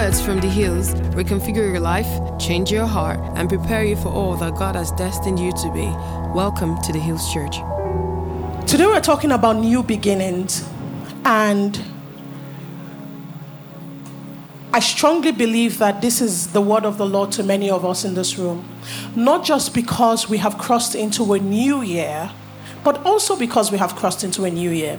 words 0.00 0.18
from 0.18 0.40
the 0.40 0.48
hills 0.48 0.94
reconfigure 1.12 1.70
your 1.70 1.78
life, 1.78 2.08
change 2.38 2.72
your 2.72 2.86
heart, 2.86 3.20
and 3.34 3.50
prepare 3.50 3.84
you 3.84 3.94
for 3.94 4.08
all 4.08 4.34
that 4.34 4.54
God 4.54 4.74
has 4.74 4.90
destined 4.92 5.38
you 5.38 5.52
to 5.52 5.70
be. 5.72 5.84
Welcome 6.34 6.80
to 6.84 6.90
the 6.90 6.98
Hills 6.98 7.30
Church. 7.30 7.56
Today 8.66 8.86
we're 8.86 9.02
talking 9.02 9.30
about 9.30 9.56
new 9.56 9.82
beginnings, 9.82 10.66
and 11.26 11.78
I 14.72 14.80
strongly 14.80 15.32
believe 15.32 15.76
that 15.76 16.00
this 16.00 16.22
is 16.22 16.54
the 16.54 16.62
word 16.62 16.86
of 16.86 16.96
the 16.96 17.04
Lord 17.04 17.30
to 17.32 17.42
many 17.42 17.68
of 17.68 17.84
us 17.84 18.02
in 18.02 18.14
this 18.14 18.38
room. 18.38 18.66
Not 19.14 19.44
just 19.44 19.74
because 19.74 20.30
we 20.30 20.38
have 20.38 20.56
crossed 20.56 20.94
into 20.94 21.34
a 21.34 21.38
new 21.38 21.82
year, 21.82 22.30
but 22.84 23.04
also 23.04 23.36
because 23.36 23.70
we 23.70 23.76
have 23.76 23.94
crossed 23.96 24.24
into 24.24 24.44
a 24.44 24.50
new 24.50 24.70
year. 24.70 24.98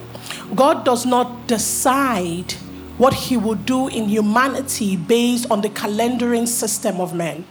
God 0.53 0.85
does 0.85 1.07
not 1.07 1.47
decide 1.47 2.53
what 3.01 3.15
he 3.15 3.35
will 3.35 3.55
do 3.55 3.87
in 3.87 4.07
humanity 4.07 4.95
based 4.95 5.49
on 5.49 5.61
the 5.61 5.69
calendaring 5.69 6.47
system 6.47 7.01
of 7.01 7.15
men. 7.15 7.43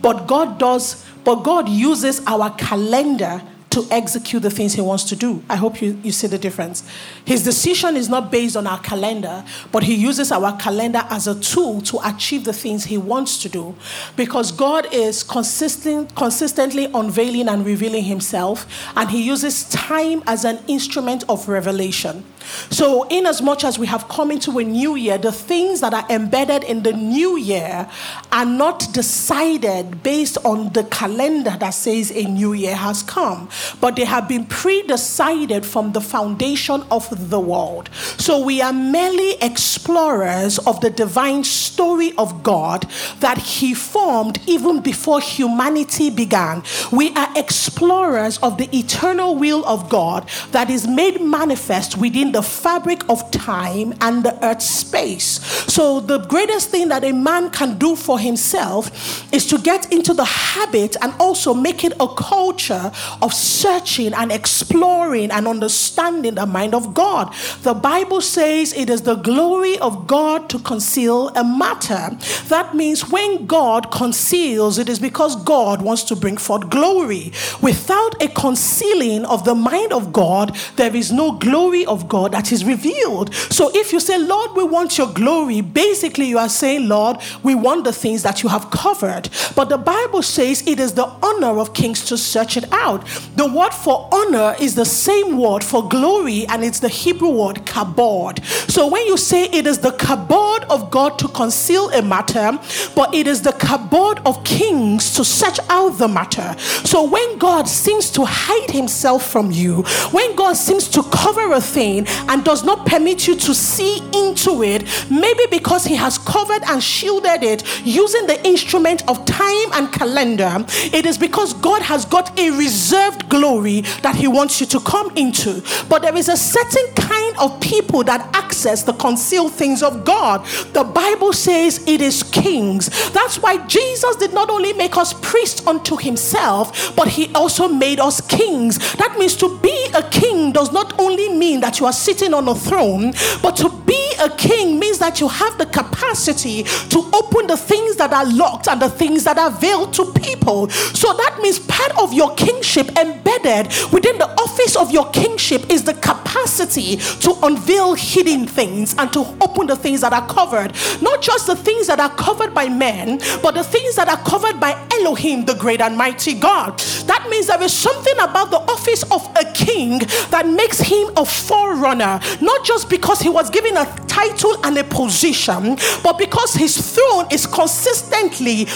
But 0.00 0.28
God 0.28 0.56
does, 0.56 1.04
but 1.24 1.42
God 1.42 1.68
uses 1.68 2.24
our 2.28 2.54
calendar 2.54 3.42
to 3.70 3.84
execute 3.90 4.40
the 4.40 4.50
things 4.50 4.72
he 4.74 4.80
wants 4.80 5.02
to 5.02 5.16
do. 5.16 5.42
I 5.50 5.56
hope 5.56 5.82
you, 5.82 5.98
you 6.04 6.12
see 6.12 6.28
the 6.28 6.38
difference. 6.38 6.88
His 7.24 7.42
decision 7.42 7.96
is 7.96 8.08
not 8.08 8.30
based 8.30 8.56
on 8.56 8.68
our 8.68 8.78
calendar, 8.78 9.44
but 9.72 9.82
he 9.82 9.96
uses 9.96 10.30
our 10.30 10.56
calendar 10.58 11.04
as 11.10 11.26
a 11.26 11.40
tool 11.40 11.80
to 11.80 11.98
achieve 12.04 12.44
the 12.44 12.52
things 12.52 12.84
he 12.84 12.96
wants 12.96 13.42
to 13.42 13.48
do. 13.48 13.74
Because 14.14 14.52
God 14.52 14.86
is 14.94 15.24
consistent, 15.24 16.14
consistently 16.14 16.84
unveiling 16.94 17.48
and 17.48 17.66
revealing 17.66 18.04
himself, 18.04 18.64
and 18.94 19.10
he 19.10 19.24
uses 19.24 19.68
time 19.70 20.22
as 20.28 20.44
an 20.44 20.60
instrument 20.68 21.24
of 21.28 21.48
revelation. 21.48 22.24
So, 22.70 23.06
in 23.08 23.26
as 23.26 23.40
much 23.42 23.64
as 23.64 23.78
we 23.78 23.86
have 23.86 24.08
come 24.08 24.30
into 24.30 24.58
a 24.58 24.64
new 24.64 24.96
year, 24.96 25.18
the 25.18 25.32
things 25.32 25.80
that 25.80 25.94
are 25.94 26.06
embedded 26.10 26.64
in 26.64 26.82
the 26.82 26.92
new 26.92 27.36
year 27.36 27.88
are 28.32 28.44
not 28.44 28.92
decided 28.92 30.02
based 30.02 30.38
on 30.44 30.72
the 30.72 30.84
calendar 30.84 31.56
that 31.58 31.70
says 31.70 32.10
a 32.10 32.24
new 32.24 32.52
year 32.52 32.74
has 32.74 33.02
come, 33.02 33.48
but 33.80 33.96
they 33.96 34.04
have 34.04 34.28
been 34.28 34.46
pre 34.46 34.82
decided 34.82 35.64
from 35.64 35.92
the 35.92 36.00
foundation 36.00 36.82
of 36.90 37.30
the 37.30 37.40
world. 37.40 37.90
So, 38.18 38.44
we 38.44 38.60
are 38.60 38.72
merely 38.72 39.34
explorers 39.40 40.58
of 40.60 40.80
the 40.80 40.90
divine 40.90 41.44
story 41.44 42.12
of 42.18 42.42
God 42.42 42.86
that 43.20 43.38
He 43.38 43.74
formed 43.74 44.38
even 44.46 44.80
before 44.80 45.20
humanity 45.20 46.10
began. 46.10 46.62
We 46.92 47.14
are 47.14 47.30
explorers 47.36 48.38
of 48.38 48.58
the 48.58 48.68
eternal 48.76 49.36
will 49.36 49.64
of 49.66 49.88
God 49.88 50.28
that 50.52 50.70
is 50.70 50.86
made 50.86 51.20
manifest 51.20 51.96
within 51.96 52.32
the 52.34 52.42
fabric 52.42 53.08
of 53.08 53.30
time 53.30 53.94
and 54.00 54.24
the 54.24 54.44
earth's 54.44 54.68
space. 54.68 55.40
So, 55.72 56.00
the 56.00 56.18
greatest 56.18 56.70
thing 56.70 56.88
that 56.88 57.04
a 57.04 57.12
man 57.12 57.50
can 57.50 57.78
do 57.78 57.96
for 57.96 58.18
himself 58.18 59.32
is 59.32 59.46
to 59.46 59.58
get 59.58 59.92
into 59.92 60.12
the 60.12 60.24
habit 60.24 60.96
and 61.00 61.14
also 61.18 61.54
make 61.54 61.84
it 61.84 61.92
a 62.00 62.08
culture 62.08 62.90
of 63.22 63.32
searching 63.32 64.12
and 64.14 64.32
exploring 64.32 65.30
and 65.30 65.46
understanding 65.46 66.34
the 66.34 66.46
mind 66.46 66.74
of 66.74 66.94
God. 66.94 67.34
The 67.62 67.74
Bible 67.74 68.20
says 68.20 68.72
it 68.72 68.90
is 68.90 69.02
the 69.02 69.16
glory 69.16 69.78
of 69.78 70.06
God 70.06 70.48
to 70.50 70.58
conceal 70.58 71.28
a 71.30 71.44
matter. 71.44 72.16
That 72.48 72.74
means 72.74 73.10
when 73.10 73.46
God 73.46 73.90
conceals, 73.90 74.78
it 74.78 74.88
is 74.88 74.98
because 74.98 75.36
God 75.44 75.82
wants 75.82 76.02
to 76.04 76.16
bring 76.16 76.36
forth 76.36 76.68
glory. 76.70 77.32
Without 77.62 78.20
a 78.22 78.28
concealing 78.28 79.24
of 79.26 79.44
the 79.44 79.54
mind 79.54 79.92
of 79.92 80.12
God, 80.12 80.56
there 80.76 80.94
is 80.94 81.12
no 81.12 81.32
glory 81.32 81.84
of 81.86 82.08
God 82.08 82.23
God 82.24 82.32
that 82.32 82.52
is 82.52 82.64
revealed. 82.64 83.34
So 83.34 83.70
if 83.74 83.92
you 83.92 84.00
say, 84.00 84.18
Lord, 84.18 84.52
we 84.56 84.64
want 84.64 84.96
your 84.96 85.12
glory, 85.12 85.60
basically 85.60 86.26
you 86.26 86.38
are 86.38 86.48
saying, 86.48 86.88
Lord, 86.88 87.18
we 87.42 87.54
want 87.54 87.84
the 87.84 87.92
things 87.92 88.22
that 88.22 88.42
you 88.42 88.48
have 88.48 88.70
covered. 88.70 89.28
But 89.54 89.68
the 89.68 89.78
Bible 89.78 90.22
says 90.22 90.66
it 90.66 90.80
is 90.80 90.94
the 90.94 91.06
honor 91.22 91.58
of 91.58 91.74
kings 91.74 92.04
to 92.06 92.16
search 92.16 92.56
it 92.56 92.64
out. 92.72 93.04
The 93.36 93.46
word 93.46 93.74
for 93.74 94.08
honor 94.10 94.56
is 94.58 94.74
the 94.74 94.86
same 94.86 95.36
word 95.38 95.62
for 95.62 95.86
glory, 95.86 96.46
and 96.46 96.64
it's 96.64 96.80
the 96.80 96.88
Hebrew 96.88 97.30
word 97.30 97.56
kabod. 97.66 98.42
So 98.70 98.88
when 98.88 99.06
you 99.06 99.16
say 99.16 99.44
it 99.44 99.66
is 99.66 99.78
the 99.78 99.90
kabod 99.90 100.64
God 100.94 101.18
to 101.18 101.26
conceal 101.26 101.90
a 101.90 102.02
matter, 102.02 102.56
but 102.94 103.12
it 103.12 103.26
is 103.26 103.42
the 103.42 103.50
kabod 103.50 104.22
of 104.24 104.44
kings 104.44 105.12
to 105.16 105.24
search 105.24 105.58
out 105.68 105.98
the 105.98 106.06
matter. 106.06 106.54
So 106.84 107.02
when 107.02 107.36
God 107.38 107.66
seems 107.66 108.10
to 108.12 108.24
hide 108.24 108.70
himself 108.70 109.28
from 109.28 109.50
you, 109.50 109.82
when 110.12 110.36
God 110.36 110.52
seems 110.52 110.86
to 110.90 111.02
cover 111.02 111.52
a 111.52 111.60
thing, 111.60 112.06
and 112.28 112.44
does 112.44 112.62
not 112.62 112.86
permit 112.86 113.26
you 113.26 113.34
to 113.34 113.54
see 113.54 113.98
into 114.14 114.62
it, 114.62 114.84
maybe 115.10 115.42
because 115.50 115.84
He 115.84 115.96
has 115.96 116.18
covered 116.18 116.62
and 116.68 116.82
shielded 116.82 117.42
it 117.42 117.64
using 117.84 118.26
the 118.26 118.40
instrument 118.46 119.02
of 119.08 119.24
time 119.24 119.72
and 119.72 119.92
calendar, 119.92 120.64
it 120.92 121.06
is 121.06 121.18
because 121.18 121.54
God 121.54 121.82
has 121.82 122.04
got 122.04 122.38
a 122.38 122.50
reserved 122.50 123.28
glory 123.28 123.80
that 124.02 124.14
He 124.14 124.28
wants 124.28 124.60
you 124.60 124.66
to 124.66 124.80
come 124.80 125.10
into. 125.16 125.62
But 125.88 126.02
there 126.02 126.16
is 126.16 126.28
a 126.28 126.36
certain 126.36 126.94
kind 126.94 127.36
of 127.38 127.60
people 127.60 128.04
that 128.04 128.30
access 128.34 128.82
the 128.82 128.92
concealed 128.92 129.52
things 129.52 129.82
of 129.82 130.04
God. 130.04 130.44
The 130.72 130.83
Bible 130.84 131.32
says 131.32 131.86
it 131.86 132.00
is 132.00 132.22
kings. 132.22 133.10
That's 133.10 133.38
why 133.38 133.64
Jesus 133.66 134.16
did 134.16 134.32
not 134.32 134.50
only 134.50 134.72
make 134.72 134.96
us 134.96 135.14
priests 135.14 135.66
unto 135.66 135.96
Himself, 135.96 136.94
but 136.96 137.08
He 137.08 137.32
also 137.34 137.68
made 137.68 138.00
us 138.00 138.20
kings. 138.20 138.78
That 138.94 139.16
means 139.18 139.36
to 139.36 139.58
be 139.60 139.88
a 139.94 140.02
king 140.10 140.52
does 140.52 140.72
not 140.72 140.98
only 141.00 141.28
mean 141.30 141.60
that 141.60 141.80
you 141.80 141.86
are 141.86 141.92
sitting 141.92 142.34
on 142.34 142.48
a 142.48 142.54
throne, 142.54 143.12
but 143.42 143.56
to 143.56 143.70
be 143.86 144.12
a 144.20 144.30
king 144.30 144.78
means 144.78 144.98
that 144.98 145.20
you 145.20 145.28
have 145.28 145.58
the 145.58 145.66
capacity 145.66 146.62
to 146.62 147.10
open 147.12 147.46
the 147.46 147.56
things 147.56 147.96
that 147.96 148.12
are 148.12 148.26
locked 148.32 148.68
and 148.68 148.80
the 148.80 148.88
things 148.88 149.24
that 149.24 149.38
are 149.38 149.50
veiled 149.50 149.92
to 149.94 150.12
people. 150.12 150.68
So 150.70 151.12
that 151.12 151.38
means 151.42 151.58
part 151.58 151.96
of 151.98 152.12
your 152.12 152.34
kingship 152.34 152.96
embedded 152.96 153.66
within 153.92 154.18
the 154.18 154.30
office 154.40 154.76
of 154.76 154.90
your 154.90 155.10
kingship 155.10 155.70
is 155.70 155.84
the 155.84 155.94
capacity 155.94 156.96
to 156.96 157.36
unveil 157.42 157.94
hidden 157.94 158.46
things 158.46 158.94
and 158.98 159.12
to 159.12 159.20
open 159.40 159.66
the 159.66 159.76
things 159.76 160.00
that 160.00 160.12
are 160.12 160.26
covered. 160.28 160.73
Not 161.00 161.22
just 161.22 161.46
the 161.46 161.56
things 161.56 161.86
that 161.86 162.00
are 162.00 162.14
covered 162.16 162.54
by 162.54 162.68
men, 162.68 163.18
but 163.42 163.54
the 163.54 163.64
things 163.64 163.96
that 163.96 164.08
are 164.08 164.22
covered 164.24 164.60
by 164.60 164.72
Elohim, 164.98 165.44
the 165.44 165.54
great 165.54 165.80
and 165.80 165.96
mighty 165.96 166.34
God. 166.34 166.78
That 167.06 167.26
means 167.30 167.46
there 167.46 167.62
is 167.62 167.72
something 167.72 168.14
about 168.14 168.50
the 168.50 168.58
office 168.58 169.02
of 169.10 169.22
a 169.36 169.50
king 169.52 169.98
that 170.30 170.46
makes 170.46 170.78
him 170.78 171.10
a 171.16 171.24
forerunner, 171.24 172.20
not 172.40 172.64
just 172.64 172.88
because 172.88 173.20
he 173.20 173.28
was 173.28 173.50
given 173.50 173.76
a 173.76 173.84
title 174.06 174.56
and 174.64 174.76
a 174.78 174.84
position, 174.84 175.76
but 176.02 176.18
because 176.18 176.54
his 176.54 176.94
throne 176.94 177.26
is 177.30 177.46
consistently 177.46 178.66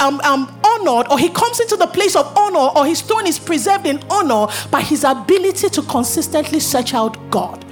um, 0.00 0.20
um, 0.20 0.58
honored, 0.64 1.08
or 1.10 1.18
he 1.18 1.28
comes 1.30 1.60
into 1.60 1.76
the 1.76 1.86
place 1.86 2.16
of 2.16 2.26
honor, 2.36 2.70
or 2.76 2.86
his 2.86 3.00
throne 3.00 3.26
is 3.26 3.38
preserved 3.38 3.86
in 3.86 4.02
honor 4.10 4.46
by 4.70 4.80
his 4.80 5.04
ability 5.04 5.68
to 5.68 5.82
consistently 5.82 6.60
search 6.60 6.94
out 6.94 7.16
God. 7.30 7.64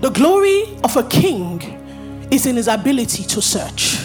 The 0.00 0.10
glory 0.10 0.76
of 0.84 0.96
a 0.96 1.02
king 1.02 1.60
is 2.30 2.46
in 2.46 2.54
his 2.54 2.68
ability 2.68 3.24
to 3.24 3.42
search. 3.42 3.98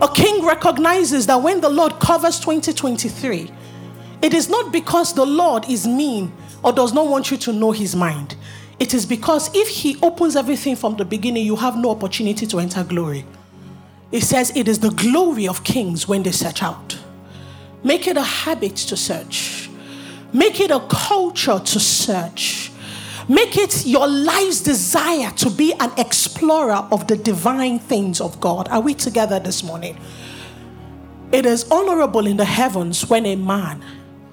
A 0.00 0.08
king 0.08 0.44
recognizes 0.44 1.26
that 1.26 1.42
when 1.42 1.60
the 1.60 1.68
Lord 1.68 1.98
covers 1.98 2.38
2023, 2.40 3.50
it 4.22 4.34
is 4.34 4.48
not 4.48 4.72
because 4.72 5.12
the 5.12 5.26
Lord 5.26 5.68
is 5.68 5.86
mean 5.86 6.32
or 6.62 6.72
does 6.72 6.92
not 6.92 7.08
want 7.08 7.30
you 7.30 7.36
to 7.38 7.52
know 7.52 7.72
his 7.72 7.96
mind. 7.96 8.36
It 8.78 8.94
is 8.94 9.06
because 9.06 9.50
if 9.54 9.68
he 9.68 9.96
opens 10.02 10.36
everything 10.36 10.76
from 10.76 10.96
the 10.96 11.04
beginning, 11.04 11.46
you 11.46 11.56
have 11.56 11.76
no 11.76 11.90
opportunity 11.90 12.46
to 12.46 12.58
enter 12.60 12.84
glory. 12.84 13.24
It 14.12 14.22
says 14.22 14.52
it 14.56 14.68
is 14.68 14.78
the 14.78 14.90
glory 14.90 15.48
of 15.48 15.64
kings 15.64 16.06
when 16.06 16.22
they 16.22 16.32
search 16.32 16.62
out. 16.62 16.98
Make 17.82 18.06
it 18.06 18.16
a 18.16 18.22
habit 18.22 18.76
to 18.76 18.96
search, 18.96 19.68
make 20.32 20.60
it 20.60 20.70
a 20.70 20.80
culture 20.88 21.58
to 21.58 21.80
search. 21.80 22.71
Make 23.28 23.56
it 23.56 23.86
your 23.86 24.08
life's 24.08 24.60
desire 24.60 25.30
to 25.32 25.50
be 25.50 25.72
an 25.78 25.92
explorer 25.96 26.86
of 26.90 27.06
the 27.06 27.16
divine 27.16 27.78
things 27.78 28.20
of 28.20 28.40
God. 28.40 28.68
Are 28.68 28.80
we 28.80 28.94
together 28.94 29.38
this 29.38 29.62
morning? 29.62 29.96
It 31.30 31.46
is 31.46 31.70
honorable 31.70 32.26
in 32.26 32.36
the 32.36 32.44
heavens 32.44 33.08
when 33.08 33.24
a 33.26 33.36
man 33.36 33.82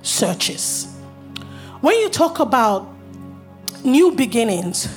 searches. 0.01 0.94
When 1.81 1.97
you 2.00 2.09
talk 2.09 2.39
about 2.39 2.89
new 3.86 4.12
beginnings, 4.12 4.88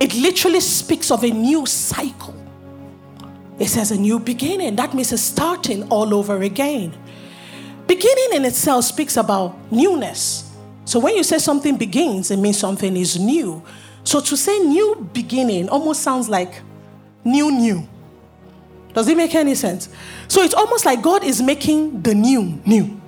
it 0.00 0.14
literally 0.14 0.60
speaks 0.60 1.10
of 1.10 1.24
a 1.24 1.30
new 1.30 1.66
cycle. 1.66 2.34
It 3.58 3.68
says 3.68 3.90
a 3.90 3.98
new 3.98 4.20
beginning. 4.20 4.76
That 4.76 4.94
means 4.94 5.12
a 5.12 5.18
starting 5.18 5.88
all 5.90 6.14
over 6.14 6.40
again. 6.42 6.96
Beginning 7.86 8.34
in 8.34 8.44
itself 8.44 8.84
speaks 8.84 9.16
about 9.16 9.56
newness. 9.72 10.47
So 10.88 10.98
when 10.98 11.16
you 11.16 11.22
say 11.22 11.36
something 11.36 11.76
begins, 11.76 12.30
it 12.30 12.38
means 12.38 12.58
something 12.58 12.96
is 12.96 13.20
new. 13.20 13.62
So 14.04 14.20
to 14.22 14.36
say 14.38 14.58
new 14.58 15.06
beginning 15.12 15.68
almost 15.68 16.02
sounds 16.02 16.30
like 16.30 16.62
new, 17.26 17.50
new. 17.52 17.86
Does 18.94 19.06
it 19.06 19.14
make 19.18 19.34
any 19.34 19.54
sense? 19.54 19.90
So 20.28 20.40
it's 20.40 20.54
almost 20.54 20.86
like 20.86 21.02
God 21.02 21.24
is 21.24 21.42
making 21.42 22.00
the 22.00 22.14
new 22.14 22.58
new. 22.64 22.98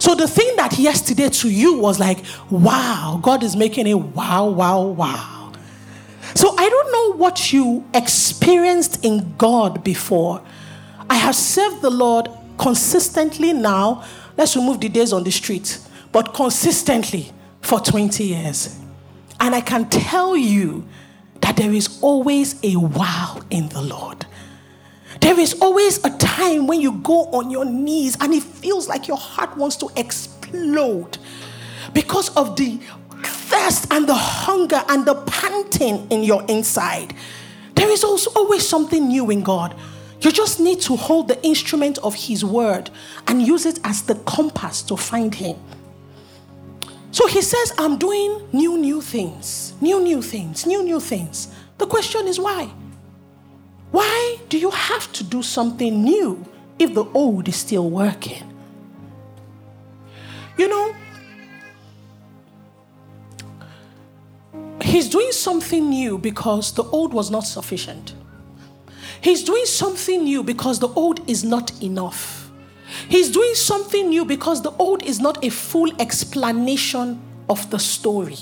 So 0.00 0.16
the 0.16 0.26
thing 0.26 0.56
that 0.56 0.76
yesterday 0.80 1.28
to 1.28 1.48
you 1.48 1.78
was 1.78 2.00
like, 2.00 2.18
wow, 2.50 3.20
God 3.22 3.44
is 3.44 3.54
making 3.54 3.86
a 3.86 3.96
wow, 3.96 4.48
wow, 4.48 4.82
wow. 4.82 5.52
So 6.34 6.56
I 6.58 6.68
don't 6.68 6.90
know 6.90 7.16
what 7.18 7.52
you 7.52 7.88
experienced 7.94 9.04
in 9.04 9.36
God 9.38 9.84
before. 9.84 10.42
I 11.08 11.14
have 11.14 11.36
served 11.36 11.82
the 11.82 11.90
Lord 11.90 12.28
consistently 12.58 13.52
now. 13.52 14.04
Let's 14.36 14.56
remove 14.56 14.80
the 14.80 14.88
days 14.88 15.12
on 15.12 15.22
the 15.22 15.30
street, 15.30 15.78
but 16.12 16.34
consistently 16.34 17.32
for 17.60 17.80
20 17.80 18.24
years. 18.24 18.78
And 19.40 19.54
I 19.54 19.60
can 19.60 19.88
tell 19.88 20.36
you 20.36 20.86
that 21.40 21.56
there 21.56 21.72
is 21.72 21.98
always 22.02 22.62
a 22.62 22.76
wow 22.76 23.40
in 23.50 23.68
the 23.70 23.82
Lord. 23.82 24.26
There 25.20 25.38
is 25.38 25.54
always 25.60 26.04
a 26.04 26.10
time 26.18 26.66
when 26.66 26.80
you 26.80 26.92
go 26.92 27.26
on 27.26 27.50
your 27.50 27.64
knees 27.64 28.16
and 28.20 28.32
it 28.32 28.42
feels 28.42 28.88
like 28.88 29.08
your 29.08 29.16
heart 29.16 29.56
wants 29.56 29.76
to 29.76 29.88
explode 29.96 31.18
because 31.92 32.34
of 32.36 32.56
the 32.56 32.80
thirst 33.24 33.92
and 33.92 34.08
the 34.08 34.14
hunger 34.14 34.82
and 34.88 35.04
the 35.04 35.14
panting 35.14 36.08
in 36.10 36.22
your 36.22 36.44
inside. 36.48 37.14
There 37.74 37.90
is 37.90 38.04
also 38.04 38.30
always 38.34 38.66
something 38.66 39.08
new 39.08 39.30
in 39.30 39.42
God. 39.42 39.74
You 40.20 40.30
just 40.30 40.60
need 40.60 40.80
to 40.82 40.96
hold 40.96 41.28
the 41.28 41.42
instrument 41.44 41.98
of 41.98 42.14
His 42.14 42.44
word 42.44 42.90
and 43.26 43.42
use 43.42 43.66
it 43.66 43.80
as 43.84 44.02
the 44.02 44.14
compass 44.14 44.82
to 44.82 44.96
find 44.96 45.34
Him. 45.34 45.56
So 47.12 47.26
He 47.28 47.42
says, 47.42 47.72
I'm 47.78 47.98
doing 47.98 48.48
new, 48.52 48.76
new 48.78 49.00
things, 49.00 49.74
new, 49.80 50.02
new 50.02 50.22
things, 50.22 50.66
new, 50.66 50.82
new 50.82 50.98
things. 50.98 51.48
The 51.78 51.86
question 51.86 52.26
is 52.26 52.40
why? 52.40 52.70
Why 53.90 54.38
do 54.48 54.58
you 54.58 54.70
have 54.70 55.12
to 55.12 55.24
do 55.24 55.42
something 55.42 56.02
new 56.02 56.44
if 56.78 56.94
the 56.94 57.04
old 57.04 57.48
is 57.48 57.56
still 57.56 57.88
working? 57.90 58.42
You 60.56 60.68
know, 60.68 60.94
He's 64.82 65.08
doing 65.08 65.32
something 65.32 65.88
new 65.88 66.18
because 66.18 66.72
the 66.74 66.82
old 66.84 67.14
was 67.14 67.30
not 67.30 67.40
sufficient. 67.40 68.14
He's 69.20 69.44
doing 69.44 69.64
something 69.64 70.24
new 70.24 70.42
because 70.42 70.80
the 70.80 70.88
old 70.88 71.28
is 71.30 71.44
not 71.44 71.82
enough. 71.82 72.41
He's 73.08 73.30
doing 73.30 73.54
something 73.54 74.08
new 74.08 74.24
because 74.24 74.62
the 74.62 74.72
old 74.72 75.02
is 75.02 75.20
not 75.20 75.44
a 75.44 75.50
full 75.50 75.92
explanation 76.00 77.20
of 77.48 77.70
the 77.70 77.78
story. 77.78 78.38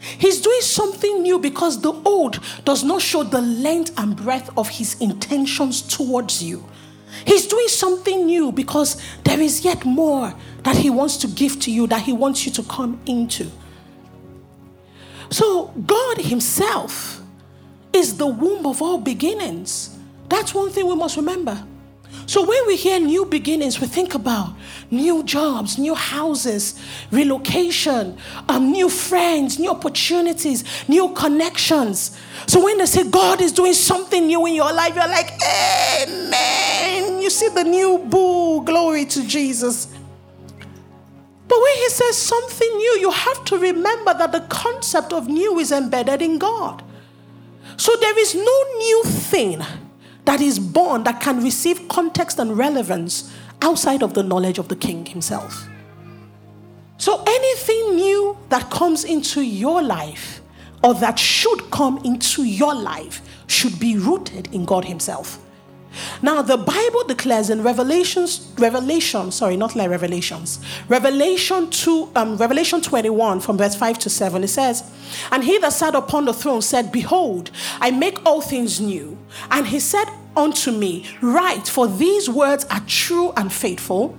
He's 0.00 0.40
doing 0.40 0.60
something 0.62 1.22
new 1.22 1.38
because 1.38 1.80
the 1.80 1.92
old 1.92 2.38
does 2.64 2.82
not 2.82 3.02
show 3.02 3.22
the 3.22 3.40
length 3.40 3.92
and 3.98 4.16
breadth 4.16 4.50
of 4.56 4.68
his 4.68 4.98
intentions 5.00 5.82
towards 5.82 6.42
you. 6.42 6.64
He's 7.24 7.46
doing 7.46 7.68
something 7.68 8.24
new 8.24 8.50
because 8.52 9.00
there 9.24 9.40
is 9.40 9.64
yet 9.64 9.84
more 9.84 10.32
that 10.62 10.76
he 10.76 10.90
wants 10.90 11.16
to 11.18 11.28
give 11.28 11.60
to 11.60 11.70
you, 11.70 11.86
that 11.88 12.02
he 12.02 12.12
wants 12.12 12.46
you 12.46 12.52
to 12.52 12.62
come 12.62 13.00
into. 13.04 13.50
So, 15.30 15.66
God 15.86 16.18
Himself 16.18 17.20
is 17.92 18.16
the 18.16 18.26
womb 18.26 18.66
of 18.66 18.82
all 18.82 18.98
beginnings. 18.98 19.96
That's 20.28 20.54
one 20.54 20.70
thing 20.70 20.86
we 20.86 20.96
must 20.96 21.16
remember. 21.16 21.64
So, 22.26 22.46
when 22.46 22.66
we 22.66 22.76
hear 22.76 23.00
new 23.00 23.24
beginnings, 23.24 23.80
we 23.80 23.86
think 23.86 24.14
about 24.14 24.54
new 24.90 25.24
jobs, 25.24 25.78
new 25.78 25.94
houses, 25.94 26.80
relocation, 27.10 28.16
um, 28.48 28.70
new 28.70 28.88
friends, 28.88 29.58
new 29.58 29.70
opportunities, 29.70 30.64
new 30.88 31.12
connections. 31.14 32.16
So, 32.46 32.64
when 32.64 32.78
they 32.78 32.86
say 32.86 33.08
God 33.10 33.40
is 33.40 33.52
doing 33.52 33.72
something 33.72 34.26
new 34.26 34.46
in 34.46 34.54
your 34.54 34.72
life, 34.72 34.94
you're 34.94 35.08
like, 35.08 35.32
Amen. 36.02 37.20
You 37.20 37.30
see 37.30 37.48
the 37.48 37.64
new 37.64 37.98
boo, 37.98 38.64
glory 38.64 39.06
to 39.06 39.26
Jesus. 39.26 39.86
But 39.86 41.60
when 41.60 41.76
he 41.78 41.88
says 41.88 42.16
something 42.16 42.68
new, 42.76 42.98
you 43.00 43.10
have 43.10 43.44
to 43.46 43.58
remember 43.58 44.14
that 44.14 44.30
the 44.30 44.42
concept 44.42 45.12
of 45.12 45.26
new 45.26 45.58
is 45.58 45.72
embedded 45.72 46.22
in 46.22 46.38
God. 46.38 46.84
So 47.76 47.92
there 48.00 48.16
is 48.20 48.36
no 48.36 48.62
new 48.78 49.02
thing 49.04 49.62
that 50.30 50.40
is 50.40 50.60
born 50.60 51.02
that 51.02 51.20
can 51.20 51.42
receive 51.42 51.88
context 51.88 52.38
and 52.38 52.56
relevance 52.56 53.34
outside 53.62 54.00
of 54.00 54.14
the 54.14 54.22
knowledge 54.22 54.58
of 54.58 54.68
the 54.68 54.76
King 54.76 55.04
himself. 55.04 55.68
So 56.98 57.24
anything 57.26 57.96
new 57.96 58.38
that 58.48 58.70
comes 58.70 59.02
into 59.02 59.42
your 59.42 59.82
life 59.82 60.40
or 60.84 60.94
that 60.94 61.18
should 61.18 61.72
come 61.72 61.98
into 62.04 62.44
your 62.44 62.76
life 62.76 63.22
should 63.48 63.80
be 63.80 63.96
rooted 63.96 64.54
in 64.54 64.64
God 64.64 64.84
himself. 64.84 65.40
Now, 66.22 66.42
the 66.42 66.56
Bible 66.56 67.02
declares 67.08 67.50
in 67.50 67.64
Revelations, 67.64 68.52
Revelation, 68.56 69.32
sorry, 69.32 69.56
not 69.56 69.74
like 69.74 69.90
Revelations, 69.90 70.64
Revelation 70.88 71.68
2, 71.70 72.12
um, 72.14 72.36
Revelation 72.36 72.80
21 72.80 73.40
from 73.40 73.58
verse 73.58 73.74
5 73.74 73.98
to 73.98 74.08
7, 74.08 74.44
it 74.44 74.48
says, 74.48 74.88
And 75.32 75.42
he 75.42 75.58
that 75.58 75.72
sat 75.72 75.96
upon 75.96 76.26
the 76.26 76.32
throne 76.32 76.62
said, 76.62 76.92
Behold, 76.92 77.50
I 77.80 77.90
make 77.90 78.24
all 78.24 78.40
things 78.40 78.80
new. 78.80 79.18
And 79.50 79.66
he 79.66 79.80
said 79.80 80.06
unto 80.36 80.72
me, 80.72 81.06
Write, 81.20 81.68
for 81.68 81.86
these 81.86 82.28
words 82.28 82.64
are 82.70 82.82
true 82.86 83.32
and 83.36 83.52
faithful. 83.52 84.16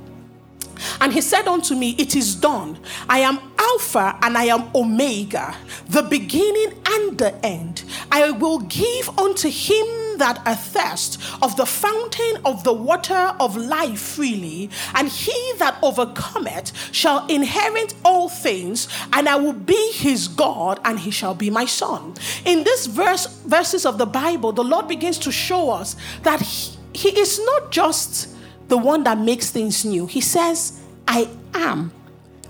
And 0.99 1.13
he 1.13 1.21
said 1.21 1.47
unto 1.47 1.75
me, 1.75 1.91
It 1.97 2.15
is 2.15 2.35
done. 2.35 2.79
I 3.07 3.19
am 3.19 3.39
Alpha 3.57 4.17
and 4.21 4.37
I 4.37 4.45
am 4.45 4.69
Omega, 4.75 5.55
the 5.87 6.03
beginning 6.03 6.73
and 6.87 7.17
the 7.17 7.33
end. 7.45 7.83
I 8.11 8.31
will 8.31 8.59
give 8.59 9.09
unto 9.19 9.49
him 9.49 10.10
that 10.21 10.39
athirst 10.45 11.19
of 11.41 11.57
the 11.57 11.65
fountain 11.65 12.37
of 12.45 12.63
the 12.63 12.71
water 12.71 13.33
of 13.39 13.57
life 13.57 13.99
freely, 13.99 14.69
and 14.93 15.09
he 15.09 15.53
that 15.57 15.77
overcometh 15.81 16.71
shall 16.93 17.25
inherit 17.27 17.95
all 18.05 18.29
things, 18.29 18.87
and 19.13 19.27
I 19.27 19.35
will 19.35 19.53
be 19.53 19.91
his 19.93 20.27
God, 20.27 20.79
and 20.85 20.99
he 20.99 21.09
shall 21.09 21.33
be 21.33 21.49
my 21.49 21.65
son. 21.65 22.13
In 22.45 22.63
this 22.63 22.85
verse, 22.85 23.25
verses 23.45 23.85
of 23.85 23.97
the 23.97 24.05
Bible, 24.05 24.51
the 24.51 24.63
Lord 24.63 24.87
begins 24.87 25.17
to 25.19 25.31
show 25.31 25.71
us 25.71 25.95
that 26.21 26.39
he, 26.41 26.77
he 26.93 27.19
is 27.19 27.41
not 27.43 27.71
just 27.71 28.29
the 28.67 28.77
one 28.77 29.03
that 29.03 29.17
makes 29.17 29.49
things 29.49 29.83
new. 29.83 30.05
He 30.05 30.21
says, 30.21 30.79
I 31.07 31.27
am 31.55 31.91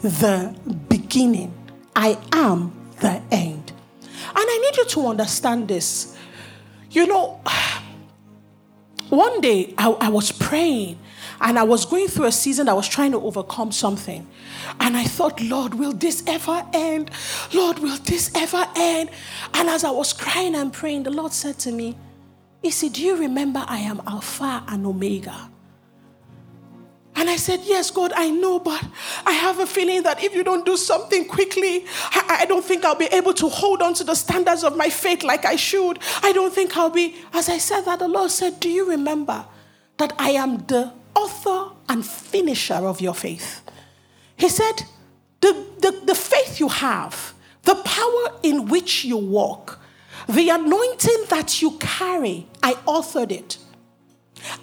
the 0.01 0.53
beginning, 0.89 1.53
I 1.95 2.17
am 2.33 2.73
the 2.99 3.21
end. 3.31 3.71
And 4.33 4.45
I 4.49 4.57
need 4.61 4.77
you 4.77 4.85
to 4.85 5.07
understand 5.07 5.67
this. 5.67 6.10
You 6.91 7.07
know, 7.07 7.39
one 9.09 9.39
day 9.39 9.73
I, 9.77 9.91
I, 9.91 10.09
was 10.09 10.31
praying 10.31 10.99
and 11.39 11.57
I 11.57 11.63
was 11.63 11.85
going 11.85 12.07
through 12.07 12.25
a 12.25 12.31
season 12.33 12.67
I 12.67 12.73
was 12.73 12.87
trying 12.87 13.11
to 13.11 13.21
overcome 13.21 13.71
something. 13.71 14.27
And 14.79 14.97
I 14.97 15.05
thought, 15.05 15.39
Lord, 15.41 15.73
will 15.73 15.93
this 15.93 16.21
ever 16.27 16.65
end? 16.73 17.11
Lord, 17.53 17.79
will 17.79 17.97
this 17.97 18.31
ever 18.35 18.65
end? 18.75 19.09
And 19.53 19.69
as 19.69 19.85
I 19.85 19.91
was 19.91 20.11
crying 20.11 20.53
and 20.53 20.73
praying, 20.73 21.03
the 21.03 21.11
Lord 21.11 21.31
said 21.31 21.57
to 21.59 21.71
me, 21.71 21.95
He 22.61 22.71
said, 22.71 22.93
Do 22.93 23.03
you 23.03 23.15
remember 23.15 23.63
I 23.67 23.79
am 23.79 24.01
Alpha 24.05 24.63
and 24.67 24.85
Omega? 24.85 25.50
And 27.15 27.29
I 27.29 27.35
said, 27.35 27.59
Yes, 27.63 27.91
God, 27.91 28.13
I 28.15 28.29
know, 28.29 28.59
but 28.59 28.83
I 29.25 29.31
have 29.31 29.59
a 29.59 29.67
feeling 29.67 30.03
that 30.03 30.23
if 30.23 30.33
you 30.33 30.43
don't 30.43 30.65
do 30.65 30.77
something 30.77 31.27
quickly, 31.27 31.85
I, 32.11 32.39
I, 32.41 32.45
don't 32.45 32.63
think 32.63 32.85
I'll 32.85 32.95
be 32.95 33.09
able 33.11 33.33
to 33.35 33.49
hold 33.49 33.81
on 33.81 33.93
to 33.95 34.03
the 34.03 34.15
standards 34.15 34.63
of 34.63 34.77
my 34.77 34.89
faith 34.89 35.23
like 35.23 35.45
I 35.45 35.55
should. 35.55 35.99
I 36.23 36.31
don't 36.31 36.53
think 36.53 36.75
I'll 36.77 36.89
be. 36.89 37.15
As 37.33 37.49
I 37.49 37.57
said 37.57 37.81
that, 37.81 37.99
the 37.99 38.07
Lord 38.07 38.31
said, 38.31 38.59
Do 38.59 38.69
you 38.69 38.89
remember 38.89 39.45
that 39.97 40.13
I 40.17 40.31
am 40.31 40.65
the 40.65 40.93
author 41.15 41.75
and 41.89 42.05
finisher 42.05 42.75
of 42.75 43.01
your 43.01 43.13
faith? 43.13 43.61
He 44.37 44.47
said, 44.47 44.83
The, 45.41 45.65
the, 45.79 46.01
the 46.05 46.15
faith 46.15 46.59
you 46.59 46.69
have, 46.69 47.33
the 47.63 47.75
power 47.75 48.39
in 48.41 48.67
which 48.67 49.03
you 49.03 49.17
walk, 49.17 49.79
the 50.29 50.49
anointing 50.49 51.25
that 51.29 51.61
you 51.61 51.77
carry, 51.77 52.47
I 52.63 52.73
authored 52.87 53.31
it. 53.31 53.57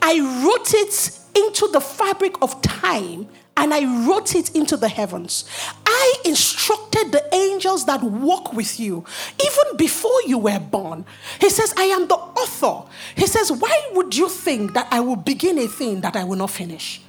I 0.03 0.19
wrote 0.45 0.75
it 0.75 1.19
into 1.45 1.69
the 1.69 1.81
fabric 1.81 2.41
of 2.43 2.61
time 2.63 3.29
and 3.59 3.75
I 3.75 4.07
wrote 4.07 4.37
it 4.37 4.55
into 4.55 4.77
the 4.77 4.89
heavens. 4.89 5.45
I 5.85 6.15
instructed 6.25 7.11
the 7.11 7.29
angels 7.35 7.87
that 7.87 8.03
walk 8.03 8.53
with 8.53 8.79
you 8.79 9.05
even 9.45 9.77
before 9.77 10.23
you 10.27 10.39
were 10.39 10.61
born. 10.61 11.05
He 11.41 11.51
says, 11.51 11.75
I 11.77 11.85
am 11.85 12.07
the 12.07 12.15
author. 12.15 12.89
He 13.17 13.27
says, 13.27 13.51
Why 13.51 13.91
would 13.95 14.17
you 14.17 14.29
think 14.29 14.75
that 14.75 14.87
I 14.93 15.01
will 15.01 15.17
begin 15.17 15.59
a 15.59 15.67
thing 15.67 16.01
that 16.03 16.15
I 16.15 16.23
will 16.23 16.37
not 16.37 16.51
finish? 16.51 17.01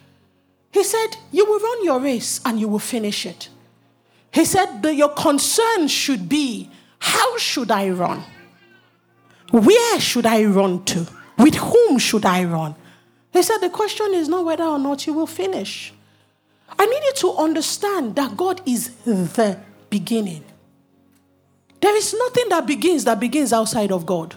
He 0.71 0.83
said, 0.83 1.17
You 1.31 1.45
will 1.45 1.59
run 1.59 1.85
your 1.85 1.99
race 1.99 2.41
and 2.43 2.59
you 2.59 2.67
will 2.67 2.79
finish 2.79 3.27
it. 3.27 3.49
He 4.33 4.43
said, 4.43 4.83
Your 4.83 5.09
concern 5.09 5.87
should 5.87 6.27
be, 6.27 6.71
How 6.97 7.37
should 7.37 7.69
I 7.69 7.89
run? 7.89 8.23
Where 9.51 9.99
should 9.99 10.25
I 10.25 10.45
run 10.45 10.83
to? 10.85 11.07
With 11.37 11.55
whom 11.55 11.99
should 11.99 12.25
I 12.25 12.43
run? 12.43 12.75
He 13.31 13.43
said, 13.43 13.59
The 13.59 13.69
question 13.69 14.13
is 14.13 14.27
not 14.27 14.45
whether 14.45 14.63
or 14.63 14.79
not 14.79 15.05
you 15.05 15.13
will 15.13 15.27
finish. 15.27 15.93
I 16.77 16.85
need 16.85 17.03
you 17.03 17.13
to 17.15 17.31
understand 17.33 18.15
that 18.15 18.37
God 18.37 18.61
is 18.65 18.89
the 19.03 19.59
beginning. 19.89 20.43
There 21.81 21.95
is 21.95 22.13
nothing 22.13 22.49
that 22.49 22.65
begins 22.67 23.05
that 23.05 23.19
begins 23.19 23.53
outside 23.53 23.91
of 23.91 24.05
God. 24.05 24.35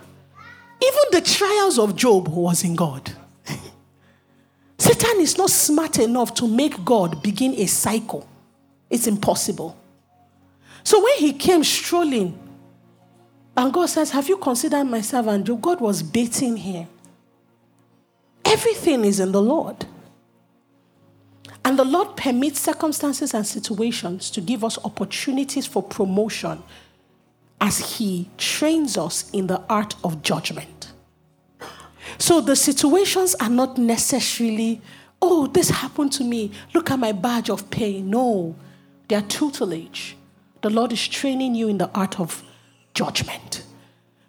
Even 0.82 1.02
the 1.10 1.20
trials 1.20 1.78
of 1.78 1.96
Job 1.96 2.28
was 2.28 2.64
in 2.64 2.74
God. 2.74 3.12
Satan 4.78 5.20
is 5.20 5.36
not 5.36 5.50
smart 5.50 5.98
enough 5.98 6.34
to 6.34 6.48
make 6.48 6.84
God 6.84 7.22
begin 7.22 7.54
a 7.54 7.66
cycle. 7.66 8.26
It's 8.88 9.06
impossible. 9.06 9.76
So 10.84 11.02
when 11.02 11.18
he 11.18 11.32
came 11.32 11.62
strolling 11.62 12.38
And 13.56 13.72
God 13.72 13.86
says, 13.86 14.10
Have 14.10 14.28
you 14.28 14.36
considered 14.38 14.84
my 14.84 15.00
servant? 15.00 15.46
God 15.60 15.80
was 15.80 16.02
baiting 16.02 16.56
him. 16.56 16.88
Everything 18.52 19.06
is 19.06 19.18
in 19.18 19.32
the 19.32 19.40
Lord. 19.40 19.86
And 21.64 21.78
the 21.78 21.86
Lord 21.86 22.18
permits 22.18 22.60
circumstances 22.60 23.32
and 23.32 23.46
situations 23.46 24.30
to 24.30 24.42
give 24.42 24.62
us 24.62 24.78
opportunities 24.84 25.66
for 25.66 25.82
promotion 25.82 26.62
as 27.62 27.96
He 27.96 28.28
trains 28.36 28.98
us 28.98 29.30
in 29.30 29.46
the 29.46 29.62
art 29.70 29.94
of 30.04 30.22
judgment. 30.22 30.92
So 32.18 32.42
the 32.42 32.54
situations 32.54 33.34
are 33.36 33.48
not 33.48 33.78
necessarily, 33.78 34.82
oh, 35.22 35.46
this 35.46 35.70
happened 35.70 36.12
to 36.12 36.24
me. 36.24 36.50
Look 36.74 36.90
at 36.90 36.98
my 36.98 37.12
badge 37.12 37.48
of 37.48 37.70
pain. 37.70 38.10
No, 38.10 38.54
they 39.08 39.16
are 39.16 39.22
tutelage. 39.22 40.14
The 40.60 40.68
Lord 40.68 40.92
is 40.92 41.08
training 41.08 41.54
you 41.54 41.68
in 41.68 41.78
the 41.78 41.88
art 41.94 42.20
of 42.20 42.42
judgment. 42.92 43.64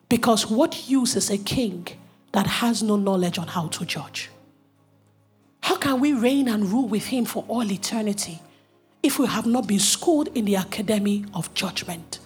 Because 0.08 0.50
what 0.50 0.88
use 0.88 1.18
is 1.18 1.30
a 1.30 1.38
king 1.38 1.88
that 2.34 2.48
has 2.48 2.84
no 2.84 2.96
knowledge 2.98 3.38
on 3.40 3.48
how 3.48 3.68
to 3.68 3.86
judge? 3.86 4.30
How 5.62 5.78
can 5.78 6.00
we 6.00 6.14
reign 6.14 6.50
and 6.50 6.66
rule 6.66 6.88
with 6.88 7.06
him 7.06 7.26
for 7.26 7.46
all 7.48 7.72
eternity 7.72 8.42
if 9.02 9.18
we 9.18 9.28
have 9.28 9.46
not 9.46 9.68
been 9.68 9.80
schooled 9.80 10.28
in 10.36 10.46
the 10.46 10.56
academy 10.56 11.26
of 11.34 11.54
judgment? 11.54 12.20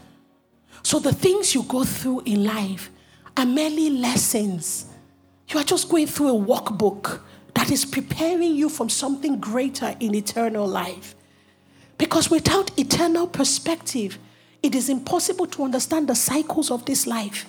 So 0.82 1.00
the 1.00 1.14
things 1.14 1.54
you 1.54 1.64
go 1.64 1.84
through 1.84 2.22
in 2.22 2.44
life 2.44 2.90
are 3.36 3.46
merely 3.46 3.90
lessons. 3.90 4.88
You 5.50 5.60
are 5.60 5.64
just 5.64 5.90
going 5.90 6.08
through 6.08 6.30
a 6.30 6.40
workbook 6.40 7.22
that 7.54 7.70
is 7.72 7.86
preparing 7.86 8.56
you 8.56 8.70
from 8.70 8.90
something 8.90 9.40
greater 9.40 9.96
in 10.00 10.16
eternal 10.16 10.68
life. 10.68 11.16
Because 11.98 12.30
without 12.30 12.78
eternal 12.80 13.28
perspective, 13.28 14.18
it 14.64 14.76
is 14.76 14.90
impossible 14.90 15.48
to 15.48 15.64
understand 15.64 16.08
the 16.08 16.16
cycles 16.16 16.72
of 16.72 16.86
this 16.86 17.06
life. 17.08 17.46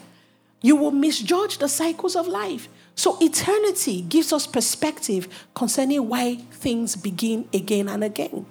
You 0.60 0.76
will 0.76 0.90
misjudge 0.90 1.58
the 1.58 1.68
cycles 1.68 2.16
of 2.16 2.26
life. 2.26 2.68
So, 2.94 3.16
eternity 3.20 4.02
gives 4.02 4.32
us 4.32 4.46
perspective 4.46 5.28
concerning 5.54 6.08
why 6.08 6.36
things 6.50 6.96
begin 6.96 7.48
again 7.54 7.88
and 7.88 8.02
again. 8.02 8.44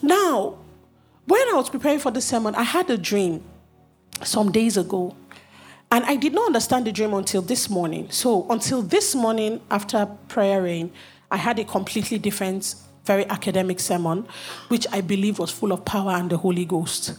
Now, 0.00 0.58
when 1.26 1.48
I 1.48 1.54
was 1.54 1.68
preparing 1.68 1.98
for 1.98 2.12
the 2.12 2.20
sermon, 2.20 2.54
I 2.54 2.62
had 2.62 2.88
a 2.88 2.96
dream 2.96 3.42
some 4.22 4.52
days 4.52 4.76
ago. 4.76 5.16
And 5.90 6.04
I 6.04 6.16
did 6.16 6.32
not 6.32 6.46
understand 6.46 6.86
the 6.86 6.92
dream 6.92 7.14
until 7.14 7.42
this 7.42 7.70
morning. 7.70 8.10
So, 8.10 8.48
until 8.50 8.82
this 8.82 9.14
morning, 9.14 9.60
after 9.70 10.06
prayer 10.28 10.62
rain, 10.62 10.92
I 11.30 11.36
had 11.36 11.58
a 11.58 11.64
completely 11.64 12.18
different 12.18 12.74
very 13.04 13.24
academic 13.26 13.78
sermon, 13.78 14.26
which 14.68 14.86
I 14.92 15.00
believe 15.00 15.38
was 15.38 15.50
full 15.50 15.72
of 15.72 15.84
power 15.84 16.10
and 16.12 16.28
the 16.28 16.36
Holy 16.36 16.64
Ghost. 16.64 17.16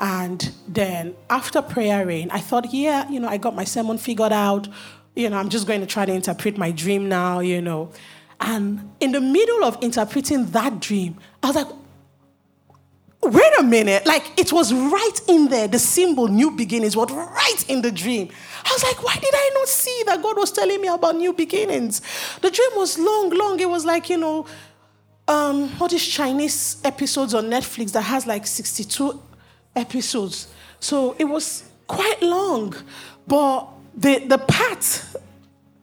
And 0.00 0.50
then 0.66 1.14
after 1.28 1.60
prayer 1.60 2.06
rain, 2.06 2.30
I 2.30 2.40
thought, 2.40 2.72
yeah, 2.72 3.08
you 3.10 3.20
know, 3.20 3.28
I 3.28 3.36
got 3.36 3.54
my 3.54 3.64
sermon 3.64 3.98
figured 3.98 4.32
out. 4.32 4.66
You 5.14 5.28
know, 5.28 5.36
I'm 5.36 5.50
just 5.50 5.66
going 5.66 5.82
to 5.82 5.86
try 5.86 6.06
to 6.06 6.12
interpret 6.12 6.56
my 6.56 6.70
dream 6.70 7.06
now, 7.06 7.40
you 7.40 7.60
know. 7.60 7.92
And 8.40 8.90
in 9.00 9.12
the 9.12 9.20
middle 9.20 9.62
of 9.62 9.76
interpreting 9.82 10.46
that 10.52 10.80
dream, 10.80 11.18
I 11.42 11.48
was 11.48 11.56
like, 11.56 11.66
wait 13.22 13.52
a 13.58 13.62
minute. 13.62 14.06
Like 14.06 14.38
it 14.38 14.54
was 14.54 14.72
right 14.72 15.20
in 15.28 15.48
there. 15.48 15.68
The 15.68 15.78
symbol 15.78 16.28
new 16.28 16.50
beginnings 16.50 16.96
was 16.96 17.12
right 17.12 17.64
in 17.68 17.82
the 17.82 17.92
dream. 17.92 18.30
I 18.64 18.72
was 18.72 18.82
like, 18.82 19.02
why 19.04 19.14
did 19.16 19.34
I 19.34 19.50
not 19.52 19.68
see 19.68 20.02
that 20.06 20.22
God 20.22 20.38
was 20.38 20.50
telling 20.50 20.80
me 20.80 20.88
about 20.88 21.16
new 21.16 21.34
beginnings? 21.34 22.00
The 22.40 22.50
dream 22.50 22.70
was 22.76 22.98
long, 22.98 23.28
long. 23.28 23.60
It 23.60 23.68
was 23.68 23.84
like, 23.84 24.08
you 24.08 24.16
know, 24.16 24.46
um, 25.28 25.70
all 25.78 25.88
these 25.88 26.06
Chinese 26.06 26.80
episodes 26.84 27.34
on 27.34 27.50
Netflix 27.50 27.92
that 27.92 28.02
has 28.02 28.26
like 28.26 28.46
62 28.46 29.20
episodes. 29.74 30.48
So 30.78 31.14
it 31.18 31.24
was 31.24 31.64
quite 31.86 32.22
long. 32.22 32.74
But 33.26 33.68
the, 33.96 34.18
the 34.26 34.38
part 34.38 35.04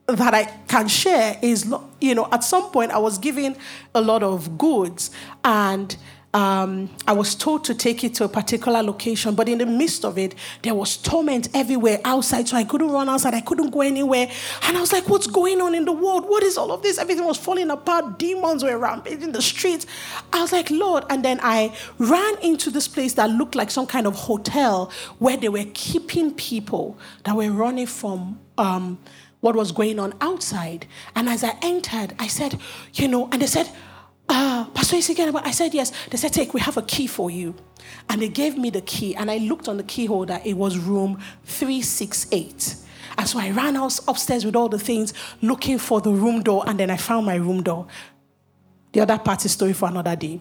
that 0.07 0.33
I 0.33 0.45
can 0.67 0.87
share 0.87 1.37
is, 1.41 1.73
you 1.99 2.15
know, 2.15 2.29
at 2.31 2.43
some 2.43 2.71
point 2.71 2.91
I 2.91 2.97
was 2.97 3.17
given 3.17 3.55
a 3.93 4.01
lot 4.01 4.23
of 4.23 4.57
goods 4.57 5.11
and 5.43 5.95
um, 6.33 6.89
I 7.07 7.13
was 7.13 7.35
told 7.35 7.63
to 7.65 7.73
take 7.73 8.03
it 8.03 8.13
to 8.15 8.25
a 8.25 8.29
particular 8.29 8.83
location, 8.83 9.33
but 9.33 9.47
in 9.47 9.59
the 9.59 9.65
midst 9.65 10.03
of 10.03 10.17
it, 10.17 10.35
there 10.61 10.75
was 10.75 10.97
torment 10.97 11.49
everywhere 11.53 11.99
outside. 12.03 12.47
So 12.47 12.57
I 12.57 12.63
couldn't 12.63 12.91
run 12.91 13.07
outside, 13.09 13.33
I 13.33 13.41
couldn't 13.41 13.71
go 13.71 13.81
anywhere. 13.81 14.29
And 14.63 14.77
I 14.77 14.81
was 14.81 14.91
like, 14.91 15.07
what's 15.07 15.27
going 15.27 15.61
on 15.61 15.73
in 15.73 15.85
the 15.85 15.93
world? 15.93 16.27
What 16.27 16.43
is 16.43 16.57
all 16.57 16.71
of 16.71 16.83
this? 16.83 16.97
Everything 16.97 17.25
was 17.25 17.37
falling 17.37 17.71
apart. 17.71 18.19
Demons 18.19 18.63
were 18.63 18.77
rampaging 18.77 19.31
the 19.31 19.41
streets. 19.41 19.85
I 20.33 20.41
was 20.41 20.51
like, 20.51 20.69
Lord. 20.69 21.05
And 21.09 21.23
then 21.23 21.39
I 21.41 21.73
ran 21.97 22.37
into 22.39 22.69
this 22.69 22.87
place 22.87 23.13
that 23.13 23.29
looked 23.29 23.55
like 23.55 23.71
some 23.71 23.87
kind 23.87 24.05
of 24.05 24.15
hotel 24.15 24.91
where 25.19 25.37
they 25.37 25.49
were 25.49 25.65
keeping 25.73 26.33
people 26.33 26.99
that 27.23 27.35
were 27.35 27.51
running 27.51 27.87
from. 27.87 28.39
Um, 28.57 28.99
what 29.39 29.55
was 29.55 29.71
going 29.71 29.99
on 29.99 30.15
outside. 30.19 30.87
And 31.15 31.29
as 31.29 31.43
I 31.43 31.55
entered, 31.61 32.15
I 32.17 32.25
said, 32.25 32.59
you 32.95 33.07
know, 33.07 33.29
and 33.31 33.39
they 33.39 33.45
said, 33.45 33.69
uh, 34.29 34.65
Pastor 34.73 35.11
again. 35.11 35.35
I 35.35 35.51
said, 35.51 35.73
yes. 35.73 35.91
They 36.09 36.17
said, 36.17 36.33
take, 36.33 36.53
we 36.53 36.61
have 36.61 36.77
a 36.77 36.81
key 36.81 37.07
for 37.07 37.29
you. 37.29 37.55
And 38.09 38.21
they 38.21 38.29
gave 38.29 38.57
me 38.57 38.69
the 38.69 38.81
key, 38.81 39.15
and 39.15 39.31
I 39.31 39.37
looked 39.37 39.67
on 39.67 39.77
the 39.77 39.83
key 39.83 40.05
holder. 40.05 40.39
It 40.43 40.55
was 40.55 40.77
room 40.77 41.21
368. 41.45 42.75
And 43.17 43.27
so 43.27 43.39
I 43.39 43.51
ran 43.51 43.75
out 43.75 43.99
upstairs 44.07 44.45
with 44.45 44.55
all 44.55 44.69
the 44.69 44.79
things, 44.79 45.13
looking 45.41 45.77
for 45.77 46.01
the 46.01 46.11
room 46.11 46.43
door, 46.43 46.63
and 46.67 46.79
then 46.79 46.89
I 46.89 46.97
found 46.97 47.25
my 47.25 47.35
room 47.35 47.63
door. 47.63 47.87
The 48.91 49.01
other 49.01 49.17
part 49.17 49.43
is 49.45 49.51
story 49.51 49.73
for 49.73 49.87
another 49.89 50.15
day. 50.15 50.39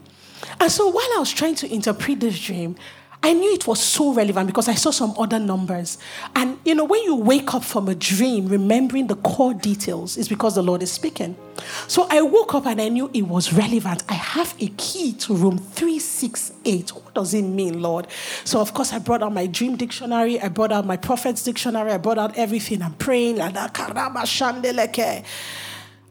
And 0.60 0.70
so 0.70 0.88
while 0.88 1.08
I 1.14 1.18
was 1.18 1.32
trying 1.32 1.54
to 1.56 1.72
interpret 1.72 2.20
this 2.20 2.38
dream, 2.38 2.76
I 3.22 3.32
knew 3.32 3.52
it 3.52 3.66
was 3.66 3.82
so 3.82 4.12
relevant 4.12 4.46
because 4.46 4.68
I 4.68 4.74
saw 4.74 4.90
some 4.90 5.14
other 5.18 5.38
numbers. 5.38 5.98
And 6.34 6.58
you 6.64 6.74
know, 6.74 6.84
when 6.84 7.02
you 7.02 7.16
wake 7.16 7.54
up 7.54 7.64
from 7.64 7.88
a 7.88 7.94
dream, 7.94 8.46
remembering 8.48 9.06
the 9.08 9.16
core 9.16 9.54
details 9.54 10.16
is 10.16 10.28
because 10.28 10.54
the 10.54 10.62
Lord 10.62 10.82
is 10.82 10.92
speaking. 10.92 11.36
So 11.88 12.06
I 12.10 12.20
woke 12.22 12.54
up 12.54 12.66
and 12.66 12.80
I 12.80 12.88
knew 12.88 13.10
it 13.12 13.22
was 13.22 13.52
relevant. 13.52 14.04
I 14.08 14.14
have 14.14 14.54
a 14.60 14.68
key 14.76 15.12
to 15.14 15.34
room 15.34 15.58
368. 15.58 16.90
What 16.90 17.14
does 17.14 17.34
it 17.34 17.42
mean, 17.42 17.82
Lord? 17.82 18.06
So, 18.44 18.60
of 18.60 18.74
course, 18.74 18.92
I 18.92 18.98
brought 18.98 19.22
out 19.22 19.32
my 19.32 19.46
dream 19.46 19.76
dictionary, 19.76 20.40
I 20.40 20.48
brought 20.48 20.70
out 20.70 20.84
my 20.86 20.96
prophet's 20.96 21.42
dictionary, 21.42 21.92
I 21.92 21.98
brought 21.98 22.18
out 22.18 22.36
everything. 22.36 22.82
I'm 22.82 22.94
praying, 22.94 23.40
and 23.40 23.56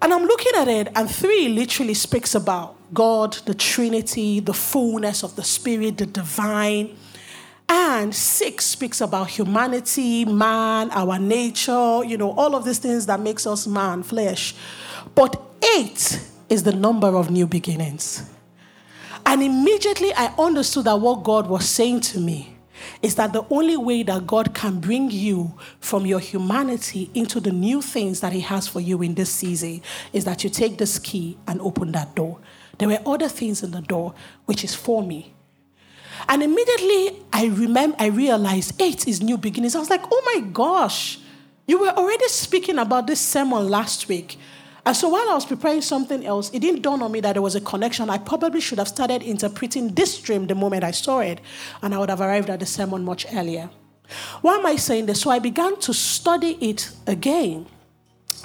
I'm 0.02 0.26
looking 0.26 0.52
at 0.58 0.68
it, 0.68 0.90
and 0.96 1.10
three 1.10 1.48
literally 1.50 1.94
speaks 1.94 2.36
about 2.36 2.75
God, 2.94 3.34
the 3.46 3.54
Trinity, 3.54 4.40
the 4.40 4.54
fullness 4.54 5.24
of 5.24 5.36
the 5.36 5.44
Spirit, 5.44 5.98
the 5.98 6.06
divine. 6.06 6.96
And 7.68 8.14
six 8.14 8.66
speaks 8.66 9.02
about 9.02 9.30
humanity, 9.30 10.24
man, 10.26 10.92
our 10.92 11.18
nature, 11.18 12.04
you 12.04 12.18
know, 12.18 12.32
all 12.32 12.56
of 12.56 12.64
these 12.64 12.80
things 12.80 13.08
that 13.08 13.20
makes 13.20 13.48
us 13.48 13.66
man, 13.66 14.04
flesh. 14.04 14.54
But 15.16 15.42
eight 15.76 16.22
is 16.48 16.64
the 16.64 16.74
number 16.74 17.16
of 17.16 17.32
new 17.32 17.48
beginnings. 17.48 18.30
And 19.26 19.42
immediately 19.42 20.14
I 20.14 20.34
understood 20.38 20.86
that 20.86 21.00
what 21.00 21.24
God 21.24 21.48
was 21.48 21.68
saying 21.68 22.02
to 22.02 22.20
me 22.20 22.56
is 23.02 23.16
that 23.16 23.34
the 23.34 23.46
only 23.50 23.78
way 23.78 24.04
that 24.04 24.28
God 24.28 24.54
can 24.54 24.80
bring 24.80 25.10
you 25.10 25.58
from 25.80 26.06
your 26.06 26.20
humanity 26.20 27.10
into 27.14 27.40
the 27.40 27.52
new 27.52 27.82
things 27.82 28.20
that 28.20 28.34
He 28.34 28.42
has 28.42 28.68
for 28.68 28.80
you 28.80 29.02
in 29.02 29.16
this 29.16 29.32
season 29.32 29.82
is 30.14 30.26
that 30.26 30.44
you 30.44 30.50
take 30.50 30.78
this 30.78 31.00
key 31.00 31.38
and 31.48 31.60
open 31.62 31.92
that 31.94 32.16
door. 32.16 32.40
There 32.78 32.88
were 32.88 33.00
other 33.06 33.30
things 33.30 33.64
in 33.64 33.72
the 33.72 33.82
door, 33.82 34.14
which 34.46 34.64
is 34.64 34.76
for 34.76 35.04
me. 35.04 35.34
And 36.28 36.42
immediately 36.42 37.24
I 37.32 37.48
remember, 37.48 37.96
I 38.00 38.08
realized 38.08 38.82
eight 38.82 39.08
is 39.08 39.22
new 39.22 39.38
beginnings. 39.38 39.76
I 39.76 39.80
was 39.80 39.90
like, 39.90 40.04
oh 40.12 40.34
my 40.34 40.48
gosh, 40.50 41.20
you 41.68 41.80
were 41.80 41.90
already 41.90 42.28
speaking 42.28 42.80
about 42.80 43.08
this 43.08 43.20
sermon 43.20 43.70
last 43.70 44.08
week. 44.08 44.38
And 44.86 44.96
so 44.96 45.10
while 45.10 45.28
I 45.30 45.34
was 45.34 45.46
preparing 45.46 45.82
something 45.82 46.24
else, 46.26 46.52
it 46.54 46.60
didn't 46.60 46.84
dawn 46.84 47.02
on 47.02 47.12
me 47.12 47.20
that 47.22 47.34
there 47.34 47.42
was 47.42 47.56
a 47.56 47.62
connection. 47.62 48.10
I 48.10 48.20
probably 48.20 48.62
should 48.62 48.78
have 48.78 48.88
started 48.88 49.24
interpreting 49.24 49.96
this 49.96 50.20
dream 50.20 50.46
the 50.46 50.54
moment 50.54 50.84
I 50.84 50.92
saw 50.92 51.20
it, 51.22 51.42
and 51.82 51.96
I 51.96 51.98
would 51.98 52.10
have 52.10 52.22
arrived 52.22 52.52
at 52.52 52.60
the 52.60 52.68
sermon 52.68 53.04
much 53.04 53.26
earlier. 53.34 53.70
Why 54.42 54.58
am 54.58 54.66
I 54.68 54.76
saying 54.76 55.08
this? 55.08 55.22
So 55.22 55.32
I 55.32 55.40
began 55.40 55.80
to 55.80 55.94
study 55.94 56.58
it 56.62 56.92
again. 57.08 57.66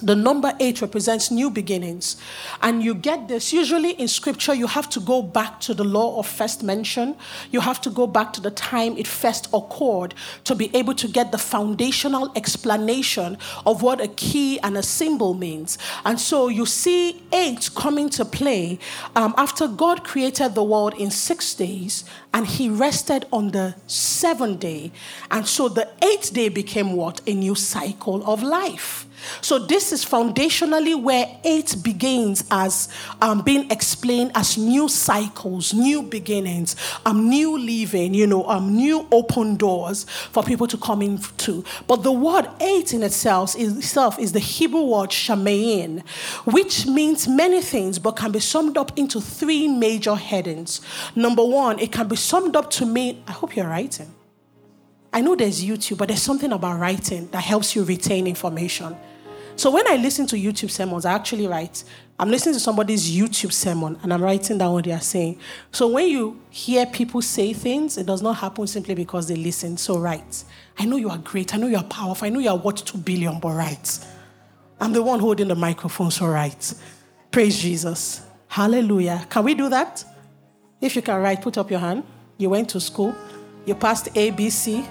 The 0.03 0.17
number 0.17 0.53
eight 0.61 0.81
represents 0.81 1.31
new 1.31 1.51
beginnings. 1.51 2.17
And 2.63 2.83
you 2.83 2.95
get 2.95 3.29
this. 3.29 3.53
Usually 3.53 3.91
in 3.93 4.09
scripture, 4.09 4.55
you 4.55 4.67
have 4.67 4.89
to 4.91 5.01
go 5.01 5.23
back 5.23 5.61
to 5.61 5.75
the 5.75 5.85
law 5.85 6.19
of 6.19 6.27
first 6.27 6.63
mention. 6.63 7.17
You 7.51 7.61
have 7.61 7.81
to 7.83 7.91
go 7.91 8.07
back 8.07 8.33
to 8.35 8.41
the 8.41 8.51
time 8.51 8.97
it 8.97 9.07
first 9.07 9.49
occurred 9.53 10.15
to 10.45 10.55
be 10.55 10.75
able 10.75 10.95
to 10.95 11.09
get 11.09 11.33
the 11.33 11.39
foundational 11.39 12.33
explanation 12.35 13.37
of 13.67 13.83
what 13.83 14.01
a 14.01 14.09
key 14.09 14.59
and 14.61 14.77
a 14.77 14.83
symbol 14.83 15.35
means. 15.35 15.79
And 16.05 16.19
so 16.19 16.49
you 16.49 16.67
see 16.67 17.23
eight 17.33 17.71
coming 17.75 18.09
to 18.11 18.25
play 18.25 18.79
um, 19.17 19.35
after 19.37 19.69
God 19.69 20.05
created 20.05 20.55
the 20.55 20.65
world 20.65 20.95
in 20.95 21.11
six 21.11 21.55
days 21.55 22.05
and 22.33 22.47
he 22.47 22.69
rested 22.69 23.27
on 23.33 23.51
the 23.51 23.75
seventh 23.87 24.61
day. 24.61 24.93
And 25.31 25.47
so 25.47 25.69
the 25.69 25.89
eighth 26.03 26.33
day 26.33 26.49
became 26.49 26.93
what? 26.93 27.21
A 27.27 27.35
new 27.35 27.55
cycle 27.55 28.25
of 28.31 28.43
life. 28.43 29.07
So, 29.41 29.59
this 29.59 29.93
is 29.93 30.05
foundationally 30.05 31.01
where 31.01 31.27
eight 31.45 31.77
begins 31.83 32.45
as 32.51 32.89
um, 33.21 33.43
being 33.43 33.71
explained 33.71 34.33
as 34.35 34.57
new 34.57 34.89
cycles, 34.89 35.73
new 35.75 36.03
beginnings, 36.03 36.77
um, 37.07 37.29
new 37.29 37.59
living, 37.59 38.15
you 38.15 38.27
know, 38.27 38.47
um, 38.49 38.75
new 38.75 39.07
open 39.11 39.57
doors 39.57 40.05
for 40.05 40.43
people 40.43 40.67
to 40.67 40.77
come 40.77 41.03
into. 41.03 41.65
But 41.87 42.03
the 42.03 42.13
word 42.13 42.49
eight 42.61 42.93
in 42.95 43.03
itself 43.03 43.57
is, 43.57 43.79
itself 43.79 44.19
is 44.19 44.33
the 44.33 44.41
Hebrew 44.41 44.83
word 44.83 45.11
shamein, 45.11 46.07
which 46.45 46.87
means 46.87 47.29
many 47.29 47.61
things 47.61 47.99
but 47.99 48.17
can 48.17 48.33
be 48.33 48.41
summed 48.41 48.77
up 48.77 48.97
into 48.99 49.21
three 49.21 49.69
major 49.69 50.15
headings. 50.15 50.81
Number 51.15 51.45
one, 51.45 51.79
it 51.79 51.93
can 51.93 52.09
be 52.09 52.17
summed 52.17 52.57
up 52.57 52.71
to 52.71 52.87
mean, 52.87 53.23
I 53.27 53.33
hope 53.33 53.57
you're 53.57 53.69
writing. 53.69 54.15
I 55.13 55.23
know 55.23 55.35
there's 55.35 55.65
YouTube, 55.65 55.99
but 55.99 56.09
there's 56.09 56.23
something 56.23 56.53
about 56.53 56.79
writing 56.79 57.29
that 57.29 57.43
helps 57.43 57.75
you 57.75 57.83
retain 57.83 58.27
information. 58.27 58.97
So 59.61 59.71
when 59.71 59.87
I 59.87 59.97
listen 59.97 60.27
to 60.29 60.37
YouTube 60.37 60.71
sermons, 60.71 61.05
I 61.05 61.13
actually 61.13 61.47
write. 61.47 61.85
I'm 62.19 62.31
listening 62.31 62.55
to 62.55 62.61
somebody's 62.61 63.15
YouTube 63.15 63.53
sermon 63.53 63.99
and 64.03 64.11
I'm 64.11 64.23
writing 64.23 64.57
down 64.57 64.73
what 64.73 64.87
they 64.87 64.93
are 64.93 65.03
saying. 65.03 65.39
So 65.71 65.87
when 65.87 66.09
you 66.09 66.41
hear 66.49 66.87
people 66.87 67.21
say 67.21 67.53
things, 67.53 67.99
it 67.99 68.07
does 68.07 68.23
not 68.23 68.39
happen 68.39 68.67
simply 68.67 68.95
because 68.95 69.29
they 69.29 69.37
listen. 69.37 69.77
So 69.77 69.99
write. 69.99 70.45
I 70.79 70.87
know 70.87 70.97
you 70.97 71.11
are 71.11 71.19
great. 71.19 71.55
I 71.55 71.59
know 71.59 71.67
you 71.67 71.77
are 71.77 71.85
powerful. 71.85 72.25
I 72.25 72.31
know 72.31 72.39
you 72.39 72.49
are 72.49 72.57
worth 72.57 72.87
two 72.87 72.97
billion, 72.97 73.39
but 73.39 73.51
write. 73.51 73.99
I'm 74.81 74.95
the 74.95 75.03
one 75.03 75.21
holding 75.21 75.49
the 75.49 75.55
microphone, 75.55 76.11
so 76.11 76.27
write. 76.29 76.73
Praise 77.31 77.61
Jesus. 77.61 78.23
Hallelujah. 78.49 79.27
Can 79.29 79.45
we 79.45 79.55
do 79.55 79.69
that? 79.69 80.03
If 80.81 80.97
you 80.97 81.03
can 81.03 81.21
write, 81.21 81.43
put 81.43 81.59
up 81.59 81.71
your 81.71 81.81
hand. 81.81 82.05
You 82.39 82.49
went 82.49 82.71
to 82.71 82.81
school. 82.81 83.15
You 83.67 83.75
passed 83.75 84.07
ABC. 84.15 84.89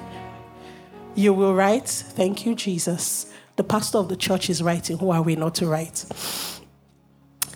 You 1.15 1.33
will 1.33 1.55
write. 1.55 1.87
Thank 1.87 2.45
you, 2.45 2.53
Jesus 2.53 3.28
the 3.59 3.63
pastor 3.65 3.97
of 3.97 4.07
the 4.07 4.15
church 4.15 4.49
is 4.49 4.63
writing, 4.63 4.97
who 4.97 5.11
are 5.11 5.21
we 5.21 5.35
not 5.35 5.53
to 5.53 5.67
write? 5.67 5.97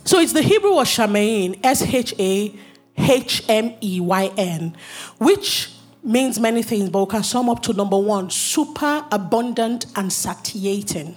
So 0.04 0.20
it's 0.20 0.34
the 0.34 0.42
Hebrew 0.42 0.78
of 0.78 0.86
Shamein, 0.86 1.58
S 1.64 1.82
H 1.82 2.14
A 2.20 2.54
H 2.98 3.42
M 3.48 3.74
E 3.82 4.02
Y 4.02 4.32
N, 4.36 4.76
which 5.18 5.72
means 6.04 6.42
many 6.42 6.62
things, 6.62 6.90
but 6.90 7.06
we 7.06 7.10
can 7.10 7.24
sum 7.24 7.50
up 7.50 7.62
to 7.62 7.72
number 7.72 7.98
one, 7.98 8.30
super 8.30 9.06
abundant 9.14 9.86
and 9.96 10.12
satiating. 10.12 11.16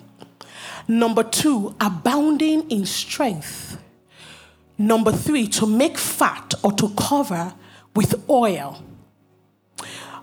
Number 0.87 1.25
two, 1.25 1.75
abounding 1.81 2.71
in 2.71 2.87
strength. 2.87 3.83
Number 4.79 5.11
three, 5.11 5.49
to 5.49 5.67
make 5.67 5.99
fat 5.99 6.55
or 6.63 6.71
to 6.75 6.91
cover 6.91 7.55
with 7.97 8.25
oil. 8.31 8.81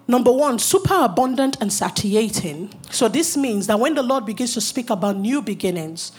Number 0.05 0.31
one, 0.31 0.60
super 0.60 1.05
abundant 1.05 1.57
and 1.62 1.72
satiating. 1.72 2.74
So, 2.91 3.07
this 3.07 3.38
means 3.38 3.67
that 3.67 3.79
when 3.79 3.95
the 3.95 4.03
Lord 4.03 4.25
begins 4.25 4.53
to 4.55 4.62
speak 4.62 4.89
about 4.89 5.15
new 5.15 5.41
beginnings, 5.41 6.12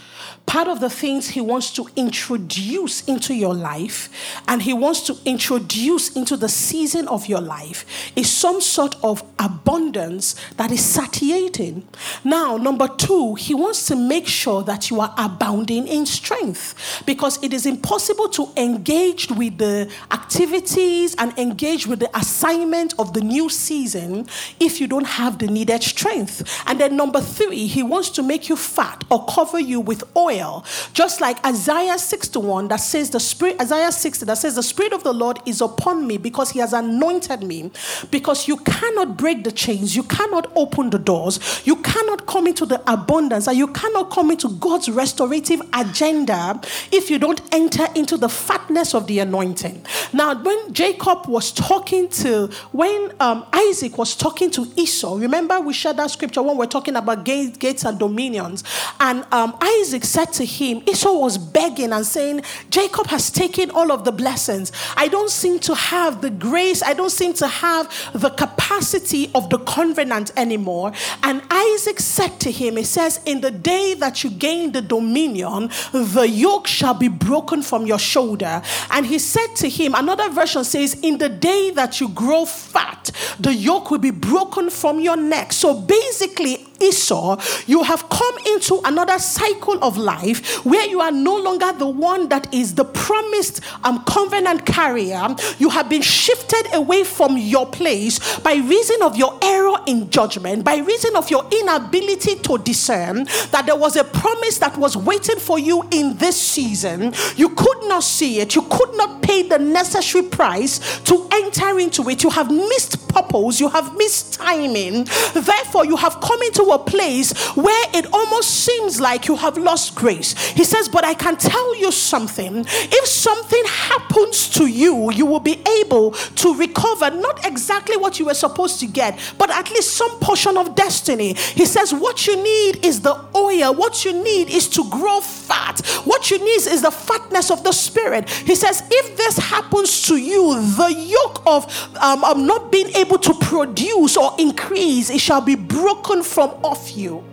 part 0.46 0.68
of 0.68 0.80
the 0.80 0.90
things 0.90 1.28
He 1.30 1.40
wants 1.40 1.70
to 1.72 1.88
introduce 1.96 3.04
into 3.04 3.34
your 3.34 3.54
life 3.54 4.08
and 4.46 4.62
He 4.62 4.72
wants 4.72 5.00
to 5.02 5.16
introduce 5.24 6.14
into 6.14 6.36
the 6.36 6.48
season 6.48 7.08
of 7.08 7.26
your 7.26 7.40
life 7.40 8.12
is 8.14 8.30
some 8.30 8.60
sort 8.60 8.96
of 9.02 9.22
abundance 9.38 10.36
that 10.56 10.70
is 10.70 10.84
satiating. 10.84 11.86
Now, 12.24 12.56
number 12.56 12.88
two, 12.88 13.34
He 13.36 13.54
wants 13.54 13.86
to 13.86 13.96
make 13.96 14.26
sure 14.26 14.62
that 14.64 14.90
you 14.90 15.00
are 15.00 15.14
abounding 15.16 15.88
in 15.88 16.06
strength 16.06 17.02
because 17.06 17.42
it 17.42 17.52
is 17.52 17.66
impossible 17.66 18.28
to 18.30 18.48
engage 18.56 19.30
with 19.30 19.58
the 19.58 19.90
activities 20.10 21.14
and 21.16 21.36
engage 21.38 21.86
with 21.86 22.00
the 22.00 22.16
assignment 22.16 22.94
of 22.98 23.12
the 23.14 23.20
new 23.20 23.48
season 23.48 24.26
if 24.60 24.80
you 24.80 24.86
don't 24.86 25.06
have 25.06 25.38
the 25.38 25.46
needed 25.46 25.82
strength. 25.82 26.62
And 26.66 26.80
then, 26.80 26.96
number 26.96 27.20
three, 27.20 27.66
He 27.66 27.82
wants 27.82 28.10
to 28.10 28.22
make 28.22 28.48
you 28.48 28.56
fat 28.56 29.04
or 29.10 29.24
cover 29.26 29.58
you 29.58 29.80
with 29.80 30.04
oil 30.16 30.33
oil. 30.34 30.64
Just 30.92 31.20
like 31.20 31.44
Isaiah 31.44 31.98
61 31.98 32.68
that 32.68 32.76
says 32.76 33.10
the 33.10 33.20
Spirit, 33.20 33.60
Isaiah 33.60 33.92
60 33.92 34.26
that 34.26 34.38
says 34.38 34.56
the 34.56 34.62
Spirit 34.62 34.92
of 34.92 35.02
the 35.02 35.12
Lord 35.12 35.40
is 35.46 35.60
upon 35.60 36.06
me 36.06 36.16
because 36.16 36.50
he 36.50 36.58
has 36.60 36.72
anointed 36.72 37.42
me. 37.42 37.70
Because 38.10 38.48
you 38.48 38.56
cannot 38.58 39.16
break 39.16 39.44
the 39.44 39.52
chains, 39.52 39.96
you 39.96 40.02
cannot 40.04 40.50
open 40.56 40.90
the 40.90 40.98
doors, 40.98 41.62
you 41.64 41.76
cannot 41.76 42.26
come 42.26 42.47
into 42.47 42.66
the 42.66 42.80
abundance, 42.90 43.47
and 43.47 43.56
you 43.56 43.68
cannot 43.68 44.10
come 44.10 44.30
into 44.30 44.49
God's 44.49 44.88
restorative 44.88 45.60
agenda 45.73 46.60
if 46.92 47.10
you 47.10 47.18
don't 47.18 47.40
enter 47.52 47.86
into 47.94 48.16
the 48.16 48.28
fatness 48.28 48.94
of 48.94 49.06
the 49.06 49.18
anointing. 49.18 49.84
Now, 50.12 50.40
when 50.40 50.73
Jacob 50.73 51.26
was 51.26 51.52
talking 51.52 52.08
to, 52.08 52.50
when 52.73 53.12
um, 53.20 53.47
Isaac 53.52 53.99
was 53.99 54.16
talking 54.16 54.50
to 54.52 54.66
Esau, 54.76 55.16
remember 55.16 55.60
we 55.60 55.73
shared 55.73 55.97
that 55.97 56.10
scripture 56.10 56.42
when 56.42 56.56
we're 56.56 56.66
talking 56.66 56.97
about 56.97 57.25
gates, 57.25 57.84
and 57.84 57.99
dominions, 57.99 58.62
and 59.00 59.25
um, 59.32 59.56
Isaac 59.60 60.04
said 60.04 60.24
to 60.32 60.45
him, 60.45 60.82
Esau 60.87 61.13
was 61.13 61.39
begging 61.39 61.93
and 61.93 62.06
saying, 62.06 62.43
Jacob 62.71 63.06
has 63.08 63.30
taken 63.30 63.71
all 63.71 63.93
of 63.93 64.04
the 64.04 64.13
blessings. 64.13 64.73
I 64.97 65.08
don't 65.08 65.30
seem 65.30 65.58
to 65.60 65.75
have 65.75 66.21
the 66.21 66.30
grace, 66.30 66.82
I 66.82 66.95
don't 66.95 67.10
seem 67.10 67.34
to 67.34 67.47
have 67.47 67.89
the 68.13 68.30
capacity 68.30 69.30
of 69.34 69.50
the 69.50 69.58
covenant 69.58 70.32
anymore. 70.37 70.93
And 71.23 71.43
Isaac 71.50 72.00
said 72.00 72.41
to 72.41 72.50
him, 72.50 72.76
He 72.76 72.84
says, 72.84 73.21
In 73.26 73.41
the 73.41 73.50
day 73.50 73.95
that 73.95 74.25
you 74.25 74.30
gain 74.30 74.73
the 74.73 74.82
dominion, 74.82 75.71
the 75.93 76.28
yoke 76.28 76.67
shall 76.67 76.95
be 76.95 77.08
broken 77.08 77.63
from 77.63 77.87
your 77.87 77.99
shoulder. 77.99 78.63
And 78.91 79.06
he 79.06 79.19
said 79.19 79.54
to 79.56 79.69
him, 79.69 79.95
another 79.95 80.30
version 80.30 80.65
says, 80.65 80.95
In 81.02 81.19
the 81.19 81.28
day 81.28 81.71
that 81.73 82.00
you 82.00 82.08
grow 82.08 82.45
fat, 82.45 83.10
the 83.39 83.54
yoke 83.54 83.91
will 83.91 83.99
be 83.99 84.10
broken 84.10 84.71
from 84.71 85.00
your 85.00 85.17
neck. 85.17 85.52
So 85.52 85.80
basically, 85.80 86.67
Esau, 86.80 87.41
you 87.67 87.82
have 87.82 88.08
come 88.08 88.39
into 88.47 88.80
another 88.84 89.19
cycle 89.19 89.82
of 89.82 89.97
life 89.97 90.13
where 90.62 90.86
you 90.86 91.00
are 91.00 91.12
no 91.12 91.36
longer 91.36 91.72
the 91.72 91.88
one 91.88 92.28
that 92.28 92.52
is 92.52 92.74
the 92.74 92.84
promised 92.84 93.60
um, 93.84 94.04
covenant 94.04 94.66
carrier. 94.66 95.26
You 95.58 95.70
have 95.70 95.88
been 95.88 96.02
shifted 96.02 96.66
away 96.72 97.04
from 97.04 97.36
your 97.36 97.66
place 97.66 98.38
by 98.40 98.54
reason 98.54 99.02
of 99.02 99.16
your 99.16 99.38
error 99.42 99.76
in 99.86 100.10
judgment, 100.10 100.64
by 100.64 100.76
reason 100.78 101.16
of 101.16 101.30
your 101.30 101.44
inability 101.60 102.36
to 102.36 102.58
discern 102.58 103.24
that 103.50 103.64
there 103.66 103.76
was 103.76 103.96
a 103.96 104.04
promise 104.04 104.58
that 104.58 104.76
was 104.76 104.96
waiting 104.96 105.38
for 105.38 105.58
you 105.58 105.82
in 105.90 106.16
this 106.16 106.40
season. 106.40 107.12
You 107.36 107.50
could 107.50 107.82
not 107.84 108.02
see 108.02 108.40
it, 108.40 108.54
you 108.54 108.62
could 108.62 108.94
not 108.96 109.22
pay 109.22 109.42
the 109.42 109.58
necessary 109.58 110.24
price 110.24 111.00
to 111.00 111.28
enter 111.32 111.78
into 111.78 112.08
it. 112.08 112.22
You 112.22 112.30
have 112.30 112.50
missed 112.50 113.08
purpose, 113.08 113.60
you 113.60 113.68
have 113.68 113.96
missed 113.96 114.34
timing. 114.34 115.04
Therefore, 115.34 115.84
you 115.86 115.96
have 115.96 116.20
come 116.20 116.42
into 116.42 116.62
a 116.64 116.78
place 116.78 117.32
where 117.56 117.86
it 117.94 118.06
almost 118.12 118.50
seems 118.50 119.00
like 119.00 119.26
you 119.26 119.36
have 119.36 119.56
lost 119.56 119.94
grace. 120.04 120.36
He 120.52 120.64
says, 120.64 120.86
But 120.86 121.02
I 121.02 121.14
can 121.14 121.38
tell 121.38 121.75
you 121.76 121.90
something. 121.90 122.67
If 122.69 123.06
something 123.06 123.64
happens 123.67 124.50
to 124.50 124.67
you, 124.67 125.10
you 125.10 125.25
will 125.25 125.40
be 125.40 125.62
able 125.80 126.10
to 126.10 126.54
recover 126.54 127.10
not 127.10 127.47
exactly 127.47 127.97
what 127.97 128.19
you 128.19 128.26
were 128.26 128.34
supposed 128.34 128.80
to 128.80 128.86
get, 128.86 129.19
but 129.38 129.49
at 129.49 129.71
least 129.71 129.95
some 129.95 130.10
portion 130.21 130.58
of 130.58 130.75
destiny. 130.75 131.32
He 131.32 131.64
says, 131.64 131.95
What 131.95 132.26
you 132.26 132.36
need 132.36 132.84
is 132.84 133.00
the 133.00 133.14
oil, 133.34 133.75
what 133.75 134.04
you 134.04 134.12
need 134.12 134.50
is 134.50 134.69
to 134.76 134.84
grow 134.90 135.23
fat, 135.23 135.80
what 136.04 136.30
you 136.30 136.38
need 136.38 136.67
is 136.75 136.82
the 136.82 136.90
fatness 136.90 137.50
of 137.50 137.64
the 137.64 137.73
spirit. 137.73 138.28
He 138.28 138.54
says, 138.54 138.82
If 138.90 139.17
this 139.17 139.38
happens 139.38 140.02
to 140.08 140.17
you, 140.19 140.60
the 140.76 140.93
yoke 140.93 141.43
of 141.47 141.64
um, 141.97 142.23
um, 142.25 142.47
not 142.47 142.71
being 142.71 142.90
able 142.95 143.19
to 143.21 143.32
produce 143.32 144.19
or 144.19 144.34
increase, 144.38 145.08
it 145.08 145.21
shall 145.23 145.40
be 145.40 145.54
broken 145.54 146.23
from 146.23 146.50
off 146.62 146.95
you. 146.95 147.25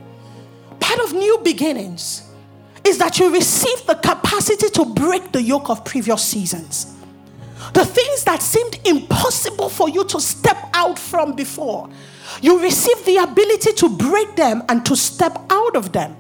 Part 0.80 1.02
of 1.02 1.12
new 1.12 1.38
beginnings 1.44 2.31
is 2.86 2.98
that 2.98 3.20
you 3.20 3.32
receive 3.32 3.86
the 3.86 3.96
capacity 3.96 4.70
to 4.70 4.86
break 4.86 5.32
the 5.32 5.42
yoke 5.42 5.70
of 5.70 5.86
previous 5.86 6.24
seasons. 6.24 6.96
The 7.74 7.86
things 7.86 8.24
that 8.24 8.42
seemed 8.42 8.80
impossible 8.86 9.70
for 9.70 9.88
you 9.90 10.04
to 10.06 10.20
step 10.20 10.58
out 10.74 10.98
from 10.98 11.36
before, 11.36 11.90
you 12.42 12.62
receive 12.62 13.06
the 13.06 13.18
ability 13.18 13.74
to 13.74 13.90
break 13.90 14.36
them 14.36 14.64
and 14.68 14.86
to 14.86 14.96
step 14.96 15.38
out 15.50 15.76
of 15.76 15.92
them 15.92 16.16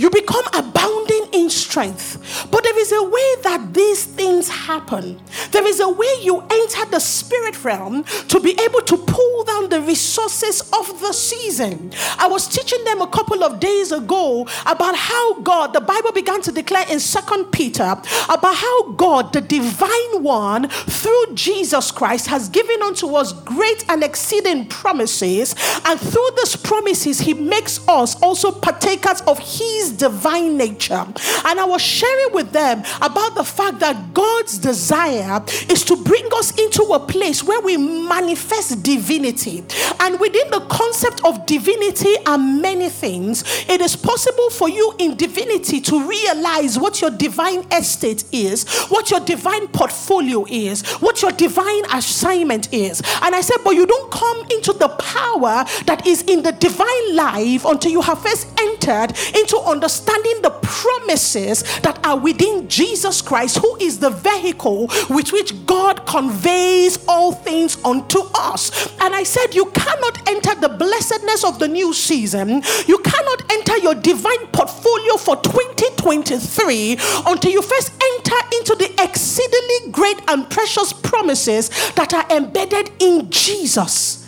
you 0.00 0.08
become 0.08 0.44
abounding 0.54 1.26
in 1.34 1.50
strength. 1.50 2.48
But 2.50 2.64
there 2.64 2.78
is 2.78 2.90
a 2.90 3.02
way 3.02 3.34
that 3.42 3.74
these 3.74 4.06
things 4.06 4.48
happen. 4.48 5.20
There 5.50 5.66
is 5.66 5.78
a 5.78 5.90
way 5.90 6.08
you 6.22 6.40
enter 6.40 6.86
the 6.86 7.00
spirit 7.00 7.62
realm 7.62 8.04
to 8.04 8.40
be 8.40 8.58
able 8.62 8.80
to 8.80 8.96
pull 8.96 9.44
down 9.44 9.68
the 9.68 9.82
resources 9.82 10.62
of 10.72 11.00
the 11.02 11.12
season. 11.12 11.92
I 12.18 12.28
was 12.28 12.48
teaching 12.48 12.82
them 12.84 13.02
a 13.02 13.08
couple 13.08 13.44
of 13.44 13.60
days 13.60 13.92
ago 13.92 14.48
about 14.64 14.96
how 14.96 15.40
God, 15.40 15.74
the 15.74 15.82
Bible 15.82 16.12
began 16.12 16.40
to 16.42 16.52
declare 16.52 16.86
in 16.88 16.98
Second 16.98 17.52
Peter 17.52 17.94
about 18.30 18.54
how 18.54 18.92
God, 18.92 19.34
the 19.34 19.42
divine 19.42 20.22
one, 20.22 20.70
through 20.70 21.34
Jesus 21.34 21.90
Christ, 21.90 22.26
has 22.28 22.48
given 22.48 22.80
unto 22.82 23.14
us 23.16 23.34
great 23.34 23.84
and 23.90 24.02
exceeding 24.02 24.64
promises. 24.64 25.54
And 25.84 26.00
through 26.00 26.30
these 26.38 26.56
promises, 26.56 27.20
he 27.20 27.34
makes 27.34 27.86
us 27.86 28.20
also 28.22 28.50
partakers 28.50 29.20
of 29.22 29.38
his 29.38 29.89
divine 29.90 30.56
nature. 30.56 31.04
And 31.44 31.60
I 31.60 31.64
was 31.64 31.82
sharing 31.82 32.34
with 32.34 32.52
them 32.52 32.82
about 33.00 33.34
the 33.34 33.44
fact 33.44 33.80
that 33.80 34.14
God's 34.14 34.58
desire 34.58 35.42
is 35.68 35.84
to 35.84 35.96
bring 35.96 36.26
us 36.34 36.58
into 36.58 36.82
a 36.82 37.00
place 37.00 37.42
where 37.42 37.60
we 37.60 37.76
manifest 37.76 38.82
divinity. 38.82 39.64
And 40.00 40.18
within 40.20 40.50
the 40.50 40.60
concept 40.70 41.24
of 41.24 41.46
divinity 41.46 42.14
are 42.26 42.38
many 42.38 42.88
things. 42.88 43.44
It 43.68 43.80
is 43.80 43.96
possible 43.96 44.50
for 44.50 44.68
you 44.68 44.94
in 44.98 45.16
divinity 45.16 45.80
to 45.82 46.08
realize 46.08 46.78
what 46.78 47.00
your 47.00 47.10
divine 47.10 47.64
estate 47.72 48.24
is, 48.32 48.68
what 48.88 49.10
your 49.10 49.20
divine 49.20 49.68
portfolio 49.68 50.44
is, 50.48 50.88
what 51.00 51.22
your 51.22 51.32
divine 51.32 51.84
assignment 51.92 52.72
is. 52.72 53.02
And 53.22 53.34
I 53.34 53.40
said, 53.40 53.58
but 53.64 53.74
you 53.74 53.86
don't 53.86 54.10
come 54.10 54.46
into 54.50 54.72
the 54.72 54.88
power 54.88 55.64
that 55.86 56.06
is 56.06 56.22
in 56.22 56.42
the 56.42 56.52
divine 56.52 57.16
life 57.16 57.64
until 57.64 57.90
you 57.90 58.00
have 58.02 58.22
first 58.22 58.48
entered 58.60 59.16
into 59.36 59.56
understanding 59.58 59.79
the 59.80 60.50
promises 60.62 61.62
that 61.80 62.04
are 62.04 62.18
within 62.18 62.68
Jesus 62.68 63.22
Christ, 63.22 63.58
who 63.58 63.76
is 63.76 63.98
the 63.98 64.10
vehicle 64.10 64.86
with 65.08 65.32
which 65.32 65.66
God 65.66 66.06
conveys 66.06 67.04
all 67.08 67.32
things 67.32 67.82
unto 67.84 68.20
us. 68.34 68.86
And 69.00 69.14
I 69.14 69.22
said, 69.22 69.54
You 69.54 69.66
cannot 69.66 70.28
enter 70.28 70.54
the 70.54 70.68
blessedness 70.68 71.44
of 71.44 71.58
the 71.58 71.68
new 71.68 71.92
season, 71.92 72.62
you 72.86 72.98
cannot 72.98 73.52
enter 73.52 73.78
your 73.78 73.94
divine 73.94 74.46
portfolio 74.52 75.16
for 75.16 75.36
2023 75.36 76.98
until 77.26 77.50
you 77.50 77.62
first 77.62 77.92
enter 77.92 78.36
into 78.58 78.74
the 78.78 78.94
exceedingly 79.02 79.92
great 79.92 80.20
and 80.28 80.48
precious 80.50 80.92
promises 80.92 81.68
that 81.92 82.14
are 82.14 82.26
embedded 82.30 82.90
in 82.98 83.30
Jesus. 83.30 84.26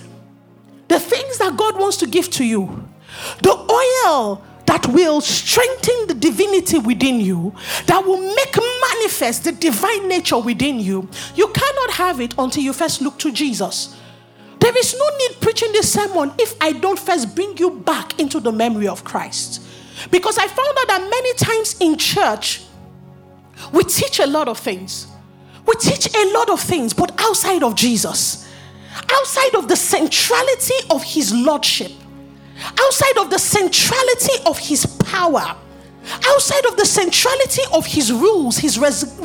The 0.89 1.01
things 1.01 1.39
that 1.39 1.57
God 1.57 1.79
wants 1.79 1.97
to 1.99 2.07
give 2.07 2.31
to 2.33 2.45
you, 2.45 2.89
the 3.43 3.53
oil 3.53 4.43
that 4.73 4.87
will 4.87 5.21
strengthen 5.21 6.07
the 6.07 6.15
divinity 6.15 6.79
within 6.79 7.21
you, 7.21 7.55
that 7.85 8.03
will 8.07 8.17
make 8.35 8.57
manifest 8.91 9.45
the 9.45 9.53
divine 9.53 10.09
nature 10.09 10.39
within 10.39 10.81
you, 10.81 11.07
you 11.35 11.47
cannot 11.49 11.91
have 11.91 12.23
it 12.23 12.35
until 12.39 12.63
you 12.63 12.73
first 12.73 13.03
look 13.03 13.19
to 13.19 13.31
Jesus. 13.31 13.95
There 14.61 14.75
is 14.79 14.97
no 14.99 15.17
need 15.19 15.43
preaching 15.43 15.73
this 15.73 15.93
sermon 15.93 16.33
if 16.39 16.55
I 16.59 16.73
don't 16.73 16.99
first 16.99 17.35
bring 17.35 17.55
you 17.59 17.71
back 17.71 18.19
into 18.19 18.41
the 18.41 18.51
memory 18.51 18.89
of 18.89 19.05
Christ. 19.05 19.61
Because 20.11 20.39
I 20.39 20.47
found 20.47 20.79
out 20.79 20.89
that 20.89 21.07
many 21.11 21.35
times 21.35 21.77
in 21.79 21.99
church, 21.99 22.63
we 23.75 23.85
teach 23.85 24.21
a 24.21 24.27
lot 24.27 24.49
of 24.49 24.59
things. 24.59 25.07
We 25.67 25.75
teach 25.75 26.15
a 26.15 26.33
lot 26.33 26.49
of 26.49 26.61
things, 26.61 26.95
but 26.95 27.13
outside 27.21 27.63
of 27.63 27.75
Jesus, 27.75 28.49
outside 29.19 29.55
of 29.55 29.69
the 29.69 29.77
centrality 29.77 30.77
of 30.89 31.05
his 31.05 31.35
lordship, 31.35 31.93
outside 32.81 33.19
of 33.19 33.31
the 33.31 33.39
centrality 33.39 34.35
of 34.47 34.59
his 34.59 34.87
power, 34.87 35.57
outside 36.27 36.65
of 36.67 36.77
the 36.77 36.87
centrality 36.87 37.63
of 37.73 37.87
his 37.87 38.13
rules, 38.13 38.59
his, 38.59 38.79
res- 38.79 39.19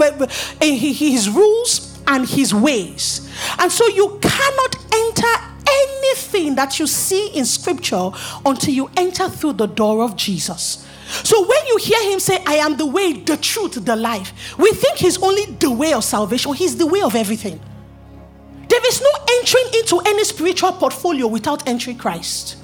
eh, 0.62 0.76
his 0.76 1.30
rules 1.30 2.00
and 2.08 2.28
his 2.28 2.54
ways. 2.54 3.32
And 3.60 3.71
so 3.71 3.88
you 3.88 4.19
cannot 4.21 4.76
enter 4.93 5.28
anything 5.69 6.56
that 6.56 6.80
you 6.80 6.88
see 6.88 7.30
in 7.30 7.45
scripture 7.45 8.10
until 8.45 8.73
you 8.73 8.89
enter 8.95 9.30
through 9.30 9.54
the 9.54 9.67
door 9.67 10.04
of 10.04 10.15
Jesus. 10.15 10.86
So 11.23 11.41
when 11.41 11.67
you 11.67 11.78
hear 11.78 12.12
him 12.12 12.19
say, 12.19 12.43
I 12.45 12.56
am 12.56 12.78
the 12.78 12.86
way, 12.86 13.13
the 13.13 13.38
truth, 13.38 13.84
the 13.84 13.95
life, 13.95 14.58
we 14.58 14.71
think 14.71 14.97
he's 14.97 15.21
only 15.21 15.45
the 15.45 15.71
way 15.71 15.93
of 15.93 16.04
salvation. 16.04 16.54
He's 16.54 16.76
the 16.76 16.88
way 16.88 17.02
of 17.02 17.15
everything. 17.15 17.60
There 18.69 18.88
is 18.88 19.02
no 19.02 19.10
entering 19.38 19.65
into 19.76 20.00
any 20.06 20.23
spiritual 20.26 20.73
portfolio 20.73 21.28
without 21.28 21.67
entering 21.67 21.97
Christ. 21.97 22.58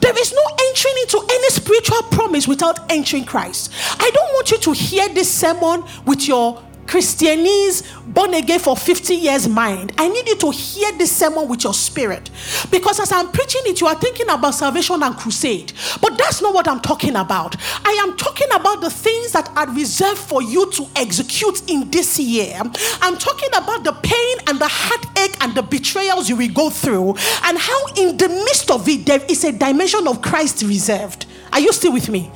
There 0.00 0.18
is 0.18 0.32
no 0.32 0.42
entering 0.68 0.94
into 1.02 1.26
any 1.30 1.48
spiritual 1.50 2.02
promise 2.10 2.48
without 2.48 2.90
entering 2.90 3.24
Christ. 3.24 3.72
I 3.98 4.10
don't 4.12 4.32
want 4.34 4.50
you 4.50 4.58
to 4.58 4.72
hear 4.72 5.08
this 5.08 5.32
sermon 5.32 5.84
with 6.04 6.26
your 6.26 6.62
Christianese, 6.86 7.82
born 8.12 8.34
again 8.34 8.60
for 8.60 8.76
50 8.76 9.14
years 9.14 9.48
mind. 9.48 9.92
I 9.98 10.08
need 10.08 10.28
you 10.28 10.36
to 10.36 10.50
hear 10.50 10.92
this 10.92 11.14
sermon 11.14 11.48
with 11.48 11.64
your 11.64 11.74
spirit. 11.74 12.30
Because 12.70 13.00
as 13.00 13.12
I'm 13.12 13.30
preaching 13.32 13.62
it, 13.64 13.80
you 13.80 13.86
are 13.86 13.94
thinking 13.94 14.28
about 14.28 14.54
salvation 14.54 15.02
and 15.02 15.16
crusade. 15.16 15.72
But 16.00 16.16
that's 16.16 16.40
not 16.40 16.54
what 16.54 16.68
I'm 16.68 16.80
talking 16.80 17.16
about. 17.16 17.56
I 17.84 17.92
am 18.02 18.16
talking 18.16 18.48
about 18.54 18.80
the 18.80 18.90
things 18.90 19.32
that 19.32 19.50
are 19.56 19.68
reserved 19.74 20.18
for 20.18 20.42
you 20.42 20.70
to 20.72 20.86
execute 20.96 21.68
in 21.68 21.90
this 21.90 22.18
year. 22.18 22.60
I'm 23.02 23.18
talking 23.18 23.50
about 23.54 23.84
the 23.84 23.92
pain 23.92 24.36
and 24.46 24.58
the 24.58 24.68
heartache 24.68 25.36
and 25.42 25.54
the 25.54 25.62
betrayals 25.62 26.28
you 26.28 26.36
will 26.36 26.52
go 26.52 26.70
through, 26.70 27.10
and 27.44 27.58
how 27.58 27.86
in 27.96 28.16
the 28.16 28.28
midst 28.28 28.70
of 28.70 28.88
it, 28.88 29.06
there 29.06 29.24
is 29.28 29.44
a 29.44 29.52
dimension 29.52 30.06
of 30.06 30.22
Christ 30.22 30.62
reserved. 30.62 31.26
Are 31.52 31.60
you 31.60 31.72
still 31.72 31.92
with 31.92 32.08
me? 32.08 32.30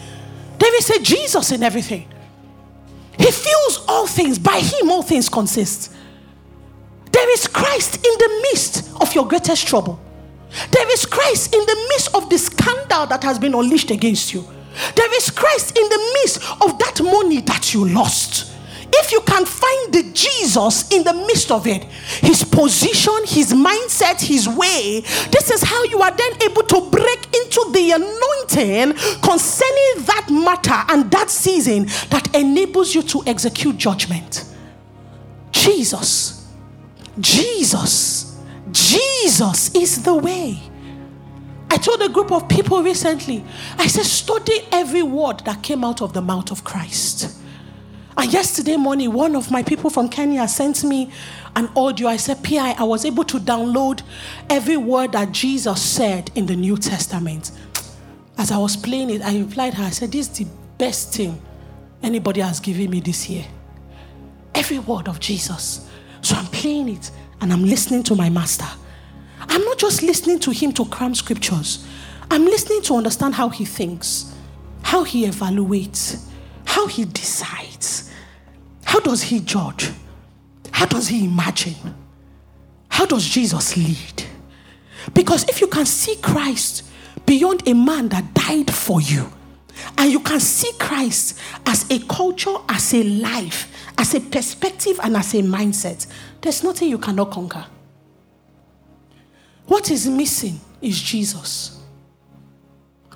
David 0.58 0.90
a 0.90 1.02
Jesus 1.02 1.52
in 1.52 1.62
everything. 1.62 2.06
He 3.18 3.30
fills 3.30 3.84
all 3.88 4.06
things, 4.06 4.38
by 4.38 4.60
Him, 4.60 4.90
all 4.90 5.02
things 5.02 5.28
consist. 5.28 5.92
There 7.12 7.32
is 7.32 7.46
Christ 7.46 7.96
in 7.96 8.12
the 8.18 8.48
midst 8.50 8.90
of 9.00 9.14
your 9.14 9.26
greatest 9.26 9.66
trouble. 9.66 10.00
There 10.70 10.92
is 10.92 11.06
Christ 11.06 11.54
in 11.54 11.60
the 11.60 11.86
midst 11.90 12.14
of 12.14 12.28
the 12.28 12.38
scandal 12.38 13.06
that 13.06 13.22
has 13.22 13.38
been 13.38 13.54
unleashed 13.54 13.90
against 13.90 14.32
you. 14.32 14.44
There 14.94 15.16
is 15.16 15.30
Christ 15.30 15.76
in 15.76 15.88
the 15.88 16.10
midst 16.14 16.38
of 16.62 16.78
that 16.78 17.00
money 17.02 17.40
that 17.42 17.74
you 17.74 17.88
lost 17.88 18.49
if 18.92 19.12
you 19.12 19.20
can 19.20 19.44
find 19.44 19.92
the 19.92 20.10
Jesus 20.12 20.90
in 20.92 21.04
the 21.04 21.12
midst 21.12 21.50
of 21.50 21.66
it, 21.66 21.84
his 21.84 22.44
position, 22.44 23.14
his 23.24 23.52
mindset, 23.52 24.20
his 24.20 24.48
way, 24.48 25.00
this 25.30 25.50
is 25.50 25.62
how 25.62 25.82
you 25.84 26.00
are 26.00 26.14
then 26.16 26.42
able 26.42 26.62
to 26.62 26.90
break 26.90 27.26
into 27.36 27.70
the 27.72 27.92
anointing 27.92 28.96
concerning 29.22 30.04
that 30.06 30.26
matter 30.30 30.92
and 30.92 31.10
that 31.10 31.30
season 31.30 31.86
that 32.10 32.34
enables 32.34 32.94
you 32.94 33.02
to 33.02 33.22
execute 33.26 33.76
judgment. 33.76 34.44
Jesus, 35.52 36.48
Jesus, 37.18 38.38
Jesus 38.72 39.74
is 39.74 40.02
the 40.02 40.14
way. 40.14 40.58
I 41.70 41.76
told 41.76 42.02
a 42.02 42.08
group 42.08 42.32
of 42.32 42.48
people 42.48 42.82
recently, 42.82 43.44
I 43.78 43.86
said, 43.86 44.04
study 44.04 44.66
every 44.72 45.02
word 45.02 45.40
that 45.40 45.62
came 45.62 45.84
out 45.84 46.02
of 46.02 46.12
the 46.12 46.20
mouth 46.20 46.50
of 46.50 46.64
Christ. 46.64 47.39
And 48.20 48.30
yesterday 48.30 48.76
morning, 48.76 49.14
one 49.14 49.34
of 49.34 49.50
my 49.50 49.62
people 49.62 49.88
from 49.88 50.10
Kenya 50.10 50.46
sent 50.46 50.84
me 50.84 51.10
an 51.56 51.70
audio. 51.74 52.06
I 52.06 52.18
said, 52.18 52.44
PI, 52.44 52.72
I 52.72 52.84
was 52.84 53.06
able 53.06 53.24
to 53.24 53.38
download 53.38 54.02
every 54.50 54.76
word 54.76 55.12
that 55.12 55.32
Jesus 55.32 55.80
said 55.80 56.30
in 56.34 56.44
the 56.44 56.54
New 56.54 56.76
Testament. 56.76 57.50
As 58.36 58.52
I 58.52 58.58
was 58.58 58.76
playing 58.76 59.08
it, 59.08 59.22
I 59.22 59.38
replied 59.38 59.72
her, 59.72 59.84
I 59.84 59.88
said, 59.88 60.12
This 60.12 60.28
is 60.28 60.36
the 60.36 60.46
best 60.76 61.14
thing 61.14 61.40
anybody 62.02 62.42
has 62.42 62.60
given 62.60 62.90
me 62.90 63.00
this 63.00 63.26
year. 63.30 63.46
Every 64.54 64.80
word 64.80 65.08
of 65.08 65.18
Jesus. 65.18 65.88
So 66.20 66.36
I'm 66.36 66.44
playing 66.48 66.90
it 66.90 67.10
and 67.40 67.50
I'm 67.50 67.64
listening 67.64 68.02
to 68.02 68.14
my 68.14 68.28
master. 68.28 68.68
I'm 69.40 69.64
not 69.64 69.78
just 69.78 70.02
listening 70.02 70.40
to 70.40 70.50
him 70.50 70.74
to 70.74 70.84
cram 70.84 71.14
scriptures, 71.14 71.86
I'm 72.30 72.44
listening 72.44 72.82
to 72.82 72.96
understand 72.96 73.34
how 73.34 73.48
he 73.48 73.64
thinks, 73.64 74.34
how 74.82 75.04
he 75.04 75.24
evaluates, 75.26 76.26
how 76.66 76.86
he 76.86 77.06
decides. 77.06 78.09
How 78.90 78.98
does 78.98 79.22
he 79.22 79.38
judge? 79.38 79.92
How 80.72 80.84
does 80.84 81.06
he 81.06 81.24
imagine? 81.24 81.94
How 82.88 83.06
does 83.06 83.24
Jesus 83.24 83.76
lead? 83.76 84.24
Because 85.14 85.48
if 85.48 85.60
you 85.60 85.68
can 85.68 85.86
see 85.86 86.16
Christ 86.16 86.90
beyond 87.24 87.68
a 87.68 87.72
man 87.72 88.08
that 88.08 88.34
died 88.34 88.74
for 88.74 89.00
you, 89.00 89.32
and 89.96 90.10
you 90.10 90.18
can 90.18 90.40
see 90.40 90.72
Christ 90.72 91.38
as 91.64 91.88
a 91.88 92.00
culture, 92.00 92.56
as 92.68 92.92
a 92.92 93.04
life, 93.04 93.72
as 93.96 94.12
a 94.16 94.20
perspective, 94.20 94.98
and 95.04 95.16
as 95.16 95.34
a 95.34 95.42
mindset, 95.42 96.08
there's 96.40 96.64
nothing 96.64 96.88
you 96.88 96.98
cannot 96.98 97.30
conquer. 97.30 97.64
What 99.66 99.88
is 99.92 100.08
missing 100.08 100.60
is 100.82 101.00
Jesus. 101.00 101.80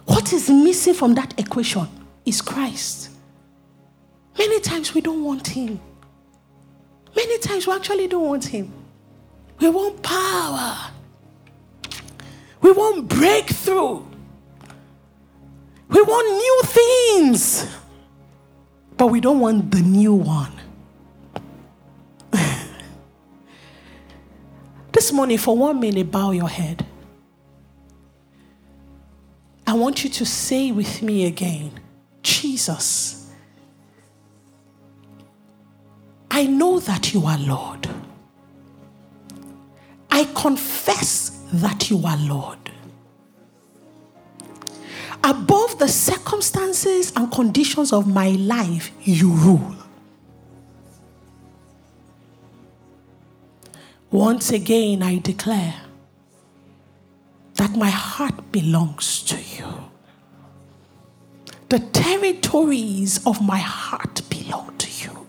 What 0.04 0.32
is 0.32 0.48
missing 0.48 0.94
from 0.94 1.16
that 1.16 1.34
equation 1.36 1.88
is 2.24 2.40
Christ. 2.40 3.10
Many 4.38 4.60
times 4.60 4.94
we 4.94 5.00
don't 5.00 5.24
want 5.24 5.46
Him. 5.46 5.80
Many 7.14 7.38
times 7.38 7.66
we 7.66 7.72
actually 7.72 8.08
don't 8.08 8.26
want 8.26 8.44
Him. 8.44 8.72
We 9.60 9.70
want 9.70 10.02
power. 10.02 10.90
We 12.60 12.72
want 12.72 13.08
breakthrough. 13.08 14.02
We 15.88 16.02
want 16.02 16.28
new 16.28 16.62
things. 16.64 17.66
But 18.96 19.06
we 19.08 19.20
don't 19.20 19.40
want 19.40 19.70
the 19.70 19.80
new 19.80 20.14
one. 20.14 20.52
this 24.92 25.12
morning, 25.12 25.38
for 25.38 25.56
one 25.56 25.78
minute, 25.80 26.10
bow 26.10 26.30
your 26.30 26.48
head. 26.48 26.86
I 29.66 29.74
want 29.74 30.04
you 30.04 30.10
to 30.10 30.26
say 30.26 30.72
with 30.72 31.02
me 31.02 31.26
again 31.26 31.72
Jesus. 32.22 33.23
I 36.36 36.46
know 36.46 36.80
that 36.80 37.14
you 37.14 37.26
are 37.26 37.38
Lord. 37.38 37.88
I 40.10 40.24
confess 40.34 41.30
that 41.52 41.90
you 41.90 42.04
are 42.04 42.16
Lord. 42.16 42.58
Above 45.22 45.78
the 45.78 45.86
circumstances 45.86 47.12
and 47.14 47.30
conditions 47.30 47.92
of 47.92 48.08
my 48.08 48.30
life, 48.30 48.90
you 49.04 49.30
rule. 49.30 49.76
Once 54.10 54.50
again, 54.50 55.04
I 55.04 55.18
declare 55.18 55.76
that 57.54 57.76
my 57.76 57.90
heart 57.90 58.50
belongs 58.50 59.22
to 59.22 59.36
you. 59.40 59.72
The 61.68 61.78
territories 61.78 63.24
of 63.24 63.40
my 63.40 63.58
heart 63.58 64.28
belong 64.28 64.76
to 64.78 64.90
you. 64.90 65.23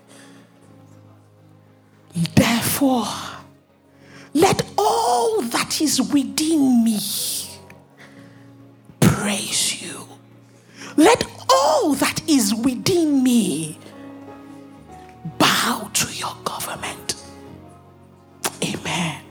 Therefore, 2.15 3.07
let 4.33 4.65
all 4.77 5.41
that 5.41 5.81
is 5.81 6.01
within 6.01 6.83
me 6.83 6.99
praise 8.99 9.81
you. 9.81 10.07
Let 10.95 11.25
all 11.49 11.93
that 11.95 12.21
is 12.27 12.53
within 12.53 13.21
me 13.21 13.77
bow 15.37 15.89
to 15.93 16.13
your 16.13 16.35
government. 16.45 17.15
Amen. 18.63 19.21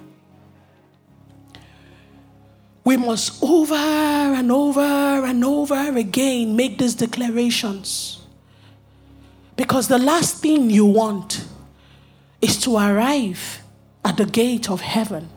We 2.85 2.99
must 2.99 3.43
over 3.43 3.75
and 3.75 4.53
over 4.53 4.81
and 4.81 5.43
over 5.43 5.97
again 5.97 6.55
make 6.55 6.79
these 6.79 6.95
declarations. 6.95 8.21
Because 9.57 9.89
the 9.89 9.99
last 9.99 10.43
thing 10.43 10.69
you 10.69 10.85
want 10.85 11.47
is 12.45 12.59
to 12.59 12.77
arrive 12.77 13.63
at 14.05 14.19
the 14.19 14.27
gate 14.27 14.71
of 14.71 14.83
heaven, 14.83 15.31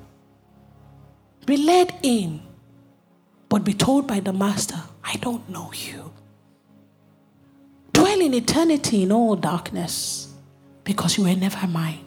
be 1.46 1.56
led 1.56 1.96
in, 2.04 2.42
but 3.48 3.64
be 3.64 3.74
told 3.74 4.06
by 4.06 4.20
the 4.20 4.34
Master, 4.34 4.82
I 5.06 5.16
don't 5.16 5.48
know 5.50 5.72
you. 5.74 6.12
Dwell 7.94 8.20
in 8.20 8.34
eternity 8.34 9.04
in 9.04 9.14
all 9.14 9.38
darkness 9.38 10.34
because 10.84 11.18
you 11.18 11.24
were 11.24 11.34
never 11.34 11.66
mine. 11.66 12.04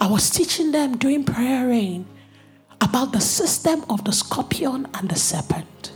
I 0.00 0.08
was 0.08 0.28
teaching 0.28 0.72
them 0.72 0.96
during 0.96 1.22
prayer 1.22 1.68
rain 1.68 2.06
about 2.80 3.12
the 3.12 3.20
system 3.20 3.84
of 3.88 4.04
the 4.04 4.12
scorpion 4.12 4.88
and 4.94 5.08
the 5.08 5.14
serpent. 5.14 5.92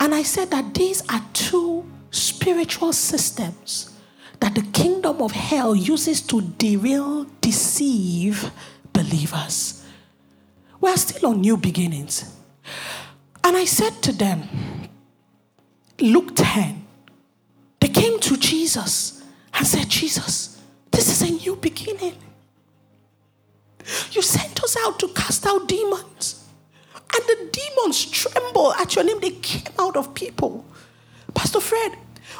And 0.00 0.12
I 0.12 0.24
said 0.24 0.50
that 0.50 0.74
these 0.74 1.02
are 1.08 1.22
two 1.32 1.88
spiritual 2.10 2.92
systems 2.92 3.95
that 4.40 4.54
the 4.54 4.62
kingdom 4.72 5.20
of 5.22 5.32
hell 5.32 5.74
uses 5.74 6.20
to 6.22 6.40
derail, 6.40 7.24
deceive 7.40 8.50
believers. 8.92 9.84
We're 10.80 10.96
still 10.96 11.30
on 11.30 11.40
new 11.40 11.56
beginnings. 11.56 12.36
And 13.42 13.56
I 13.56 13.64
said 13.64 14.02
to 14.02 14.12
them, 14.12 14.42
Luke 16.00 16.32
10, 16.34 16.84
they 17.80 17.88
came 17.88 18.18
to 18.20 18.36
Jesus 18.36 19.22
and 19.54 19.66
said, 19.66 19.88
Jesus, 19.88 20.62
this 20.90 21.08
is 21.08 21.28
a 21.28 21.32
new 21.32 21.56
beginning. 21.56 22.14
You 24.10 24.22
sent 24.22 24.62
us 24.62 24.76
out 24.84 24.98
to 24.98 25.08
cast 25.08 25.46
out 25.46 25.68
demons. 25.68 26.44
And 27.14 27.24
the 27.24 27.50
demons 27.52 28.04
tremble 28.04 28.74
at 28.74 28.94
your 28.94 29.04
name. 29.04 29.20
They 29.20 29.30
came 29.30 29.72
out 29.78 29.96
of 29.96 30.12
people. 30.12 30.64
Pastor 31.34 31.60
Fred, 31.60 31.96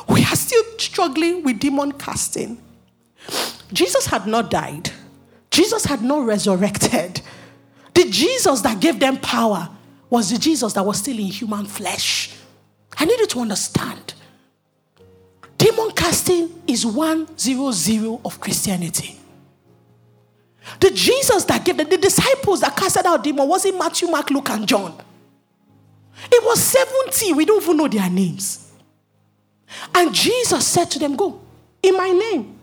we 0.09 0.23
are 0.25 0.37
still 0.37 0.63
struggling 0.79 1.43
with 1.43 1.59
demon 1.59 1.93
casting. 1.93 2.63
Jesus 3.73 4.07
had 4.07 4.27
not 4.27 4.51
died, 4.51 4.91
Jesus 5.51 5.85
had 5.85 6.03
not 6.03 6.27
resurrected. 6.27 7.21
The 7.95 8.11
Jesus 8.11 8.61
that 8.61 8.79
gave 8.79 9.01
them 9.01 9.17
power 9.17 9.71
was 10.11 10.31
the 10.31 10.39
Jesus 10.39 10.75
that 10.75 10.85
was 10.85 10.99
still 10.99 11.19
in 11.19 11.27
human 11.27 11.65
flesh. 11.65 12.31
I 12.99 13.07
need 13.07 13.19
you 13.19 13.27
to 13.27 13.41
understand. 13.41 14.13
Demon 15.57 15.91
casting 15.93 16.63
is 16.67 16.85
one 16.85 17.27
zero 17.39 17.71
zero 17.73 18.21
of 18.23 18.39
Christianity. 18.39 19.19
The 20.81 20.91
Jesus 20.91 21.45
that 21.45 21.65
gave 21.65 21.77
the, 21.77 21.85
the 21.85 21.97
disciples 21.97 22.61
that 22.61 22.77
casted 22.77 23.07
out 23.07 23.25
demon 23.25 23.49
wasn't 23.49 23.79
Matthew, 23.79 24.09
Mark, 24.09 24.31
Luke, 24.31 24.51
and 24.51 24.67
John. 24.67 24.95
It 26.31 26.45
was 26.45 26.61
70. 26.61 27.33
We 27.35 27.45
don't 27.45 27.63
even 27.63 27.77
know 27.77 27.89
their 27.89 28.11
names. 28.11 28.66
And 29.95 30.15
Jesus 30.15 30.67
said 30.67 30.91
to 30.93 30.99
them, 30.99 31.17
Go 31.17 31.41
in 31.83 31.97
my 31.97 32.11
name. 32.11 32.59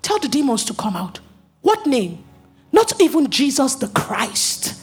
Tell 0.00 0.18
the 0.18 0.28
demons 0.28 0.64
to 0.64 0.74
come 0.74 0.96
out. 0.96 1.20
What 1.60 1.86
name? 1.86 2.24
Not 2.72 3.00
even 3.00 3.30
Jesus 3.30 3.76
the 3.76 3.88
Christ. 3.88 4.80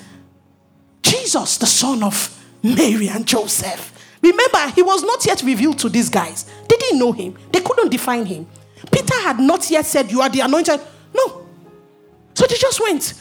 Jesus, 1.01 1.57
the 1.57 1.65
son 1.65 2.03
of 2.03 2.35
Mary 2.63 3.09
and 3.09 3.25
Joseph. 3.25 3.95
Remember, 4.21 4.69
he 4.75 4.81
was 4.81 5.03
not 5.03 5.25
yet 5.25 5.41
revealed 5.43 5.79
to 5.79 5.89
these 5.89 6.09
guys. 6.09 6.45
They 6.67 6.75
didn't 6.77 6.99
know 6.99 7.11
him, 7.11 7.37
they 7.51 7.61
couldn't 7.61 7.89
define 7.89 8.25
him. 8.25 8.47
Peter 8.91 9.15
had 9.21 9.39
not 9.39 9.69
yet 9.69 9.85
said, 9.85 10.11
You 10.11 10.21
are 10.21 10.29
the 10.29 10.41
anointed. 10.41 10.79
No. 11.13 11.47
So 12.33 12.45
they 12.47 12.55
just 12.55 12.79
went. 12.79 13.13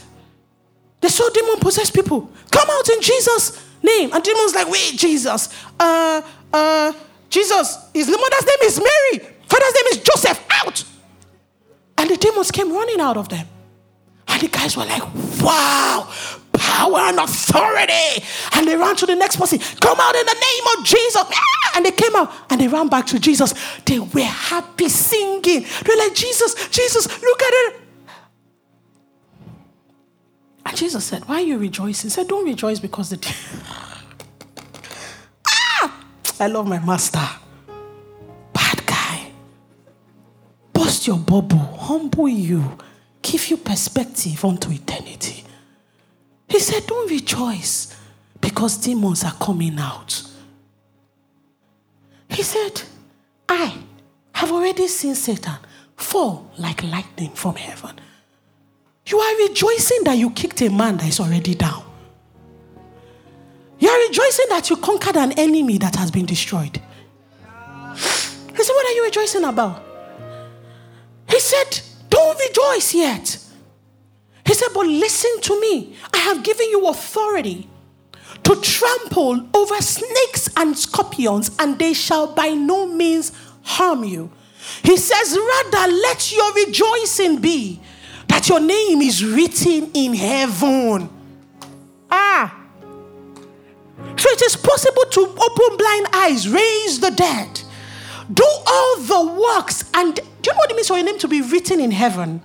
They 1.00 1.08
saw 1.08 1.28
demon 1.30 1.58
possessed 1.58 1.94
people. 1.94 2.30
Come 2.50 2.68
out 2.70 2.88
in 2.88 3.00
Jesus' 3.00 3.64
name. 3.82 4.12
And 4.12 4.22
demon's 4.22 4.54
like, 4.54 4.68
Wait, 4.70 4.94
Jesus. 4.96 5.52
Uh, 5.78 6.22
uh, 6.52 6.92
Jesus, 7.28 7.78
his 7.92 8.08
mother's 8.08 8.46
name 8.46 8.62
is 8.62 8.78
Mary, 8.78 9.26
father's 9.46 9.74
name 9.74 9.86
is 9.90 9.98
Joseph, 9.98 10.46
out. 10.50 10.84
And 11.98 12.08
the 12.10 12.16
demons 12.16 12.50
came 12.50 12.72
running 12.72 13.00
out 13.00 13.16
of 13.16 13.28
them. 13.28 13.46
And 14.28 14.40
the 14.42 14.48
guys 14.48 14.76
were 14.76 14.84
like, 14.84 15.02
wow, 15.42 16.08
power 16.52 16.98
and 16.98 17.18
authority. 17.18 18.24
And 18.54 18.66
they 18.68 18.76
ran 18.76 18.94
to 18.96 19.06
the 19.06 19.16
next 19.16 19.36
person, 19.36 19.58
come 19.80 19.98
out 20.00 20.14
in 20.14 20.26
the 20.26 20.34
name 20.34 20.78
of 20.78 20.84
Jesus. 20.84 21.16
Ah, 21.16 21.72
and 21.76 21.84
they 21.84 21.90
came 21.90 22.14
out 22.14 22.30
and 22.50 22.60
they 22.60 22.68
ran 22.68 22.88
back 22.88 23.06
to 23.06 23.18
Jesus. 23.18 23.54
They 23.84 23.98
were 23.98 24.20
happy 24.20 24.88
singing. 24.88 25.66
They're 25.84 25.96
like, 25.96 26.14
Jesus, 26.14 26.68
Jesus, 26.68 27.22
look 27.22 27.42
at 27.42 27.52
it. 27.52 27.80
And 30.66 30.76
Jesus 30.76 31.04
said, 31.04 31.26
Why 31.26 31.36
are 31.36 31.40
you 31.40 31.58
rejoicing? 31.58 32.08
He 32.08 32.10
said, 32.10 32.28
Don't 32.28 32.44
rejoice 32.44 32.78
because 32.78 33.10
the. 33.10 33.34
I 36.40 36.46
love 36.46 36.66
my 36.68 36.78
master. 36.78 37.26
Bad 38.52 38.86
guy. 38.86 39.32
Bust 40.72 41.06
your 41.06 41.18
bubble, 41.18 41.58
humble 41.58 42.28
you, 42.28 42.78
give 43.22 43.48
you 43.48 43.56
perspective 43.56 44.44
onto 44.44 44.70
eternity. 44.70 45.44
He 46.48 46.60
said, 46.60 46.86
Don't 46.86 47.10
rejoice 47.10 47.96
because 48.40 48.76
demons 48.78 49.24
are 49.24 49.34
coming 49.34 49.78
out. 49.78 50.22
He 52.28 52.42
said, 52.42 52.82
I 53.48 53.74
have 54.32 54.52
already 54.52 54.86
seen 54.86 55.14
Satan 55.14 55.56
fall 55.96 56.50
like 56.58 56.82
lightning 56.84 57.30
from 57.30 57.56
heaven. 57.56 57.98
You 59.06 59.18
are 59.18 59.48
rejoicing 59.48 60.04
that 60.04 60.18
you 60.18 60.30
kicked 60.30 60.60
a 60.62 60.68
man 60.68 60.98
that 60.98 61.08
is 61.08 61.18
already 61.18 61.54
down. 61.54 61.87
You 63.78 63.88
are 63.88 64.08
rejoicing 64.08 64.46
that 64.48 64.70
you 64.70 64.76
conquered 64.76 65.16
an 65.16 65.32
enemy 65.32 65.78
that 65.78 65.94
has 65.96 66.10
been 66.10 66.26
destroyed. 66.26 66.80
He 67.94 68.64
said, 68.64 68.72
What 68.72 68.86
are 68.86 68.92
you 68.92 69.04
rejoicing 69.04 69.44
about? 69.44 69.82
He 71.28 71.38
said, 71.38 71.80
Don't 72.08 72.38
rejoice 72.38 72.94
yet. 72.94 73.38
He 74.44 74.54
said, 74.54 74.68
But 74.74 74.86
listen 74.86 75.40
to 75.42 75.60
me. 75.60 75.96
I 76.12 76.18
have 76.18 76.42
given 76.42 76.68
you 76.70 76.88
authority 76.88 77.68
to 78.42 78.60
trample 78.60 79.46
over 79.54 79.76
snakes 79.76 80.48
and 80.56 80.76
scorpions, 80.76 81.50
and 81.58 81.78
they 81.78 81.92
shall 81.92 82.34
by 82.34 82.48
no 82.48 82.86
means 82.86 83.32
harm 83.62 84.02
you. 84.04 84.30
He 84.82 84.96
says, 84.96 85.38
Rather, 85.38 85.92
let 85.92 86.32
your 86.32 86.52
rejoicing 86.54 87.40
be 87.40 87.80
that 88.26 88.48
your 88.48 88.60
name 88.60 89.02
is 89.02 89.24
written 89.24 89.90
in 89.94 90.14
heaven. 90.14 91.08
Ah. 92.10 92.57
So 94.16 94.28
it 94.30 94.42
is 94.42 94.56
possible 94.56 95.04
to 95.10 95.20
open 95.20 95.76
blind 95.76 96.06
eyes, 96.12 96.48
raise 96.48 97.00
the 97.00 97.10
dead, 97.10 97.62
do 98.32 98.44
all 98.66 98.96
the 98.98 99.40
works. 99.40 99.90
And 99.94 100.14
do 100.14 100.22
you 100.22 100.52
know 100.52 100.58
what 100.58 100.70
it 100.70 100.74
means 100.74 100.88
for 100.88 100.96
your 100.96 101.06
name 101.06 101.18
to 101.18 101.28
be 101.28 101.40
written 101.42 101.80
in 101.80 101.90
heaven? 101.90 102.42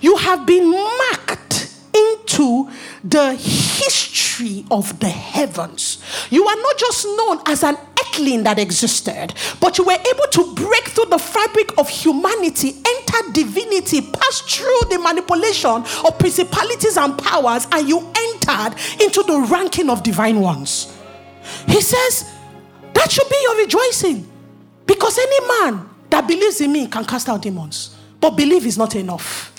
You 0.00 0.16
have 0.16 0.46
been 0.46 0.70
marked 0.70 1.74
into 1.94 2.70
the 3.02 3.34
history 3.34 4.64
of 4.70 5.00
the 5.00 5.08
heavens. 5.08 6.02
You 6.30 6.46
are 6.46 6.56
not 6.56 6.78
just 6.78 7.04
known 7.04 7.40
as 7.46 7.64
an 7.64 7.76
that 8.18 8.58
existed, 8.58 9.32
but 9.60 9.78
you 9.78 9.84
were 9.84 9.92
able 9.92 10.26
to 10.32 10.54
break 10.54 10.88
through 10.88 11.06
the 11.06 11.18
fabric 11.18 11.76
of 11.78 11.88
humanity, 11.88 12.74
enter 12.86 13.32
divinity, 13.32 14.00
pass 14.00 14.40
through 14.40 14.80
the 14.90 14.98
manipulation 14.98 15.84
of 16.04 16.18
principalities 16.18 16.96
and 16.96 17.16
powers, 17.16 17.66
and 17.72 17.88
you 17.88 17.98
entered 17.98 18.74
into 19.00 19.22
the 19.22 19.46
ranking 19.50 19.88
of 19.88 20.02
divine 20.02 20.40
ones. 20.40 20.96
He 21.66 21.80
says, 21.80 22.32
That 22.94 23.10
should 23.10 23.28
be 23.28 23.38
your 23.42 23.56
rejoicing. 23.58 24.28
Because 24.84 25.18
any 25.18 25.48
man 25.62 25.88
that 26.10 26.26
believes 26.26 26.60
in 26.60 26.72
me 26.72 26.86
can 26.88 27.04
cast 27.04 27.28
out 27.28 27.42
demons. 27.42 27.96
But 28.20 28.30
belief 28.30 28.66
is 28.66 28.76
not 28.76 28.96
enough. 28.96 29.52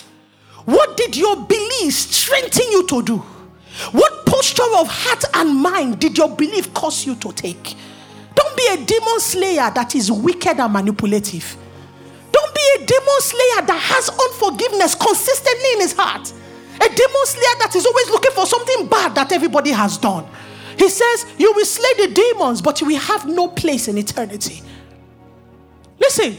What 0.66 0.96
did 0.96 1.16
your 1.16 1.36
belief 1.36 1.94
strengthen 1.94 2.70
you 2.70 2.86
to 2.88 3.02
do? 3.02 3.16
What 3.92 4.26
posture 4.26 4.62
of 4.76 4.88
heart 4.88 5.24
and 5.34 5.56
mind 5.56 6.00
did 6.00 6.18
your 6.18 6.28
belief 6.36 6.74
cause 6.74 7.06
you 7.06 7.14
to 7.16 7.32
take? 7.32 7.76
Don't 8.34 8.56
be 8.56 8.66
a 8.72 8.76
demon 8.84 9.20
slayer 9.20 9.70
that 9.74 9.94
is 9.94 10.10
wicked 10.10 10.58
and 10.58 10.72
manipulative. 10.72 11.56
Don't 12.32 12.54
be 12.54 12.60
a 12.76 12.78
demon 12.86 13.20
slayer 13.20 13.66
that 13.66 13.80
has 13.80 14.08
unforgiveness 14.08 14.94
consistently 14.94 15.72
in 15.74 15.80
his 15.80 15.92
heart. 15.92 16.32
A 16.76 16.88
demon 16.88 17.26
slayer 17.26 17.56
that 17.58 17.72
is 17.74 17.84
always 17.84 18.08
looking 18.10 18.32
for 18.32 18.46
something 18.46 18.86
bad 18.86 19.14
that 19.14 19.32
everybody 19.32 19.70
has 19.70 19.98
done. 19.98 20.26
He 20.78 20.88
says, 20.88 21.26
You 21.38 21.52
will 21.54 21.64
slay 21.66 22.06
the 22.06 22.14
demons, 22.14 22.62
but 22.62 22.80
you 22.80 22.86
will 22.86 23.00
have 23.00 23.26
no 23.26 23.48
place 23.48 23.88
in 23.88 23.98
eternity. 23.98 24.62
Listen, 26.00 26.36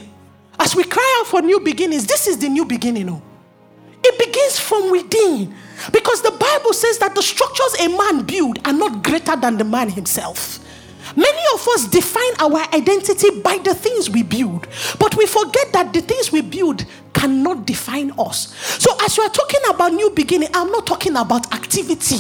as 0.59 0.75
we 0.75 0.83
cry 0.83 1.17
out 1.19 1.27
for 1.27 1.41
new 1.41 1.59
beginnings, 1.59 2.07
this 2.07 2.27
is 2.27 2.37
the 2.39 2.49
new 2.49 2.65
beginning. 2.65 3.09
Oh. 3.09 3.21
It 4.03 4.17
begins 4.17 4.59
from 4.59 4.91
within. 4.91 5.53
Because 5.91 6.21
the 6.21 6.31
Bible 6.31 6.73
says 6.73 6.97
that 6.99 7.15
the 7.15 7.21
structures 7.21 7.75
a 7.79 7.87
man 7.89 8.23
build 8.25 8.59
are 8.65 8.73
not 8.73 9.03
greater 9.03 9.35
than 9.35 9.57
the 9.57 9.63
man 9.63 9.89
himself. 9.89 10.59
Many 11.15 11.41
of 11.53 11.67
us 11.69 11.87
define 11.87 12.33
our 12.39 12.61
identity 12.73 13.41
by 13.41 13.57
the 13.57 13.75
things 13.75 14.09
we 14.09 14.23
build, 14.23 14.67
but 14.99 15.15
we 15.17 15.25
forget 15.25 15.73
that 15.73 15.93
the 15.93 16.01
things 16.01 16.31
we 16.31 16.41
build 16.41 16.85
cannot 17.13 17.65
define 17.65 18.11
us. 18.17 18.55
So, 18.79 18.95
as 19.01 19.17
you 19.17 19.23
are 19.23 19.29
talking 19.29 19.61
about 19.69 19.93
new 19.93 20.09
beginning, 20.11 20.49
I'm 20.53 20.71
not 20.71 20.87
talking 20.87 21.15
about 21.15 21.53
activity. 21.53 22.17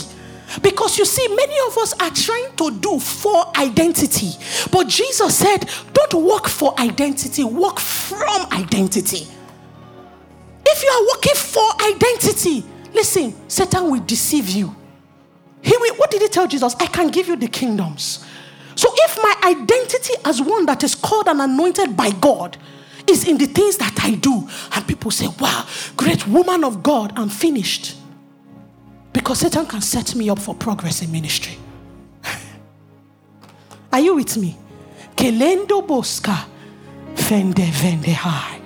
Because 0.61 0.97
you 0.97 1.05
see, 1.05 1.25
many 1.33 1.55
of 1.67 1.77
us 1.77 1.93
are 1.93 2.09
trying 2.09 2.53
to 2.57 2.71
do 2.79 2.99
for 2.99 3.57
identity. 3.57 4.31
But 4.69 4.89
Jesus 4.89 5.37
said, 5.37 5.69
don't 5.93 6.25
work 6.25 6.49
for 6.49 6.77
identity, 6.77 7.45
work 7.45 7.79
from 7.79 8.47
identity. 8.51 9.27
If 10.65 10.83
you 10.83 10.89
are 10.89 11.07
working 11.15 11.35
for 11.35 11.71
identity, 11.95 12.65
listen, 12.93 13.49
Satan 13.49 13.89
will 13.91 14.01
deceive 14.01 14.49
you. 14.49 14.75
He 15.61 15.75
will, 15.77 15.95
what 15.95 16.11
did 16.11 16.21
he 16.21 16.27
tell 16.27 16.47
Jesus? 16.47 16.75
I 16.79 16.87
can 16.87 17.07
give 17.07 17.27
you 17.27 17.35
the 17.37 17.47
kingdoms. 17.47 18.25
So 18.81 18.89
if 18.95 19.17
my 19.21 19.35
identity 19.43 20.15
as 20.25 20.41
one 20.41 20.65
that 20.65 20.83
is 20.83 20.95
called 20.95 21.27
and 21.27 21.39
anointed 21.39 21.95
by 21.95 22.09
God 22.09 22.57
is 23.07 23.27
in 23.27 23.37
the 23.37 23.45
things 23.45 23.77
that 23.77 23.93
I 24.03 24.15
do, 24.15 24.49
and 24.73 24.87
people 24.87 25.11
say, 25.11 25.27
wow, 25.39 25.67
great 25.95 26.25
woman 26.25 26.63
of 26.63 26.81
God, 26.81 27.13
I'm 27.15 27.29
finished. 27.29 27.95
Because 29.13 29.41
Satan 29.41 29.67
can 29.67 29.81
set 29.81 30.15
me 30.15 30.31
up 30.31 30.39
for 30.39 30.55
progress 30.55 31.03
in 31.03 31.11
ministry. 31.11 31.59
Are 33.93 33.99
you 33.99 34.15
with 34.15 34.35
me? 34.35 34.57
Kelendo 35.15 35.85
Bosca, 35.85 36.47
Vende 37.13 37.67
Vende 37.69 38.13
High. 38.13 38.61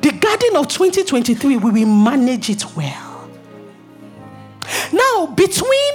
The 0.00 0.10
garden 0.10 0.56
of 0.56 0.66
2023, 0.66 1.56
we 1.56 1.70
will 1.70 1.86
manage 1.86 2.50
it 2.50 2.64
well. 2.74 3.30
Now, 4.92 5.26
between 5.26 5.92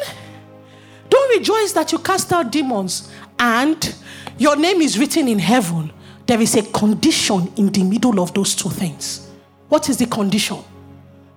don't 1.10 1.38
rejoice 1.38 1.72
that 1.74 1.92
you 1.92 2.00
cast 2.00 2.34
out 2.34 2.52
demons 2.52 3.10
and 3.40 3.96
your 4.38 4.56
name 4.56 4.82
is 4.82 4.98
written 5.00 5.28
in 5.28 5.40
heaven. 5.40 5.92
There 6.26 6.42
is 6.42 6.56
a 6.56 6.64
condition 6.64 7.52
in 7.56 7.72
the 7.72 7.84
middle 7.84 8.20
of 8.20 8.34
those 8.34 8.56
two 8.56 8.70
things. 8.70 9.30
What 9.70 9.90
is 9.90 9.98
the 9.98 10.08
condition? 10.08 10.58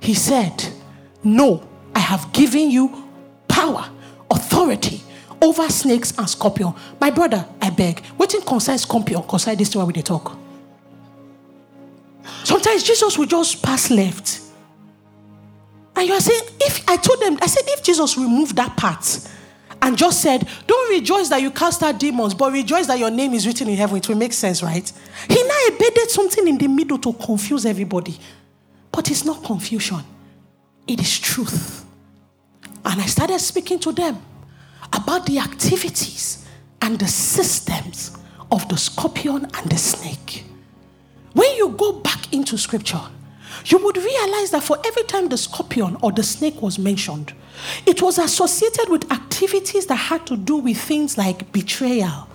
He 0.01 0.15
said, 0.15 0.65
No, 1.23 1.67
I 1.95 1.99
have 2.01 2.33
given 2.33 2.71
you 2.71 3.05
power, 3.47 3.89
authority 4.31 5.03
over 5.41 5.69
snakes 5.69 6.17
and 6.19 6.29
scorpion. 6.29 6.75
My 7.01 7.11
brother, 7.11 7.47
I 7.61 7.71
beg, 7.71 8.03
waiting 8.17 8.41
concern 8.43 8.79
scorpion, 8.79 9.23
concern 9.23 9.57
this 9.57 9.69
to 9.71 9.79
why 9.79 9.85
we 9.85 9.93
talk. 9.95 10.37
Sometimes 12.45 12.83
Jesus 12.83 13.17
will 13.19 13.27
just 13.27 13.63
pass 13.63 13.91
left. 13.91 14.41
And 15.97 16.07
you 16.07 16.15
are 16.15 16.21
saying, 16.21 16.43
if 16.61 16.89
I 16.89 16.97
told 16.97 17.21
them, 17.21 17.39
I 17.43 17.47
said, 17.47 17.65
if 17.67 17.83
Jesus 17.83 18.17
removed 18.17 18.57
that 18.57 18.77
part 18.77 19.05
and 19.83 19.97
just 19.97 20.21
said, 20.23 20.47
Don't 20.67 20.91
rejoice 20.91 21.29
that 21.29 21.41
you 21.41 21.51
cast 21.51 21.83
out 21.83 21.99
demons, 21.99 22.35
but 22.35 22.53
rejoice 22.53 22.87
that 22.87 22.99
your 22.99 23.11
name 23.11 23.35
is 23.35 23.47
written 23.47 23.69
in 23.69 23.77
heaven, 23.77 23.97
it 23.97 24.09
will 24.09 24.17
make 24.17 24.33
sense, 24.33 24.63
right? 24.63 24.93
He 25.29 25.43
now 25.43 25.67
embedded 25.71 26.11
something 26.11 26.47
in 26.47 26.59
the 26.59 26.69
middle 26.69 26.99
to 26.99 27.13
confuse 27.13 27.65
everybody. 27.67 28.19
But 28.91 29.11
it's 29.11 29.25
not 29.25 29.45
confusion, 29.45 30.01
it 30.87 31.01
is 31.01 31.19
truth. 31.19 31.85
And 32.85 33.01
I 33.01 33.07
started 33.07 33.39
speaking 33.39 33.79
to 33.81 33.93
them 33.93 34.21
about 34.93 35.27
the 35.27 35.39
activities 35.39 36.47
and 36.81 36.99
the 36.99 37.09
systems 37.09 38.17
of 38.51 38.69
the 38.69 38.77
scorpion 38.77 39.45
and 39.55 39.71
the 39.71 39.77
snake. 39.77 40.45
When 41.35 41.55
you 41.57 41.71
go 41.71 41.93
back 42.01 42.33
into 42.33 42.57
scripture, 42.57 43.01
you 43.71 43.79
would 43.85 43.97
realize 43.97 44.51
that 44.51 44.63
for 44.63 44.79
every 44.85 45.03
time 45.05 45.29
the 45.29 45.37
scorpion 45.37 45.97
or 46.03 46.13
the 46.13 46.23
snake 46.23 46.63
was 46.63 46.79
mentioned, 46.79 47.33
it 47.87 48.01
was 48.01 48.19
associated 48.19 48.89
with 48.89 49.11
activities 49.13 49.87
that 49.87 49.97
had 49.97 50.27
to 50.27 50.37
do 50.37 50.57
with 50.57 50.79
things 50.79 51.19
like 51.19 51.53
betrayal, 51.53 52.29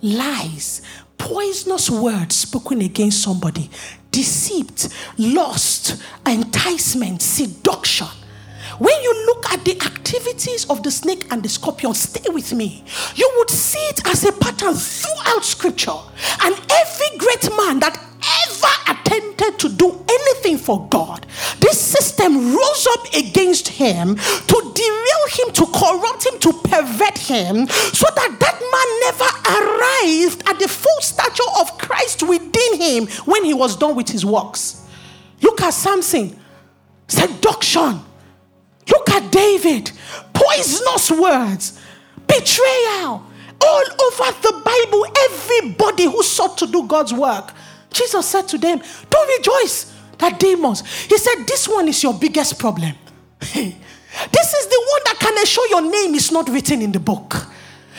lies, 0.00 0.82
poisonous 1.18 1.90
words 1.90 2.36
spoken 2.36 2.80
against 2.80 3.22
somebody, 3.22 3.70
deceit, 4.10 4.88
lust, 5.18 6.02
enticement, 6.26 7.20
seduction. 7.20 8.08
When 8.80 9.02
you 9.02 9.26
look 9.26 9.52
at 9.52 9.62
the 9.62 9.72
activities 9.84 10.64
of 10.70 10.82
the 10.82 10.90
snake 10.90 11.26
and 11.30 11.42
the 11.42 11.50
scorpion, 11.50 11.92
stay 11.92 12.30
with 12.30 12.54
me. 12.54 12.82
You 13.14 13.30
would 13.36 13.50
see 13.50 13.78
it 13.78 14.00
as 14.06 14.24
a 14.24 14.32
pattern 14.32 14.72
throughout 14.72 15.44
scripture. 15.44 15.98
And 16.40 16.54
every 16.54 17.18
great 17.18 17.44
man 17.58 17.80
that 17.80 18.02
ever 18.48 18.98
attempted 18.98 19.58
to 19.58 19.68
do 19.68 20.02
anything 20.08 20.56
for 20.56 20.88
God, 20.88 21.26
this 21.60 21.78
system 21.78 22.54
rose 22.56 22.86
up 22.92 23.04
against 23.12 23.68
him 23.68 24.16
to 24.16 24.72
derail 24.74 25.26
him, 25.28 25.52
to 25.52 25.66
corrupt 25.66 26.24
him, 26.24 26.38
to 26.38 26.52
pervert 26.64 27.18
him, 27.18 27.68
so 27.68 28.06
that 28.16 28.36
that 28.40 28.60
man 28.72 28.88
never 29.04 29.28
arrived 29.60 30.42
at 30.48 30.58
the 30.58 30.68
full 30.68 31.00
stature 31.02 31.42
of 31.60 31.76
Christ 31.76 32.22
within 32.22 32.80
him 32.80 33.08
when 33.26 33.44
he 33.44 33.52
was 33.52 33.76
done 33.76 33.94
with 33.94 34.08
his 34.08 34.24
works. 34.24 34.86
Look 35.42 35.60
at 35.60 35.74
Samson, 35.74 36.40
seduction 37.08 38.04
Look 38.88 39.10
at 39.10 39.30
David, 39.30 39.92
poisonous 40.32 41.10
words, 41.10 41.80
betrayal. 42.26 43.26
All 43.62 43.84
over 44.04 44.32
the 44.40 44.62
Bible, 44.64 45.06
everybody 45.30 46.04
who 46.04 46.22
sought 46.22 46.56
to 46.58 46.66
do 46.66 46.86
God's 46.86 47.12
work, 47.12 47.52
Jesus 47.92 48.24
said 48.26 48.48
to 48.48 48.58
them, 48.58 48.80
Don't 49.10 49.38
rejoice 49.38 49.94
that 50.18 50.38
demons. 50.38 50.80
He 51.04 51.18
said, 51.18 51.44
This 51.46 51.68
one 51.68 51.88
is 51.88 52.02
your 52.02 52.14
biggest 52.14 52.58
problem. 52.58 52.94
this 53.40 53.54
is 53.54 54.66
the 54.66 54.86
one 54.90 55.02
that 55.04 55.16
can 55.18 55.36
ensure 55.38 55.68
your 55.68 55.82
name 55.82 56.14
is 56.14 56.32
not 56.32 56.48
written 56.48 56.80
in 56.80 56.92
the 56.92 57.00
book. 57.00 57.34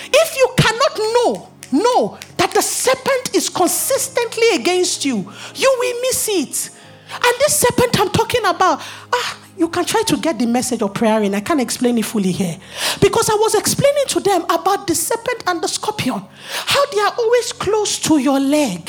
If 0.05 0.35
you 0.35 0.53
cannot 0.57 0.97
know, 0.97 1.49
know 1.71 2.17
that 2.37 2.51
the 2.53 2.61
serpent 2.61 3.35
is 3.35 3.49
consistently 3.49 4.55
against 4.55 5.05
you, 5.05 5.31
you 5.55 5.75
will 5.79 6.01
miss 6.01 6.27
it. 6.29 6.69
And 7.13 7.33
this 7.39 7.59
serpent 7.59 7.99
I'm 7.99 8.09
talking 8.09 8.45
about, 8.45 8.79
ah, 9.13 9.37
you 9.61 9.69
can 9.69 9.85
try 9.85 10.01
to 10.01 10.17
get 10.17 10.39
the 10.39 10.47
message 10.47 10.81
of 10.81 10.91
prayer 10.91 11.21
in. 11.21 11.35
I 11.35 11.39
can't 11.39 11.61
explain 11.61 11.95
it 11.99 12.05
fully 12.05 12.31
here. 12.31 12.57
Because 12.99 13.29
I 13.29 13.35
was 13.35 13.53
explaining 13.53 14.05
to 14.07 14.19
them 14.19 14.43
about 14.45 14.87
the 14.87 14.95
serpent 14.95 15.43
and 15.45 15.61
the 15.61 15.67
scorpion, 15.67 16.19
how 16.65 16.85
they 16.87 16.99
are 16.99 17.13
always 17.15 17.53
close 17.53 17.99
to 17.99 18.17
your 18.17 18.39
leg, 18.39 18.83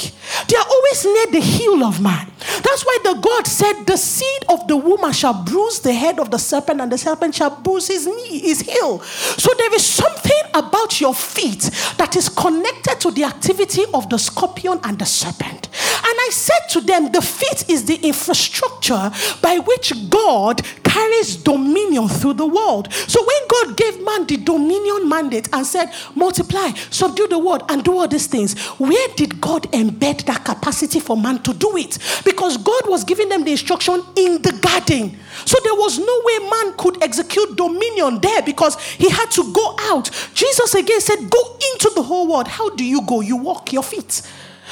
they 0.48 0.56
are 0.56 0.64
always 0.66 1.04
near 1.04 1.26
the 1.26 1.40
heel 1.40 1.84
of 1.84 2.00
man. 2.00 2.32
That's 2.62 2.86
why 2.86 2.98
the 3.04 3.20
God 3.20 3.46
said, 3.46 3.84
The 3.84 3.98
seed 3.98 4.44
of 4.48 4.66
the 4.66 4.78
woman 4.78 5.12
shall 5.12 5.44
bruise 5.44 5.80
the 5.80 5.92
head 5.92 6.18
of 6.18 6.30
the 6.30 6.38
serpent, 6.38 6.80
and 6.80 6.90
the 6.90 6.96
serpent 6.96 7.34
shall 7.34 7.50
bruise 7.50 7.88
his 7.88 8.06
knee, 8.06 8.38
his 8.38 8.62
heel. 8.62 9.00
So 9.00 9.52
there 9.58 9.74
is 9.74 9.84
something 9.84 10.42
about 10.54 11.02
your 11.02 11.14
feet 11.14 11.70
that 11.98 12.16
is 12.16 12.30
connected 12.30 12.98
to 13.00 13.10
the 13.10 13.24
activity 13.24 13.84
of 13.92 14.08
the 14.08 14.18
scorpion 14.18 14.80
and 14.84 14.98
the 14.98 15.04
serpent. 15.04 15.68
And 16.04 16.16
I 16.18 16.30
said 16.32 16.68
to 16.70 16.80
them, 16.80 17.12
The 17.12 17.22
feet 17.22 17.68
is 17.68 17.84
the 17.84 17.96
infrastructure 17.96 19.10
by 19.40 19.58
which 19.58 19.92
God 20.08 20.61
carries 20.84 21.36
dominion 21.36 22.08
through 22.08 22.34
the 22.34 22.46
world. 22.46 22.92
So 22.92 23.24
when 23.24 23.48
God 23.48 23.76
gave 23.76 24.04
man 24.04 24.26
the 24.26 24.36
dominion 24.36 25.08
mandate 25.08 25.48
and 25.52 25.66
said, 25.66 25.92
multiply, 26.14 26.70
subdue 26.90 27.28
the 27.28 27.38
world, 27.38 27.64
and 27.68 27.84
do 27.84 27.98
all 27.98 28.08
these 28.08 28.26
things, 28.26 28.58
where 28.78 29.08
did 29.16 29.40
God 29.40 29.64
embed 29.72 30.24
that 30.26 30.44
capacity 30.44 31.00
for 31.00 31.16
man 31.16 31.42
to 31.42 31.54
do 31.54 31.76
it? 31.76 31.98
Because 32.24 32.56
God 32.56 32.82
was 32.86 33.04
giving 33.04 33.28
them 33.28 33.44
the 33.44 33.52
instruction 33.52 34.02
in 34.16 34.42
the 34.42 34.52
garden. 34.60 35.18
So 35.44 35.58
there 35.64 35.74
was 35.74 35.98
no 35.98 36.20
way 36.24 36.50
man 36.50 36.76
could 36.76 37.02
execute 37.02 37.56
dominion 37.56 38.20
there 38.20 38.42
because 38.42 38.80
he 38.80 39.08
had 39.08 39.30
to 39.32 39.52
go 39.52 39.76
out. 39.80 40.10
Jesus 40.34 40.74
again 40.74 41.00
said, 41.00 41.30
Go 41.30 41.58
into 41.72 41.90
the 41.94 42.02
whole 42.02 42.28
world. 42.28 42.48
How 42.48 42.70
do 42.70 42.84
you 42.84 43.02
go? 43.02 43.20
You 43.20 43.36
walk 43.36 43.72
your 43.72 43.82
feet. 43.82 44.12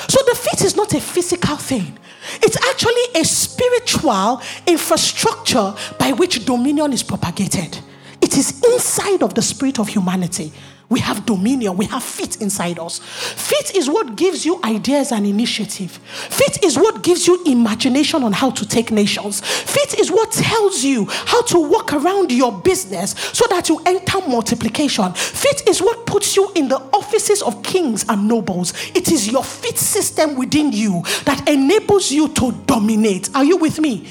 So 0.08 0.22
the 0.26 0.34
feet 0.34 0.64
is 0.64 0.76
not 0.76 0.92
a 0.94 1.00
physical 1.00 1.56
thing. 1.56 1.98
It's 2.42 2.56
actually 2.56 3.20
a 3.20 3.24
spiritual 3.24 4.40
infrastructure 4.66 5.74
by 5.98 6.12
which 6.12 6.44
dominion 6.44 6.92
is 6.92 7.02
propagated. 7.02 7.78
It 8.20 8.36
is 8.36 8.62
inside 8.64 9.22
of 9.22 9.34
the 9.34 9.42
spirit 9.42 9.78
of 9.78 9.88
humanity. 9.88 10.52
We 10.90 10.98
have 10.98 11.24
dominion, 11.24 11.76
we 11.76 11.84
have 11.86 12.02
feet 12.02 12.42
inside 12.42 12.80
us. 12.80 12.98
Feet 12.98 13.76
is 13.76 13.88
what 13.88 14.16
gives 14.16 14.44
you 14.44 14.60
ideas 14.64 15.12
and 15.12 15.24
initiative. 15.24 15.92
Feet 15.92 16.64
is 16.64 16.76
what 16.76 17.04
gives 17.04 17.28
you 17.28 17.40
imagination 17.44 18.24
on 18.24 18.32
how 18.32 18.50
to 18.50 18.66
take 18.66 18.90
nations. 18.90 19.40
Feet 19.40 20.00
is 20.00 20.10
what 20.10 20.32
tells 20.32 20.82
you 20.82 21.04
how 21.08 21.42
to 21.42 21.60
walk 21.60 21.92
around 21.92 22.32
your 22.32 22.50
business 22.50 23.12
so 23.32 23.46
that 23.50 23.68
you 23.68 23.80
enter 23.86 24.20
multiplication. 24.28 25.12
Feet 25.12 25.62
is 25.68 25.80
what 25.80 26.06
puts 26.06 26.34
you 26.34 26.50
in 26.56 26.66
the 26.66 26.78
offices 26.92 27.40
of 27.42 27.62
kings 27.62 28.04
and 28.08 28.26
nobles. 28.26 28.72
It 28.96 29.12
is 29.12 29.30
your 29.30 29.44
feet 29.44 29.78
system 29.78 30.34
within 30.34 30.72
you 30.72 31.02
that 31.24 31.48
enables 31.48 32.10
you 32.10 32.26
to 32.30 32.50
dominate. 32.66 33.30
Are 33.36 33.44
you 33.44 33.58
with 33.58 33.78
me? 33.78 34.08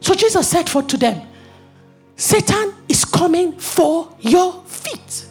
So 0.00 0.14
Jesus 0.14 0.48
said 0.48 0.70
for 0.70 0.82
to 0.84 0.96
them, 0.96 1.20
Satan 2.16 2.72
is 2.88 3.04
coming 3.04 3.52
for 3.52 4.16
your 4.20 4.62
feet. 4.64 5.26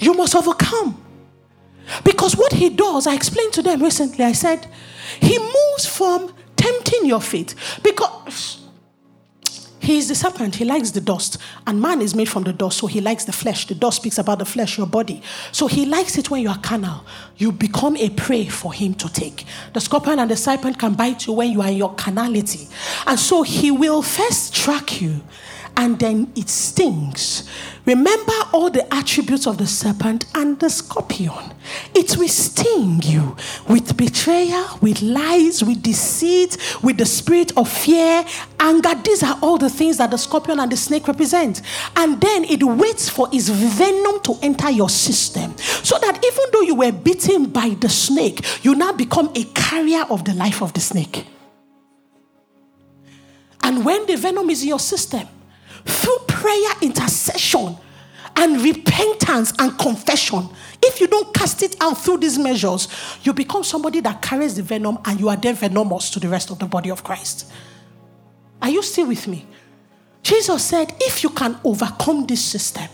You 0.00 0.14
must 0.14 0.34
overcome. 0.34 1.00
Because 2.04 2.36
what 2.36 2.52
he 2.52 2.70
does, 2.70 3.06
I 3.06 3.14
explained 3.14 3.52
to 3.54 3.62
them 3.62 3.82
recently, 3.82 4.24
I 4.24 4.32
said, 4.32 4.66
he 5.20 5.38
moves 5.38 5.86
from 5.86 6.32
tempting 6.56 7.06
your 7.06 7.20
feet 7.20 7.54
because 7.82 8.60
he 9.80 9.96
is 9.96 10.08
the 10.08 10.14
serpent, 10.14 10.56
he 10.56 10.64
likes 10.64 10.90
the 10.90 11.00
dust, 11.00 11.38
and 11.66 11.80
man 11.80 12.02
is 12.02 12.14
made 12.14 12.28
from 12.28 12.44
the 12.44 12.52
dust, 12.52 12.78
so 12.78 12.86
he 12.86 13.00
likes 13.00 13.24
the 13.24 13.32
flesh. 13.32 13.66
The 13.66 13.74
dust 13.74 13.96
speaks 13.96 14.18
about 14.18 14.38
the 14.38 14.44
flesh, 14.44 14.76
your 14.76 14.86
body. 14.86 15.22
So 15.52 15.66
he 15.66 15.86
likes 15.86 16.18
it 16.18 16.30
when 16.30 16.42
you 16.42 16.50
are 16.50 16.58
carnal. 16.58 17.04
You 17.38 17.50
become 17.50 17.96
a 17.96 18.10
prey 18.10 18.46
for 18.46 18.74
him 18.74 18.94
to 18.94 19.10
take. 19.10 19.46
The 19.72 19.80
scorpion 19.80 20.18
and 20.18 20.30
the 20.30 20.36
serpent 20.36 20.78
can 20.78 20.94
bite 20.94 21.26
you 21.26 21.32
when 21.32 21.50
you 21.50 21.62
are 21.62 21.68
in 21.68 21.76
your 21.76 21.94
carnality. 21.94 22.68
And 23.06 23.18
so 23.18 23.42
he 23.42 23.70
will 23.70 24.02
first 24.02 24.54
track 24.54 25.00
you 25.00 25.22
and 25.80 25.98
then 25.98 26.30
it 26.36 26.50
stings. 26.50 27.48
Remember 27.86 28.34
all 28.52 28.68
the 28.68 28.86
attributes 28.94 29.46
of 29.46 29.56
the 29.56 29.66
serpent 29.66 30.26
and 30.34 30.60
the 30.60 30.68
scorpion. 30.68 31.54
It 31.94 32.18
will 32.18 32.28
sting 32.28 33.00
you 33.02 33.34
with 33.66 33.96
betrayal, 33.96 34.78
with 34.82 35.00
lies, 35.00 35.64
with 35.64 35.82
deceit, 35.82 36.58
with 36.82 36.98
the 36.98 37.06
spirit 37.06 37.56
of 37.56 37.66
fear, 37.66 38.26
anger. 38.60 38.94
These 39.02 39.22
are 39.22 39.38
all 39.40 39.56
the 39.56 39.70
things 39.70 39.96
that 39.96 40.10
the 40.10 40.18
scorpion 40.18 40.60
and 40.60 40.70
the 40.70 40.76
snake 40.76 41.08
represent. 41.08 41.62
And 41.96 42.20
then 42.20 42.44
it 42.44 42.62
waits 42.62 43.08
for 43.08 43.30
its 43.32 43.48
venom 43.48 44.20
to 44.24 44.38
enter 44.42 44.70
your 44.70 44.90
system. 44.90 45.56
So 45.56 45.98
that 45.98 46.22
even 46.22 46.44
though 46.52 46.60
you 46.60 46.74
were 46.74 46.92
bitten 46.92 47.46
by 47.46 47.70
the 47.70 47.88
snake, 47.88 48.44
you 48.62 48.74
now 48.74 48.92
become 48.92 49.32
a 49.34 49.44
carrier 49.54 50.04
of 50.10 50.26
the 50.26 50.34
life 50.34 50.60
of 50.60 50.74
the 50.74 50.80
snake. 50.80 51.26
And 53.62 53.82
when 53.82 54.04
the 54.04 54.16
venom 54.16 54.50
is 54.50 54.62
in 54.62 54.68
your 54.68 54.78
system, 54.78 55.26
through 55.84 56.18
prayer, 56.26 56.72
intercession, 56.82 57.76
and 58.36 58.62
repentance 58.62 59.52
and 59.58 59.76
confession. 59.78 60.48
If 60.82 61.00
you 61.00 61.06
don't 61.06 61.32
cast 61.34 61.62
it 61.62 61.76
out 61.80 61.98
through 61.98 62.18
these 62.18 62.38
measures, 62.38 62.88
you 63.22 63.32
become 63.32 63.64
somebody 63.64 64.00
that 64.00 64.22
carries 64.22 64.54
the 64.54 64.62
venom 64.62 64.98
and 65.04 65.20
you 65.20 65.28
are 65.28 65.36
then 65.36 65.54
venomous 65.54 66.10
to 66.10 66.20
the 66.20 66.28
rest 66.28 66.50
of 66.50 66.58
the 66.58 66.66
body 66.66 66.90
of 66.90 67.04
Christ. 67.04 67.52
Are 68.62 68.70
you 68.70 68.82
still 68.82 69.08
with 69.08 69.26
me? 69.26 69.46
Jesus 70.22 70.64
said, 70.64 70.94
If 71.00 71.22
you 71.22 71.30
can 71.30 71.58
overcome 71.64 72.26
this 72.26 72.44
system, 72.44 72.88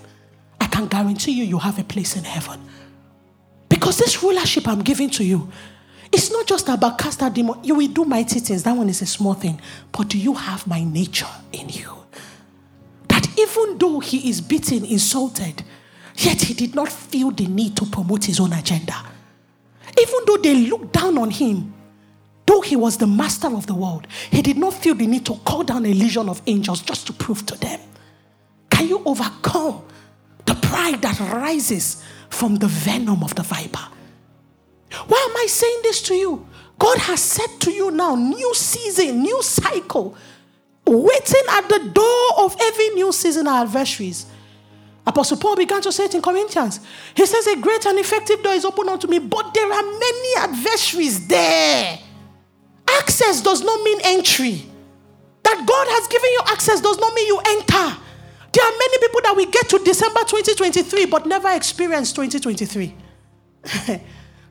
I 0.60 0.66
can 0.66 0.86
guarantee 0.86 1.32
you, 1.32 1.44
you 1.44 1.58
have 1.58 1.78
a 1.78 1.84
place 1.84 2.16
in 2.16 2.24
heaven. 2.24 2.60
Because 3.68 3.98
this 3.98 4.22
rulership 4.22 4.66
I'm 4.68 4.82
giving 4.82 5.10
to 5.10 5.24
you, 5.24 5.50
it's 6.12 6.30
not 6.30 6.46
just 6.46 6.68
about 6.68 6.98
cast 6.98 7.22
out 7.22 7.34
demon. 7.34 7.62
You 7.62 7.74
will 7.74 7.88
do 7.88 8.04
mighty 8.04 8.40
things. 8.40 8.62
That 8.62 8.76
one 8.76 8.88
is 8.88 9.02
a 9.02 9.06
small 9.06 9.34
thing. 9.34 9.60
But 9.92 10.08
do 10.08 10.18
you 10.18 10.34
have 10.34 10.66
my 10.66 10.82
nature 10.84 11.26
in 11.52 11.68
you? 11.68 12.05
Even 13.38 13.78
though 13.78 14.00
he 14.00 14.28
is 14.30 14.40
beaten, 14.40 14.84
insulted, 14.84 15.62
yet 16.16 16.42
he 16.42 16.54
did 16.54 16.74
not 16.74 16.90
feel 16.90 17.30
the 17.30 17.46
need 17.46 17.76
to 17.76 17.86
promote 17.86 18.24
his 18.24 18.40
own 18.40 18.52
agenda. 18.52 18.94
Even 20.00 20.20
though 20.26 20.36
they 20.36 20.54
looked 20.54 20.92
down 20.92 21.18
on 21.18 21.30
him, 21.30 21.72
though 22.44 22.60
he 22.60 22.76
was 22.76 22.96
the 22.96 23.06
master 23.06 23.48
of 23.48 23.66
the 23.66 23.74
world, 23.74 24.06
he 24.30 24.42
did 24.42 24.56
not 24.56 24.74
feel 24.74 24.94
the 24.94 25.06
need 25.06 25.24
to 25.26 25.34
call 25.44 25.62
down 25.62 25.84
a 25.86 25.92
legion 25.92 26.28
of 26.28 26.42
angels 26.46 26.82
just 26.82 27.06
to 27.06 27.12
prove 27.12 27.44
to 27.46 27.58
them. 27.58 27.80
Can 28.70 28.88
you 28.88 29.02
overcome 29.04 29.84
the 30.44 30.54
pride 30.54 31.02
that 31.02 31.18
rises 31.20 32.02
from 32.28 32.56
the 32.56 32.68
venom 32.68 33.22
of 33.22 33.34
the 33.34 33.42
viper? 33.42 33.88
Why 35.08 35.26
am 35.30 35.36
I 35.36 35.46
saying 35.46 35.80
this 35.82 36.02
to 36.02 36.14
you? 36.14 36.46
God 36.78 36.98
has 36.98 37.20
said 37.22 37.58
to 37.60 37.70
you 37.70 37.90
now, 37.90 38.14
new 38.14 38.54
season, 38.54 39.22
new 39.22 39.42
cycle 39.42 40.16
waiting 40.86 41.42
at 41.50 41.68
the 41.68 41.90
door 41.92 42.44
of 42.44 42.56
every 42.60 42.88
new 42.90 43.12
season 43.12 43.48
our 43.48 43.64
adversaries. 43.64 44.26
Apostle 45.06 45.36
Paul 45.36 45.56
began 45.56 45.80
to 45.82 45.92
say 45.92 46.04
it 46.04 46.14
in 46.14 46.22
Corinthians. 46.22 46.80
He 47.14 47.26
says, 47.26 47.46
A 47.46 47.56
great 47.56 47.86
and 47.86 47.98
effective 47.98 48.42
door 48.42 48.52
is 48.54 48.64
open 48.64 48.88
unto 48.88 49.06
me, 49.06 49.18
but 49.18 49.54
there 49.54 49.72
are 49.72 49.82
many 49.82 50.36
adversaries 50.38 51.26
there. 51.28 51.98
Access 52.88 53.40
does 53.40 53.62
not 53.62 53.82
mean 53.82 54.00
entry. 54.04 54.66
That 55.44 55.64
God 55.64 55.86
has 55.90 56.08
given 56.08 56.30
you 56.30 56.40
access 56.46 56.80
does 56.80 56.98
not 56.98 57.14
mean 57.14 57.26
you 57.28 57.38
enter. 57.38 57.96
There 58.52 58.64
are 58.64 58.72
many 58.78 58.98
people 58.98 59.20
that 59.22 59.34
we 59.36 59.46
get 59.46 59.68
to 59.68 59.78
December 59.78 60.20
2023 60.20 61.06
but 61.06 61.26
never 61.26 61.50
experience 61.50 62.12
2023. 62.12 62.94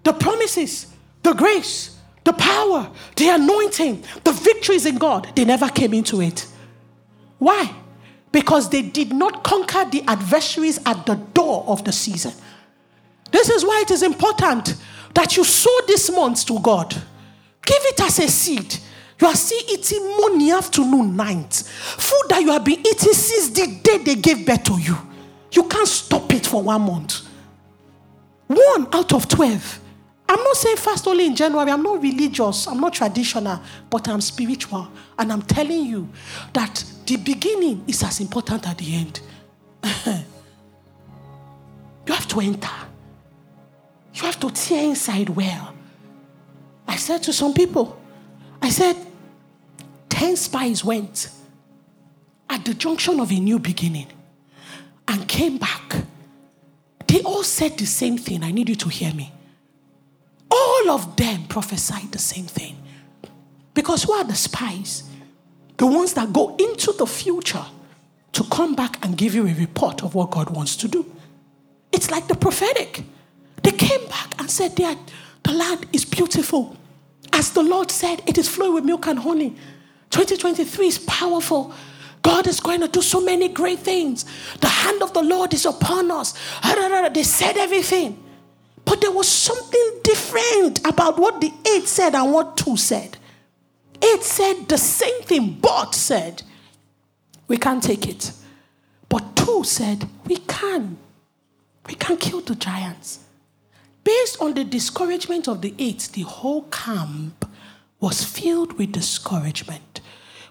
the 0.04 0.14
promises, 0.14 0.94
the 1.22 1.34
grace, 1.34 1.95
the 2.26 2.34
power, 2.34 2.92
the 3.16 3.30
anointing, 3.30 4.04
the 4.24 4.32
victories 4.32 4.86
in 4.86 4.98
God, 4.98 5.28
they 5.36 5.46
never 5.46 5.70
came 5.70 5.94
into 5.94 6.22
it. 6.22 6.46
Why? 7.38 7.74
Because 8.32 8.70
they 8.70 8.82
did 8.82 9.14
not 9.14 9.44
conquer 9.44 9.86
the 9.90 10.04
adversaries 10.08 10.80
at 10.86 11.06
the 11.06 11.16
door 11.16 11.64
of 11.68 11.86
the 11.86 11.92
season. 11.92 12.34
This 13.32 13.50
is 13.50 13.64
why 13.64 13.84
it 13.86 13.92
is 13.92 14.02
important 14.02 14.76
that 15.14 15.38
you 15.38 15.44
sow 15.44 15.72
this 15.88 16.12
month 16.12 16.46
to 16.48 16.60
God. 16.60 16.94
Give 17.64 17.82
it 17.82 18.02
as 18.02 18.20
a 18.20 18.28
seed. 18.28 18.76
You 19.22 19.28
are 19.28 19.36
still 19.36 19.62
eating 19.70 20.06
morning, 20.18 20.52
afternoon, 20.52 21.16
night. 21.16 21.54
Food 21.54 22.30
that 22.30 22.42
you 22.42 22.52
have 22.52 22.66
been 22.66 22.80
eating 22.80 23.14
since 23.14 23.50
the 23.50 23.80
day 23.82 24.00
they 24.00 24.16
gave 24.16 24.46
birth 24.46 24.64
to 24.66 24.80
you. 24.80 24.98
You 25.52 25.64
can't 25.68 25.88
stop 25.88 26.34
it 26.34 26.46
for 26.46 26.64
one 26.64 26.82
month. 26.82 27.22
One 28.48 28.88
out 28.92 29.14
of 29.14 29.28
12 29.28 29.80
I'm 30.28 30.44
not 30.44 30.56
saying 30.58 30.78
fast 30.78 31.08
only 31.08 31.28
in 31.28 31.36
January. 31.36 31.70
I'm 31.70 31.84
not 31.84 32.02
religious. 32.02 32.68
I'm 32.68 32.80
not 32.80 32.94
traditional, 32.94 33.62
but 33.90 34.08
I'm 34.08 34.22
spiritual. 34.22 34.88
And 35.18 35.32
I'm 35.32 35.44
telling 35.44 35.86
you 35.86 36.10
that 36.54 36.84
the 37.06 37.18
beginning 37.18 37.84
is 37.88 38.02
as 38.04 38.20
important 38.20 38.68
as 38.68 38.76
the 38.76 38.96
end. 38.96 39.20
you 42.08 42.14
have 42.14 42.28
to 42.28 42.40
enter. 42.40 42.70
You 44.16 44.22
have 44.24 44.40
to 44.40 44.50
tear 44.50 44.86
inside 44.86 45.30
well. 45.30 45.74
I 46.88 46.96
said 46.96 47.22
to 47.24 47.34
some 47.34 47.54
people, 47.54 48.00
I 48.62 48.70
said, 48.70 48.96
10 50.10 50.38
spies 50.38 50.84
went 50.84 51.30
at 52.50 52.64
the 52.66 52.74
junction 52.74 53.20
of 53.20 53.32
a 53.32 53.40
new 53.40 53.60
beginning 53.60 54.08
and 55.08 55.28
came 55.28 55.58
back. 55.58 55.96
They 57.08 57.22
all 57.22 57.44
said 57.44 57.78
the 57.78 57.86
same 57.86 58.18
thing. 58.18 58.44
I 58.44 58.52
need 58.52 58.70
you 58.70 58.76
to 58.76 58.90
hear 58.90 59.14
me. 59.14 59.32
All 60.58 60.92
of 60.92 61.18
them 61.18 61.48
prophesied 61.48 62.12
the 62.12 62.20
same 62.20 62.46
thing. 62.46 62.78
Because 63.74 64.04
who 64.04 64.14
are 64.14 64.24
the 64.24 64.36
spies? 64.36 65.04
The 65.78 65.86
ones 65.86 66.14
that 66.14 66.32
go 66.32 66.56
into 66.56 66.94
the 66.94 67.06
future 67.06 67.66
to 68.32 68.44
come 68.46 68.76
back 68.76 69.04
and 69.04 69.18
give 69.18 69.36
you 69.36 69.46
a 69.48 69.54
report 69.54 70.04
of 70.04 70.16
what 70.16 70.32
God 70.32 70.50
wants 70.50 70.78
to 70.78 70.88
do. 70.88 71.06
It's 71.92 72.10
like 72.10 72.28
the 72.28 72.36
prophetic. 72.36 73.04
They 73.64 73.72
came 73.72 74.08
back 74.08 74.40
and 74.40 74.50
said, 74.50 74.76
the 74.76 75.52
land 75.52 75.88
is 75.92 76.06
beautiful. 76.06 76.78
As 77.34 77.52
the 77.52 77.64
Lord 77.64 77.92
said, 77.92 78.22
it 78.26 78.38
is 78.38 78.48
flowing 78.48 78.76
with 78.76 78.86
milk 78.86 79.08
and 79.08 79.20
honey. 79.20 79.56
2023 80.12 80.88
is 80.88 81.00
powerful. 81.00 81.74
God 82.22 82.48
is 82.48 82.60
going 82.60 82.82
to 82.82 82.88
do 82.88 83.02
so 83.02 83.20
many 83.20 83.50
great 83.50 83.80
things. 83.80 84.26
The 84.62 84.68
hand 84.68 85.02
of 85.02 85.14
the 85.14 85.22
Lord 85.22 85.54
is 85.54 85.66
upon 85.66 86.12
us. 86.12 86.34
They 87.14 87.24
said 87.24 87.58
everything. 87.58 88.24
But 88.86 89.02
there 89.02 89.12
was 89.12 89.28
something 89.28 90.00
different 90.04 90.86
about 90.88 91.18
what 91.18 91.42
the 91.42 91.52
eight 91.68 91.88
said 91.88 92.16
and 92.16 92.32
what 92.32 92.56
two 92.56 92.78
said. 92.78 93.18
Eight 94.02 94.24
said 94.24 94.70
the 94.70 94.78
same 94.78 95.24
thing, 95.24 95.58
but 95.60 95.96
said, 95.96 96.44
we 97.48 97.58
can't 97.58 97.84
take 97.84 98.08
it. 98.08 98.32
But 99.10 99.36
two 99.36 99.64
said, 99.64 100.08
we 100.26 100.38
can. 100.38 100.98
We 101.88 101.96
can 101.96 102.18
kill 102.18 102.42
the 102.42 102.56
giants. 102.56 103.20
Based 104.04 104.40
on 104.40 104.54
the 104.54 104.64
discouragement 104.64 105.48
of 105.48 105.62
the 105.62 105.74
eight, 105.80 106.10
the 106.14 106.22
whole 106.22 106.64
camp 106.64 107.50
was 108.00 108.24
filled 108.24 108.78
with 108.78 108.92
discouragement. 108.92 110.02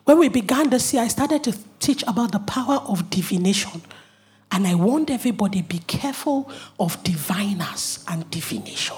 When 0.04 0.18
we 0.18 0.28
began 0.28 0.70
this 0.70 0.92
year, 0.92 1.04
I 1.04 1.08
started 1.08 1.44
to 1.44 1.56
teach 1.78 2.02
about 2.06 2.32
the 2.32 2.40
power 2.40 2.82
of 2.86 3.10
divination 3.10 3.80
and 4.54 4.68
I 4.68 4.76
warned 4.76 5.10
everybody 5.10 5.62
be 5.62 5.80
careful 5.80 6.48
of 6.78 7.02
diviners 7.02 8.04
and 8.06 8.30
divination. 8.30 8.96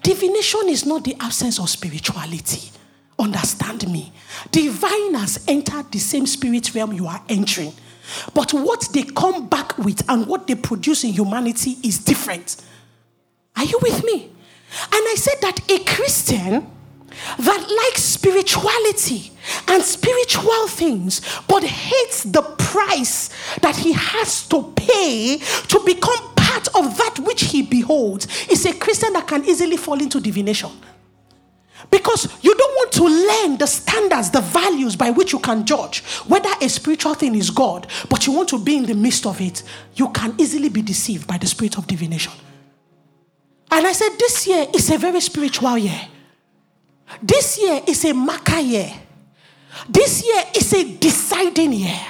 Divination 0.00 0.68
is 0.68 0.86
not 0.86 1.02
the 1.02 1.16
absence 1.18 1.58
of 1.58 1.68
spirituality. 1.68 2.70
Understand 3.18 3.90
me. 3.90 4.12
Diviners 4.52 5.40
enter 5.48 5.82
the 5.90 5.98
same 5.98 6.24
spirit 6.24 6.72
realm 6.72 6.92
you 6.92 7.08
are 7.08 7.20
entering. 7.28 7.72
But 8.32 8.54
what 8.54 8.88
they 8.92 9.02
come 9.02 9.48
back 9.48 9.76
with 9.76 10.08
and 10.08 10.24
what 10.28 10.46
they 10.46 10.54
produce 10.54 11.02
in 11.02 11.10
humanity 11.10 11.78
is 11.82 11.98
different. 11.98 12.62
Are 13.56 13.64
you 13.64 13.80
with 13.82 14.04
me? 14.04 14.26
And 14.26 15.02
I 15.08 15.14
said 15.16 15.40
that 15.40 15.68
a 15.68 15.82
Christian 15.82 16.70
that 17.40 17.86
likes 17.88 18.04
spirituality 18.04 19.32
and 19.68 19.82
spiritual 19.82 20.68
things, 20.68 21.20
but 21.48 21.62
hates 21.62 22.24
the 22.24 22.42
price 22.42 23.30
that 23.60 23.76
he 23.76 23.92
has 23.92 24.46
to 24.48 24.72
pay 24.76 25.38
to 25.68 25.80
become 25.84 26.34
part 26.34 26.68
of 26.68 26.96
that 26.96 27.18
which 27.20 27.42
he 27.44 27.62
beholds, 27.62 28.26
is 28.48 28.64
a 28.66 28.74
Christian 28.74 29.12
that 29.14 29.26
can 29.26 29.44
easily 29.44 29.76
fall 29.76 30.00
into 30.00 30.20
divination. 30.20 30.70
Because 31.90 32.42
you 32.42 32.54
don't 32.54 32.74
want 32.74 32.92
to 32.92 33.04
learn 33.04 33.58
the 33.58 33.66
standards, 33.66 34.30
the 34.30 34.40
values 34.40 34.96
by 34.96 35.10
which 35.10 35.32
you 35.32 35.38
can 35.38 35.64
judge 35.64 36.02
whether 36.26 36.48
a 36.60 36.68
spiritual 36.68 37.14
thing 37.14 37.34
is 37.34 37.50
God, 37.50 37.86
but 38.08 38.26
you 38.26 38.32
want 38.32 38.48
to 38.50 38.58
be 38.58 38.76
in 38.76 38.86
the 38.86 38.94
midst 38.94 39.26
of 39.26 39.40
it, 39.40 39.62
you 39.94 40.08
can 40.10 40.34
easily 40.38 40.68
be 40.68 40.82
deceived 40.82 41.26
by 41.26 41.38
the 41.38 41.46
spirit 41.46 41.78
of 41.78 41.86
divination. 41.86 42.32
And 43.70 43.86
I 43.86 43.92
said, 43.92 44.16
This 44.18 44.46
year 44.46 44.66
is 44.74 44.90
a 44.90 44.98
very 44.98 45.20
spiritual 45.20 45.78
year. 45.78 46.00
This 47.22 47.60
year 47.60 47.82
is 47.86 48.04
a 48.04 48.12
marker 48.12 48.58
year. 48.58 48.92
This 49.88 50.26
year 50.26 50.42
is 50.54 50.72
a 50.72 50.96
deciding 50.96 51.72
year. 51.72 52.00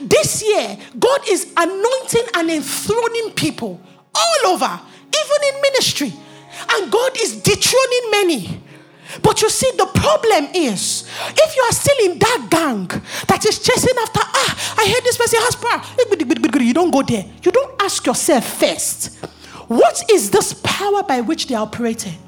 This 0.00 0.42
year, 0.42 0.76
God 0.98 1.20
is 1.28 1.52
anointing 1.56 2.26
and 2.34 2.50
enthroning 2.50 3.30
people 3.34 3.80
all 4.14 4.52
over, 4.52 4.80
even 5.08 5.54
in 5.54 5.62
ministry. 5.62 6.12
And 6.72 6.90
God 6.90 7.12
is 7.20 7.40
dethroning 7.42 8.10
many. 8.10 8.62
But 9.22 9.40
you 9.40 9.48
see, 9.48 9.70
the 9.76 9.86
problem 9.86 10.48
is 10.54 11.08
if 11.28 11.56
you 11.56 11.62
are 11.62 11.72
still 11.72 12.10
in 12.10 12.18
that 12.18 12.48
gang 12.50 12.88
that 13.28 13.44
is 13.46 13.60
chasing 13.60 13.94
after, 14.00 14.20
ah, 14.22 14.74
I 14.78 14.88
heard 14.88 15.04
this 15.04 15.16
person 15.16 15.38
has 15.42 15.54
power. 15.54 16.62
You 16.62 16.74
don't 16.74 16.90
go 16.90 17.02
there. 17.02 17.24
You 17.42 17.52
don't 17.52 17.80
ask 17.80 18.04
yourself 18.04 18.58
first, 18.58 19.24
what 19.68 20.02
is 20.10 20.30
this 20.30 20.54
power 20.54 21.02
by 21.02 21.20
which 21.20 21.46
they 21.46 21.54
are 21.54 21.62
operating? 21.62 22.18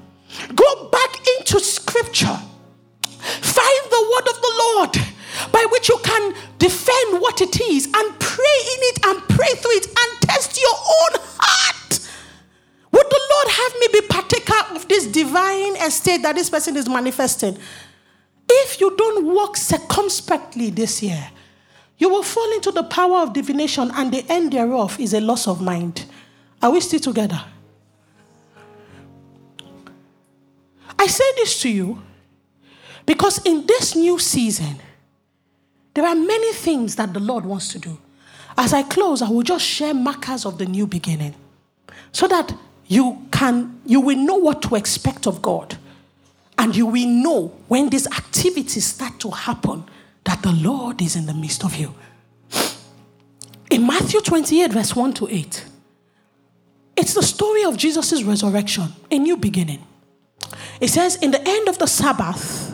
Go 0.55 0.89
back 0.89 1.16
into 1.39 1.59
scripture. 1.61 2.39
Find 3.43 3.91
the 3.91 4.09
word 4.12 4.29
of 4.29 4.41
the 4.41 4.53
Lord 4.59 5.53
by 5.53 5.66
which 5.70 5.89
you 5.89 5.99
can 6.03 6.35
defend 6.59 7.20
what 7.20 7.41
it 7.41 7.61
is 7.61 7.87
and 7.87 8.20
pray 8.20 8.59
in 8.74 8.81
it 8.91 9.07
and 9.07 9.22
pray 9.29 9.55
through 9.57 9.76
it 9.76 9.87
and 9.87 10.20
test 10.22 10.61
your 10.61 10.74
own 10.74 11.20
heart. 11.39 12.11
Would 12.91 13.07
the 13.07 13.20
Lord 13.31 13.49
have 13.49 13.72
me 13.81 13.89
be 13.93 14.01
partaker 14.07 14.74
of 14.74 14.89
this 14.89 15.07
divine 15.07 15.76
estate 15.76 16.22
that 16.22 16.35
this 16.35 16.51
person 16.51 16.76
is 16.76 16.89
manifesting? 16.89 17.59
If 18.49 18.81
you 18.81 18.97
don't 18.97 19.26
walk 19.26 19.57
circumspectly 19.57 20.70
this 20.70 21.03
year, 21.03 21.31
you 21.99 22.09
will 22.09 22.22
fall 22.22 22.51
into 22.55 22.70
the 22.70 22.85
power 22.85 23.18
of 23.18 23.33
divination, 23.33 23.91
and 23.95 24.12
the 24.12 24.24
end 24.29 24.53
thereof 24.53 24.99
is 25.01 25.12
a 25.14 25.20
loss 25.20 25.47
of 25.47 25.61
mind. 25.61 26.07
Are 26.62 26.70
we 26.70 26.81
still 26.81 27.01
together? 27.01 27.43
I 30.99 31.07
say 31.07 31.24
this 31.37 31.61
to 31.62 31.68
you 31.68 32.03
because 33.09 33.39
in 33.47 33.65
this 33.67 33.97
new 33.97 34.19
season, 34.19 34.77
there 35.95 36.05
are 36.05 36.15
many 36.15 36.53
things 36.53 36.95
that 36.97 37.15
the 37.15 37.21
Lord 37.21 37.47
wants 37.47 37.69
to 37.69 37.79
do. 37.79 37.97
As 38.55 38.75
I 38.75 38.83
close, 38.83 39.23
I 39.23 39.31
will 39.31 39.43
just 39.43 39.65
share 39.65 39.95
markers 39.95 40.45
of 40.45 40.59
the 40.59 40.67
new 40.67 40.87
beginning 40.87 41.35
so 42.13 42.29
that 42.29 42.53
you 42.87 43.27
can 43.33 43.81
you 43.87 44.03
will 44.03 44.19
know 44.19 44.35
what 44.35 44.61
to 44.61 44.75
expect 44.75 45.27
of 45.27 45.41
God 45.41 45.79
and 46.59 46.77
you 46.77 46.85
will 46.85 47.09
know 47.09 47.47
when 47.67 47.89
these 47.89 48.07
activities 48.09 48.85
start 48.85 49.19
to 49.21 49.31
happen 49.31 49.85
that 50.25 50.43
the 50.43 50.53
Lord 50.53 51.01
is 51.01 51.17
in 51.17 51.25
the 51.25 51.33
midst 51.33 51.65
of 51.65 51.77
you. 51.77 51.95
In 53.71 53.87
Matthew 53.87 54.21
28 54.21 54.71
verse 54.71 54.95
1 54.95 55.15
to 55.15 55.29
8, 55.29 55.65
it's 56.95 57.15
the 57.15 57.23
story 57.23 57.65
of 57.65 57.79
Jesus' 57.79 58.23
resurrection, 58.23 58.89
a 59.11 59.19
new 59.19 59.39
beginning. 59.39 59.83
It 60.79 60.89
says, 60.89 61.17
in 61.17 61.31
the 61.31 61.41
end 61.41 61.69
of 61.69 61.79
the 61.79 61.87
Sabbath, 61.87 62.68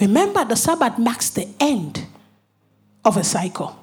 remember 0.00 0.44
the 0.44 0.56
Sabbath 0.56 0.98
marks 0.98 1.30
the 1.30 1.48
end 1.60 2.06
of 3.04 3.16
a 3.16 3.24
cycle. 3.24 3.76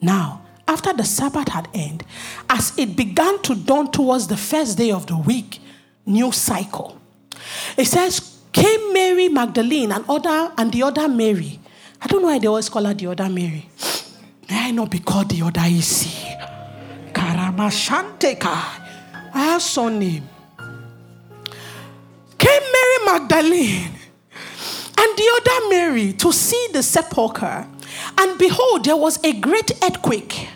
Now, 0.00 0.42
after 0.66 0.92
the 0.92 1.04
Sabbath 1.04 1.48
had 1.48 1.68
ended, 1.74 2.06
as 2.48 2.76
it 2.78 2.96
began 2.96 3.40
to 3.42 3.54
dawn 3.54 3.90
towards 3.90 4.26
the 4.26 4.36
first 4.36 4.78
day 4.78 4.90
of 4.90 5.06
the 5.06 5.16
week, 5.16 5.60
new 6.06 6.32
cycle. 6.32 7.00
It 7.76 7.86
says, 7.86 8.38
came 8.52 8.92
Mary 8.92 9.28
Magdalene 9.28 9.92
and 9.92 10.04
other 10.08 10.52
and 10.56 10.72
the 10.72 10.82
other 10.82 11.08
Mary. 11.08 11.60
I 12.00 12.06
don't 12.06 12.22
know 12.22 12.28
why 12.28 12.38
they 12.38 12.46
always 12.46 12.68
call 12.68 12.84
her 12.84 12.94
the 12.94 13.08
other 13.08 13.28
Mary. 13.28 13.68
May 14.48 14.68
I 14.68 14.70
not 14.70 14.90
be 14.90 14.98
called 14.98 15.30
the 15.30 15.42
other 15.42 15.62
Isi? 15.64 16.36
Karamashanteka. 17.12 18.80
Our 19.34 19.60
son 19.60 19.98
name. 19.98 20.28
Came 22.38 22.62
Mary 22.72 23.06
Magdalene 23.06 23.93
and 24.96 25.18
the 25.18 25.40
other 25.40 25.68
Mary 25.70 26.12
to 26.14 26.32
see 26.32 26.68
the 26.72 26.82
sepulchre. 26.82 27.66
And 28.18 28.38
behold, 28.38 28.84
there 28.84 28.96
was 28.96 29.22
a 29.24 29.32
great 29.40 29.72
earthquake. 29.82 30.48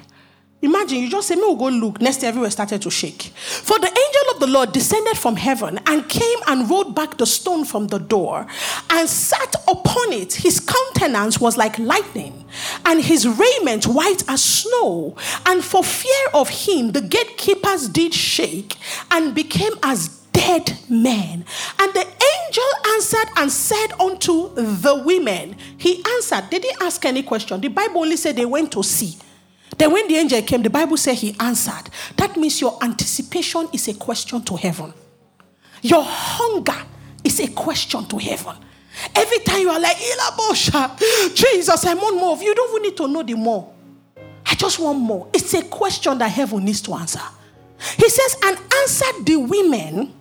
Imagine 0.61 0.99
you 0.99 1.09
just 1.09 1.29
say, 1.29 1.37
Me 1.37 1.43
will 1.43 1.55
go 1.55 1.69
look. 1.69 2.01
Next 2.01 2.25
everywhere 2.25 2.51
started 2.51 2.83
to 2.83 2.91
shake. 2.91 3.23
For 3.23 3.79
the 3.79 3.87
angel 3.87 4.35
of 4.35 4.41
the 4.41 4.49
Lord 4.49 4.73
descended 4.73 5.17
from 5.17 5.37
heaven 5.37 5.79
and 5.87 6.09
came 6.09 6.39
and 6.49 6.69
rolled 6.69 6.97
back 6.97 7.17
the 7.17 7.27
stone 7.27 7.65
from 7.65 7.87
the 7.87 7.99
door 7.99 8.45
and 8.91 9.09
sat 9.09 9.55
upon 9.69 10.13
it. 10.13 10.35
His 10.35 10.59
countenance 10.59 11.39
was 11.39 11.57
like 11.57 11.79
lightning, 11.79 12.45
and 12.85 13.01
his 13.01 13.29
raiment 13.29 13.87
white 13.87 14.25
as 14.29 14.43
snow. 14.43 15.15
And 15.47 15.63
for 15.63 15.85
fear 15.85 16.27
of 16.35 16.49
him, 16.49 16.91
the 16.91 17.03
gatekeepers 17.03 17.89
did 17.89 18.13
shake 18.13 18.77
and 19.13 19.37
became 19.37 19.75
as 19.85 20.18
dead 20.39 20.79
men. 20.89 21.45
And 21.81 21.95
the 21.95 22.07
angel 22.07 22.65
answered 22.95 23.29
and 23.37 23.51
said 23.51 23.89
unto 23.99 24.55
the 24.55 25.03
women, 25.05 25.57
He 25.77 26.03
answered, 26.15 26.45
they 26.51 26.61
didn't 26.61 26.81
ask 26.81 27.05
any 27.05 27.25
question. 27.25 27.61
The 27.61 27.69
Bible 27.69 28.03
only 28.03 28.17
said 28.17 28.37
they 28.37 28.47
went 28.47 28.71
to 28.73 28.85
see. 28.85 29.17
Then 29.77 29.93
when 29.93 30.07
the 30.07 30.15
angel 30.15 30.41
came, 30.43 30.63
the 30.63 30.71
Bible 30.71 30.97
said 30.97 31.15
he 31.15 31.35
answered. 31.39 31.91
That 32.17 32.37
means 32.37 32.61
your 32.61 32.83
anticipation 32.83 33.69
is 33.73 33.87
a 33.89 33.95
question 33.95 34.43
to 34.43 34.57
heaven. 34.57 34.93
Your 35.83 36.03
hunger 36.05 36.87
is 37.23 37.41
a 37.41 37.49
question 37.49 38.05
to 38.07 38.19
heaven. 38.19 38.57
Every 39.15 39.39
time 39.41 39.61
you 39.61 39.71
are 39.71 39.79
like, 39.79 39.97
Jesus, 41.35 41.85
I 41.85 41.95
want 41.95 42.17
more 42.17 42.33
of 42.33 42.43
you. 42.43 42.55
don't 42.55 42.71
even 42.71 42.83
need 42.83 42.97
to 42.97 43.09
know 43.09 43.23
the 43.23 43.35
more. 43.35 43.73
I 44.47 44.55
just 44.55 44.79
want 44.79 44.99
more. 44.99 45.29
It's 45.33 45.53
a 45.55 45.63
question 45.63 46.19
that 46.19 46.29
heaven 46.29 46.65
needs 46.65 46.81
to 46.83 46.95
answer. 46.95 47.21
He 47.97 48.09
says, 48.09 48.37
and 48.45 48.59
answered 48.81 49.27
the 49.27 49.37
women 49.37 50.15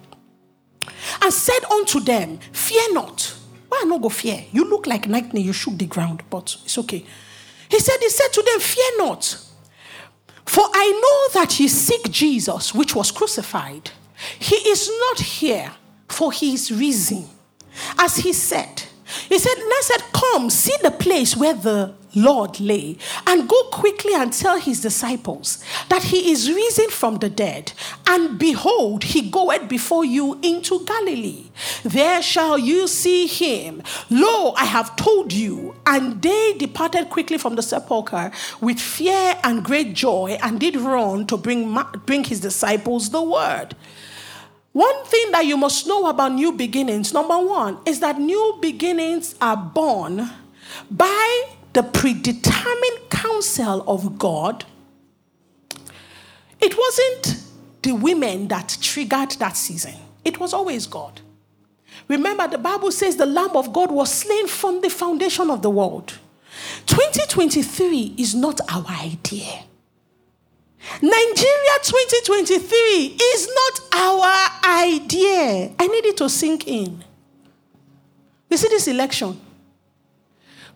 and 1.27 1.33
said 1.33 1.65
unto 1.69 1.99
them, 1.99 2.39
Fear 2.53 2.93
not. 2.93 3.35
Why 3.67 3.83
not 3.85 4.01
go 4.01 4.07
fear? 4.07 4.45
You 4.53 4.63
look 4.63 4.87
like 4.87 5.07
lightning, 5.07 5.43
you 5.43 5.51
shook 5.51 5.77
the 5.77 5.85
ground, 5.85 6.23
but 6.29 6.55
it's 6.63 6.77
okay. 6.77 7.05
He 7.69 7.79
said, 7.79 7.97
He 7.99 8.09
said 8.09 8.29
to 8.29 8.41
them, 8.41 8.59
Fear 8.61 8.97
not. 8.97 9.37
For 10.45 10.63
I 10.73 10.91
know 10.91 11.41
that 11.41 11.59
ye 11.59 11.67
seek 11.67 12.09
Jesus, 12.09 12.73
which 12.73 12.95
was 12.95 13.11
crucified. 13.11 13.91
He 14.39 14.55
is 14.55 14.89
not 14.89 15.19
here, 15.19 15.73
for 16.07 16.31
he 16.31 16.53
is 16.53 16.71
risen. 16.71 17.25
As 17.97 18.15
he 18.15 18.31
said, 18.31 18.83
he 19.27 19.37
said, 19.37 19.57
I 19.57 19.81
said, 19.83 20.03
Come, 20.13 20.49
see 20.49 20.75
the 20.81 20.91
place 20.91 21.35
where 21.35 21.53
the 21.53 21.93
Lord 22.17 22.59
lay, 22.59 22.97
and 23.27 23.47
go 23.47 23.63
quickly 23.71 24.13
and 24.15 24.33
tell 24.33 24.59
his 24.59 24.81
disciples 24.81 25.63
that 25.89 26.03
he 26.03 26.31
is 26.31 26.51
risen 26.51 26.89
from 26.89 27.17
the 27.17 27.29
dead. 27.29 27.73
And 28.07 28.39
behold, 28.39 29.03
he 29.03 29.29
goeth 29.29 29.69
before 29.69 30.03
you 30.03 30.39
into 30.41 30.83
Galilee. 30.85 31.45
There 31.83 32.21
shall 32.21 32.57
you 32.57 32.87
see 32.87 33.27
him. 33.27 33.83
Lo, 34.09 34.53
I 34.53 34.65
have 34.65 34.95
told 34.95 35.31
you. 35.31 35.75
And 35.85 36.21
they 36.21 36.53
departed 36.57 37.09
quickly 37.09 37.37
from 37.37 37.55
the 37.55 37.61
sepulchre 37.61 38.31
with 38.61 38.79
fear 38.79 39.39
and 39.43 39.63
great 39.63 39.93
joy, 39.93 40.37
and 40.41 40.59
did 40.59 40.75
run 40.75 41.27
to 41.27 41.37
bring, 41.37 41.77
bring 42.05 42.23
his 42.23 42.39
disciples 42.39 43.11
the 43.11 43.21
word. 43.21 43.75
One 44.73 45.05
thing 45.05 45.31
that 45.31 45.45
you 45.45 45.57
must 45.57 45.87
know 45.87 46.07
about 46.07 46.33
new 46.33 46.51
beginnings, 46.51 47.13
number 47.13 47.39
one, 47.39 47.79
is 47.85 47.99
that 48.01 48.19
new 48.19 48.57
beginnings 48.61 49.33
are 49.41 49.57
born 49.57 50.29
by 50.91 51.56
the 51.77 51.83
predetermined 51.83 53.07
counsel 53.11 53.83
of 53.87 54.17
God. 54.17 54.65
It 56.59 56.75
wasn't 56.75 57.43
the 57.83 57.91
women 57.91 58.47
that 58.47 58.79
triggered 58.81 59.33
that 59.33 59.55
season, 59.55 59.93
it 60.25 60.39
was 60.39 60.55
always 60.55 60.87
God. 60.87 61.21
Remember, 62.07 62.47
the 62.47 62.57
Bible 62.57 62.91
says 62.91 63.15
the 63.15 63.27
Lamb 63.27 63.55
of 63.55 63.71
God 63.73 63.91
was 63.91 64.11
slain 64.11 64.47
from 64.47 64.81
the 64.81 64.89
foundation 64.89 65.51
of 65.51 65.61
the 65.61 65.69
world. 65.69 66.17
2023 66.87 68.15
is 68.17 68.33
not 68.33 68.59
our 68.71 68.87
idea. 68.89 69.63
Nigeria 70.99 71.75
2023 71.83 73.17
is 73.21 73.49
not 73.53 73.93
our 73.93 74.49
idea. 74.65 75.75
I 75.77 75.85
need 75.85 76.05
it 76.05 76.17
to 76.17 76.27
sink 76.27 76.67
in. 76.67 77.03
You 78.49 78.57
see 78.57 78.67
this 78.67 78.87
election? 78.87 79.41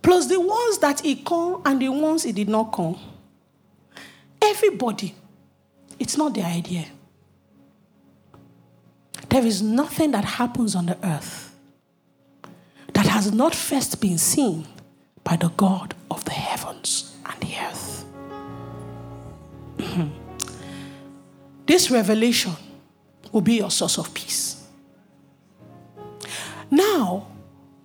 Plus 0.02 0.28
the 0.28 0.40
ones 0.40 0.78
that 0.80 1.02
he 1.02 1.16
come 1.16 1.62
and 1.66 1.82
the 1.82 1.90
ones 1.90 2.24
he 2.24 2.32
did 2.32 2.50
not 2.50 2.72
come. 2.72 2.98
everybody, 4.42 5.14
it's 6.00 6.18
not 6.18 6.34
their 6.34 6.46
idea. 6.46 6.86
There 9.30 9.46
is 9.46 9.62
nothing 9.62 10.12
that 10.12 10.26
happens 10.26 10.76
on 10.76 10.88
the 10.88 10.98
earth 11.04 11.56
that 12.94 13.06
has 13.08 13.32
not 13.32 13.56
first 13.56 14.02
been 14.02 14.18
seen 14.18 14.68
by 15.24 15.36
the 15.38 15.50
God 15.50 15.94
of 16.10 16.26
the 16.26 16.32
heavens 16.32 17.16
and 17.26 17.40
the 17.42 17.56
earth. 17.58 18.06
Mm-hmm. 19.78 20.10
this 21.66 21.90
revelation 21.90 22.54
will 23.32 23.42
be 23.42 23.56
your 23.56 23.72
source 23.72 23.98
of 23.98 24.14
peace. 24.14 24.68
Now, 26.70 27.28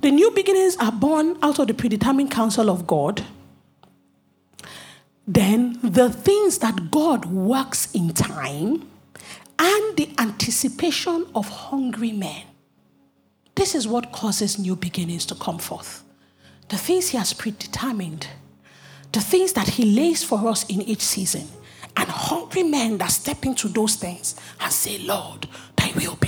the 0.06 0.12
new 0.12 0.30
beginnings 0.30 0.76
are 0.76 0.92
born 0.92 1.36
out 1.42 1.58
of 1.58 1.66
the 1.66 1.74
predetermined 1.74 2.30
counsel 2.30 2.70
of 2.70 2.86
God. 2.86 3.24
Then, 5.26 5.80
the 5.82 6.10
things 6.10 6.58
that 6.58 6.92
God 6.92 7.24
works 7.24 7.92
in 7.92 8.10
time 8.10 8.88
and 9.58 9.96
the 9.96 10.08
anticipation 10.16 11.26
of 11.34 11.48
hungry 11.48 12.12
men. 12.12 12.44
This 13.56 13.74
is 13.74 13.88
what 13.88 14.12
causes 14.12 14.60
new 14.60 14.76
beginnings 14.76 15.26
to 15.26 15.34
come 15.34 15.58
forth. 15.58 16.04
The 16.68 16.76
things 16.76 17.08
He 17.08 17.18
has 17.18 17.32
predetermined, 17.32 18.28
the 19.10 19.20
things 19.20 19.54
that 19.54 19.70
He 19.70 19.86
lays 19.86 20.22
for 20.22 20.46
us 20.46 20.64
in 20.68 20.82
each 20.82 21.02
season, 21.02 21.48
and 21.96 22.08
hungry 22.08 22.62
men 22.62 22.98
that 22.98 23.10
step 23.10 23.44
into 23.44 23.66
those 23.66 23.96
things 23.96 24.36
and 24.60 24.72
say, 24.72 24.98
Lord, 24.98 25.48
thy 25.74 25.90
will 25.96 26.14
be. 26.14 26.25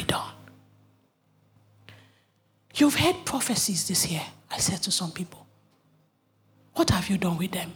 You've 2.78 2.94
heard 2.94 3.24
prophecies 3.24 3.88
this 3.88 4.08
year, 4.08 4.22
I 4.50 4.58
said 4.58 4.80
to 4.82 4.92
some 4.92 5.10
people. 5.10 5.44
What 6.74 6.90
have 6.90 7.10
you 7.10 7.18
done 7.18 7.36
with 7.36 7.50
them? 7.50 7.72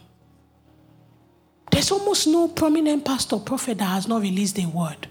There's 1.72 1.90
almost 1.90 2.28
no 2.28 2.46
prominent 2.46 3.05
pastor 3.05 3.38
prophet 3.38 3.78
that 3.78 3.86
has 3.86 4.07
not 4.07 4.22
released 4.22 4.59
a 4.59 4.66
word. 4.66 5.09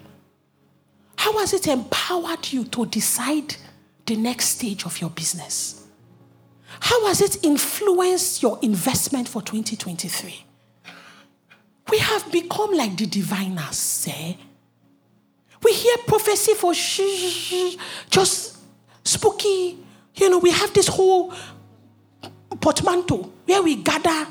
How 1.18 1.38
has 1.40 1.54
it 1.54 1.68
empowered 1.68 2.52
you 2.54 2.64
to 2.66 2.86
decide 2.86 3.56
the 4.06 4.16
next 4.16 4.58
stage 4.58 4.86
of 4.86 5.02
your 5.02 5.10
business? 5.10 5.86
How 6.80 7.06
has 7.08 7.22
it 7.22 7.44
influenced 7.44 8.42
your 8.42 8.60
investment 8.62 9.28
for 9.28 9.42
2023? 9.42 10.46
We 11.90 11.98
have 11.98 12.32
become 12.32 12.74
like 12.74 12.96
the 12.96 13.08
diviners, 13.08 13.76
say. 13.76 14.38
We 15.62 15.74
hear 15.74 15.98
prophecy 16.08 16.54
for 16.54 16.74
sh- 16.74 17.76
just 18.10 18.51
spooky. 19.04 19.78
You 20.16 20.30
know, 20.30 20.40
we 20.40 20.52
have 20.52 20.74
this 20.74 20.88
whole 20.88 21.34
portmanteau 22.60 23.32
where 23.46 23.62
we 23.62 23.76
gather 23.78 24.28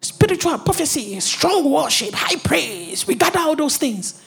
spiritual 0.00 0.58
prophecy, 0.58 1.18
strong 1.20 1.70
worship, 1.70 2.14
high 2.14 2.36
praise. 2.36 3.06
We 3.06 3.14
gather 3.14 3.40
all 3.40 3.56
those 3.56 3.76
things. 3.76 4.22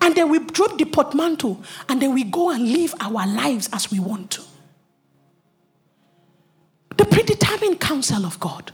And 0.00 0.14
then 0.14 0.28
we 0.28 0.38
drop 0.40 0.76
the 0.76 0.84
portmanteau 0.86 1.62
and 1.88 2.00
then 2.00 2.14
we 2.14 2.24
go 2.24 2.50
and 2.50 2.70
live 2.70 2.94
our 3.00 3.26
lives 3.26 3.68
as 3.72 3.90
we 3.90 4.00
want 4.00 4.30
to. 4.32 4.42
The 6.96 7.04
predetermined 7.04 7.80
counsel 7.80 8.24
of 8.24 8.38
God. 8.40 8.72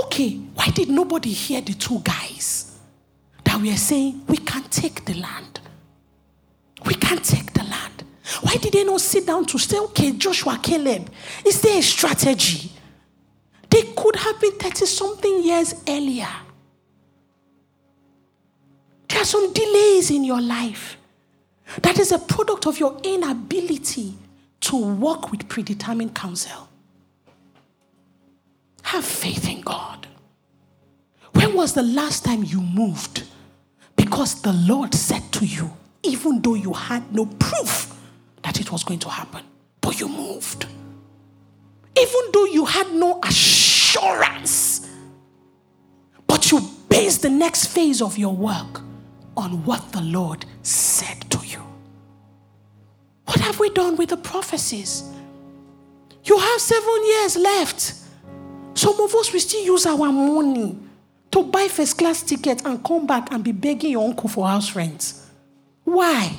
Okay, 0.00 0.36
why 0.54 0.68
did 0.70 0.88
nobody 0.88 1.32
hear 1.32 1.60
the 1.60 1.74
two 1.74 2.00
guys 2.00 2.78
that 3.44 3.60
we 3.60 3.70
are 3.72 3.76
saying 3.76 4.24
we 4.26 4.36
can't 4.38 4.70
take 4.70 5.04
the 5.04 5.14
land? 5.14 5.60
We 6.86 6.94
can't 6.94 7.24
take 7.24 7.52
the 7.52 7.62
land. 7.64 7.93
Why 8.40 8.56
did 8.56 8.72
they 8.72 8.84
not 8.84 9.00
sit 9.00 9.26
down 9.26 9.44
to 9.46 9.58
say, 9.58 9.78
okay, 9.78 10.12
Joshua, 10.12 10.58
Caleb, 10.62 11.10
is 11.44 11.60
there 11.60 11.78
a 11.78 11.82
strategy? 11.82 12.70
They 13.68 13.82
could 13.94 14.16
have 14.16 14.40
been 14.40 14.52
30 14.52 14.86
something 14.86 15.42
years 15.42 15.74
earlier. 15.86 16.28
There 19.08 19.20
are 19.20 19.26
some 19.26 19.52
delays 19.52 20.10
in 20.10 20.24
your 20.24 20.40
life. 20.40 20.96
That 21.82 21.98
is 21.98 22.12
a 22.12 22.18
product 22.18 22.66
of 22.66 22.78
your 22.78 22.98
inability 23.02 24.14
to 24.60 24.76
work 24.76 25.30
with 25.30 25.48
predetermined 25.48 26.14
counsel. 26.14 26.68
Have 28.82 29.04
faith 29.04 29.48
in 29.48 29.60
God. 29.60 30.06
When 31.32 31.54
was 31.54 31.74
the 31.74 31.82
last 31.82 32.24
time 32.24 32.44
you 32.44 32.60
moved? 32.60 33.24
Because 33.96 34.40
the 34.40 34.52
Lord 34.52 34.94
said 34.94 35.30
to 35.32 35.44
you, 35.44 35.76
even 36.02 36.40
though 36.40 36.54
you 36.54 36.72
had 36.72 37.12
no 37.12 37.26
proof 37.26 37.90
that 38.44 38.60
it 38.60 38.70
was 38.70 38.84
going 38.84 39.00
to 39.00 39.08
happen, 39.08 39.42
but 39.80 39.98
you 39.98 40.08
moved. 40.08 40.66
Even 41.98 42.20
though 42.32 42.44
you 42.44 42.64
had 42.66 42.92
no 42.92 43.18
assurance, 43.24 44.88
but 46.26 46.50
you 46.50 46.60
based 46.88 47.22
the 47.22 47.30
next 47.30 47.66
phase 47.66 48.02
of 48.02 48.18
your 48.18 48.34
work 48.34 48.82
on 49.36 49.64
what 49.64 49.92
the 49.92 50.00
Lord 50.02 50.44
said 50.62 51.28
to 51.30 51.44
you. 51.46 51.62
What 53.24 53.40
have 53.40 53.58
we 53.58 53.70
done 53.70 53.96
with 53.96 54.10
the 54.10 54.16
prophecies? 54.16 55.10
You 56.24 56.38
have 56.38 56.60
seven 56.60 57.06
years 57.06 57.36
left. 57.36 57.94
Some 58.74 59.00
of 59.00 59.14
us 59.14 59.32
will 59.32 59.40
still 59.40 59.64
use 59.64 59.86
our 59.86 60.12
money 60.12 60.78
to 61.30 61.42
buy 61.44 61.68
first 61.68 61.96
class 61.96 62.22
tickets 62.22 62.62
and 62.64 62.84
come 62.84 63.06
back 63.06 63.32
and 63.32 63.42
be 63.42 63.52
begging 63.52 63.92
your 63.92 64.06
uncle 64.06 64.28
for 64.28 64.46
house 64.46 64.74
rent. 64.76 65.14
Why? 65.84 66.38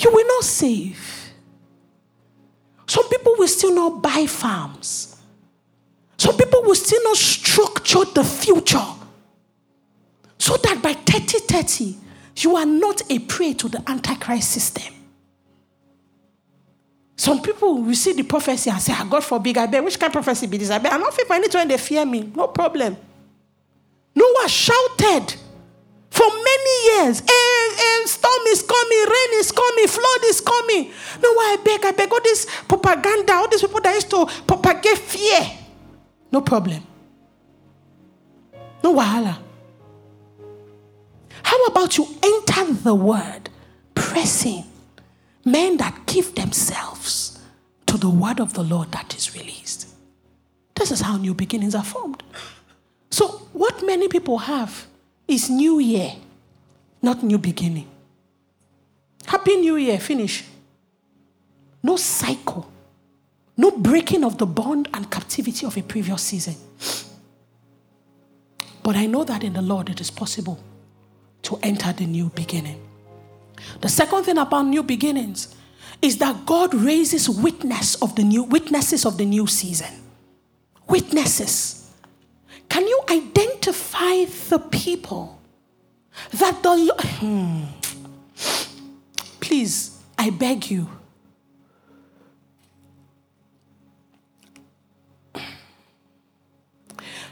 You 0.00 0.10
will 0.12 0.26
not 0.26 0.44
save. 0.44 1.32
Some 2.86 3.08
people 3.08 3.34
will 3.38 3.48
still 3.48 3.74
not 3.74 4.02
buy 4.02 4.26
farms. 4.26 5.16
Some 6.16 6.36
people 6.36 6.62
will 6.62 6.74
still 6.74 7.02
not 7.04 7.16
structure 7.16 8.04
the 8.04 8.24
future 8.24 8.84
so 10.38 10.56
that 10.56 10.82
by 10.82 10.94
3030, 10.94 11.96
you 12.36 12.56
are 12.56 12.66
not 12.66 13.02
a 13.10 13.18
prey 13.20 13.52
to 13.54 13.68
the 13.68 13.82
Antichrist 13.88 14.50
system. 14.50 14.94
Some 17.16 17.42
people 17.42 17.82
will 17.82 17.94
see 17.94 18.14
the 18.14 18.22
prophecy 18.22 18.70
and 18.70 18.80
say, 18.80 18.94
ah, 18.96 19.06
God 19.08 19.22
forbid, 19.22 19.58
I 19.58 19.66
bet, 19.66 19.84
which 19.84 20.00
kind 20.00 20.08
of 20.08 20.14
prophecy 20.14 20.46
be 20.46 20.56
this? 20.56 20.70
I 20.70 20.78
bet, 20.78 20.92
I 20.92 20.98
don't 20.98 21.12
feel 21.12 21.30
anytime 21.30 21.68
they 21.68 21.76
fear 21.76 22.06
me. 22.06 22.32
No 22.34 22.48
problem. 22.48 22.96
Noah 24.14 24.48
shouted 24.48 25.34
for 26.10 26.26
many 26.28 26.86
years, 26.86 27.20
a, 27.20 28.02
a 28.02 28.08
storm 28.08 28.42
is 28.48 28.62
coming, 28.62 28.98
rain 28.98 29.40
is 29.40 29.52
coming, 29.52 29.86
flood 29.86 30.24
is 30.24 30.40
coming. 30.40 30.90
No, 31.22 31.28
I 31.28 31.56
beg, 31.64 31.84
I 31.84 31.92
beg, 31.92 32.12
all 32.12 32.20
this 32.22 32.46
propaganda, 32.66 33.34
all 33.34 33.48
these 33.48 33.60
people 33.60 33.80
that 33.80 33.94
used 33.94 34.10
to 34.10 34.26
propagate 34.46 34.98
fear. 34.98 35.40
No 36.32 36.40
problem. 36.40 36.82
No 38.82 38.94
wahala. 38.94 39.38
How 41.42 41.64
about 41.66 41.96
you 41.96 42.06
enter 42.22 42.72
the 42.72 42.94
word, 42.94 43.48
pressing 43.94 44.64
men 45.44 45.76
that 45.76 46.06
give 46.06 46.34
themselves 46.34 47.40
to 47.86 47.96
the 47.96 48.10
word 48.10 48.40
of 48.40 48.54
the 48.54 48.62
Lord 48.62 48.90
that 48.92 49.14
is 49.16 49.34
released? 49.34 49.88
This 50.74 50.90
is 50.90 51.00
how 51.00 51.16
new 51.16 51.34
beginnings 51.34 51.74
are 51.74 51.84
formed. 51.84 52.22
So, 53.10 53.28
what 53.52 53.84
many 53.84 54.08
people 54.08 54.38
have 54.38 54.86
is 55.30 55.48
new 55.48 55.78
year, 55.78 56.12
not 57.00 57.22
new 57.22 57.38
beginning. 57.38 57.88
Happy 59.26 59.56
New 59.56 59.76
Year, 59.76 59.98
finish. 59.98 60.44
No 61.82 61.96
cycle, 61.96 62.70
no 63.56 63.70
breaking 63.70 64.24
of 64.24 64.38
the 64.38 64.46
bond 64.46 64.88
and 64.92 65.10
captivity 65.10 65.64
of 65.64 65.76
a 65.76 65.82
previous 65.82 66.22
season. 66.22 66.56
But 68.82 68.96
I 68.96 69.06
know 69.06 69.24
that 69.24 69.44
in 69.44 69.52
the 69.52 69.62
Lord 69.62 69.88
it 69.88 70.00
is 70.00 70.10
possible 70.10 70.58
to 71.42 71.58
enter 71.62 71.92
the 71.92 72.06
new 72.06 72.30
beginning. 72.30 72.80
The 73.80 73.88
second 73.88 74.24
thing 74.24 74.38
about 74.38 74.66
new 74.66 74.82
beginnings 74.82 75.54
is 76.02 76.18
that 76.18 76.44
God 76.44 76.74
raises 76.74 77.28
witness 77.28 77.94
of 78.02 78.16
the 78.16 78.24
new 78.24 78.42
witnesses 78.42 79.04
of 79.06 79.16
the 79.16 79.26
new 79.26 79.46
season. 79.46 79.92
Witnesses. 80.88 81.79
Can 82.70 82.86
you 82.86 83.02
identify 83.10 84.24
the 84.48 84.58
people 84.70 85.38
that 86.32 86.62
the 86.62 86.94
hmm. 87.20 87.64
please 89.40 89.98
I 90.16 90.30
beg 90.30 90.70
you 90.70 90.88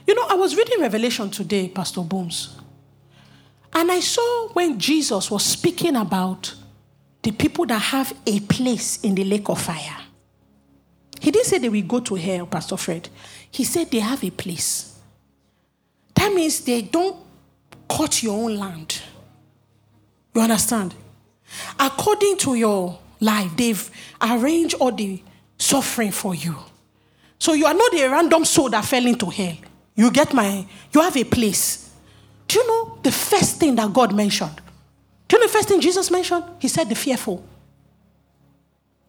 You 0.09 0.14
know, 0.14 0.24
I 0.26 0.36
was 0.36 0.57
reading 0.57 0.80
Revelation 0.80 1.28
today, 1.28 1.68
Pastor 1.68 2.01
Booms. 2.01 2.57
And 3.74 3.93
I 3.93 4.01
saw 4.01 4.49
when 4.55 4.78
Jesus 4.78 5.30
was 5.30 5.45
speaking 5.45 5.97
about 5.97 6.55
the 7.22 7.30
people 7.30 7.66
that 7.66 7.78
have 7.78 8.14
a 8.26 8.41
place 8.41 9.01
in 9.03 9.14
the 9.14 9.24
lake 9.24 9.51
of 9.51 9.61
fire. 9.61 9.99
He 11.20 11.30
didn't 11.30 11.45
say 11.45 11.59
they 11.59 11.68
will 11.68 11.82
go 11.82 12.01
to 12.01 12.14
hell, 12.14 12.47
Pastor 12.47 12.78
Fred. 12.78 13.11
He 13.51 13.64
said 13.64 13.91
they 13.91 13.99
have 13.99 14.24
a 14.24 14.30
place. 14.30 14.97
That 16.18 16.34
means 16.34 16.60
they 16.60 16.82
don't 16.82 17.16
cut 17.88 18.24
your 18.24 18.42
own 18.42 18.56
land. 18.56 19.00
You 20.34 20.40
understand? 20.40 20.92
According 21.78 22.38
to 22.38 22.56
your 22.56 22.98
life, 23.20 23.56
they've 23.56 23.90
arranged 24.20 24.74
all 24.74 24.90
the 24.90 25.22
suffering 25.58 26.10
for 26.10 26.34
you. 26.34 26.56
So 27.38 27.52
you 27.52 27.66
are 27.66 27.74
not 27.74 27.94
a 27.94 28.08
random 28.08 28.44
soul 28.44 28.68
that 28.70 28.84
fell 28.84 29.06
into 29.06 29.26
hell. 29.26 29.56
You 29.94 30.10
get 30.10 30.34
my, 30.34 30.66
you 30.92 31.00
have 31.00 31.16
a 31.16 31.22
place. 31.22 31.88
Do 32.48 32.58
you 32.58 32.66
know 32.66 32.98
the 33.00 33.12
first 33.12 33.60
thing 33.60 33.76
that 33.76 33.92
God 33.92 34.12
mentioned? 34.12 34.60
Do 35.28 35.36
you 35.36 35.40
know 35.40 35.46
the 35.46 35.52
first 35.52 35.68
thing 35.68 35.80
Jesus 35.80 36.10
mentioned? 36.10 36.44
He 36.58 36.66
said, 36.66 36.88
the 36.88 36.96
fearful. 36.96 37.44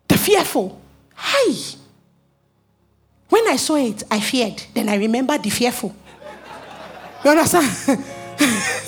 The 0.07 0.17
fearful. 0.17 0.79
Hi. 1.15 1.75
When 3.29 3.47
I 3.47 3.55
saw 3.55 3.77
it, 3.77 4.03
I 4.11 4.19
feared. 4.19 4.61
Then 4.75 4.89
I 4.89 4.95
remembered 4.95 5.41
the 5.41 5.49
fearful. 5.49 5.95
You 7.23 7.31
understand? 7.31 7.65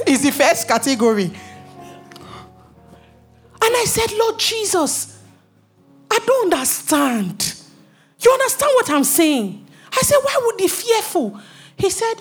it's 0.08 0.24
the 0.24 0.32
first 0.32 0.68
category. 0.68 1.32
And 3.64 3.76
I 3.76 3.86
said, 3.86 4.12
Lord 4.18 4.40
Jesus, 4.40 5.20
I 6.10 6.20
don't 6.26 6.54
understand. 6.54 7.56
You 8.20 8.32
understand 8.32 8.72
what 8.76 8.90
I'm 8.90 9.04
saying? 9.04 9.68
I 9.92 10.02
said, 10.02 10.18
Why 10.22 10.40
would 10.46 10.58
the 10.58 10.68
fearful? 10.68 11.40
He 11.78 11.90
said, 11.90 12.16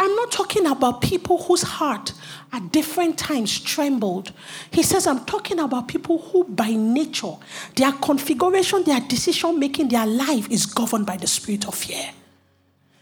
I'm 0.00 0.14
not 0.14 0.30
talking 0.30 0.66
about 0.66 1.00
people 1.00 1.42
whose 1.42 1.62
heart 1.62 2.12
at 2.52 2.70
different 2.70 3.18
times 3.18 3.60
trembled. 3.60 4.32
He 4.70 4.82
says, 4.82 5.06
I'm 5.06 5.24
talking 5.24 5.58
about 5.58 5.88
people 5.88 6.18
who, 6.18 6.44
by 6.44 6.70
nature, 6.70 7.34
their 7.74 7.92
configuration, 7.92 8.84
their 8.84 9.00
decision 9.00 9.58
making, 9.58 9.88
their 9.88 10.06
life 10.06 10.50
is 10.50 10.66
governed 10.66 11.06
by 11.06 11.16
the 11.16 11.26
spirit 11.26 11.66
of 11.66 11.74
fear. 11.74 12.10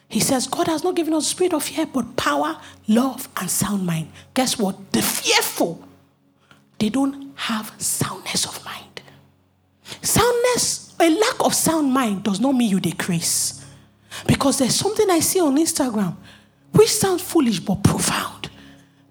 He 0.08 0.20
says, 0.20 0.46
God 0.46 0.68
has 0.68 0.84
not 0.84 0.94
given 0.94 1.14
us 1.14 1.26
a 1.26 1.30
spirit 1.30 1.52
of 1.52 1.64
fear, 1.64 1.86
but 1.86 2.16
power, 2.16 2.60
love, 2.86 3.28
and 3.36 3.50
sound 3.50 3.84
mind. 3.84 4.10
Guess 4.34 4.58
what? 4.58 4.92
The 4.92 5.02
fearful, 5.02 5.84
they 6.78 6.88
don't 6.88 7.32
have 7.36 7.72
soundness 7.78 8.46
of 8.46 8.64
mind. 8.64 9.02
Soundness, 10.02 10.94
a 11.00 11.10
lack 11.10 11.44
of 11.44 11.54
sound 11.54 11.92
mind 11.92 12.22
does 12.22 12.40
not 12.40 12.52
mean 12.52 12.70
you 12.70 12.80
decrease. 12.80 13.64
Because 14.26 14.58
there's 14.58 14.74
something 14.74 15.10
I 15.10 15.20
see 15.20 15.40
on 15.40 15.56
Instagram 15.56 16.16
which 16.72 16.92
sounds 16.92 17.22
foolish 17.22 17.60
but 17.60 17.82
profound. 17.82 18.50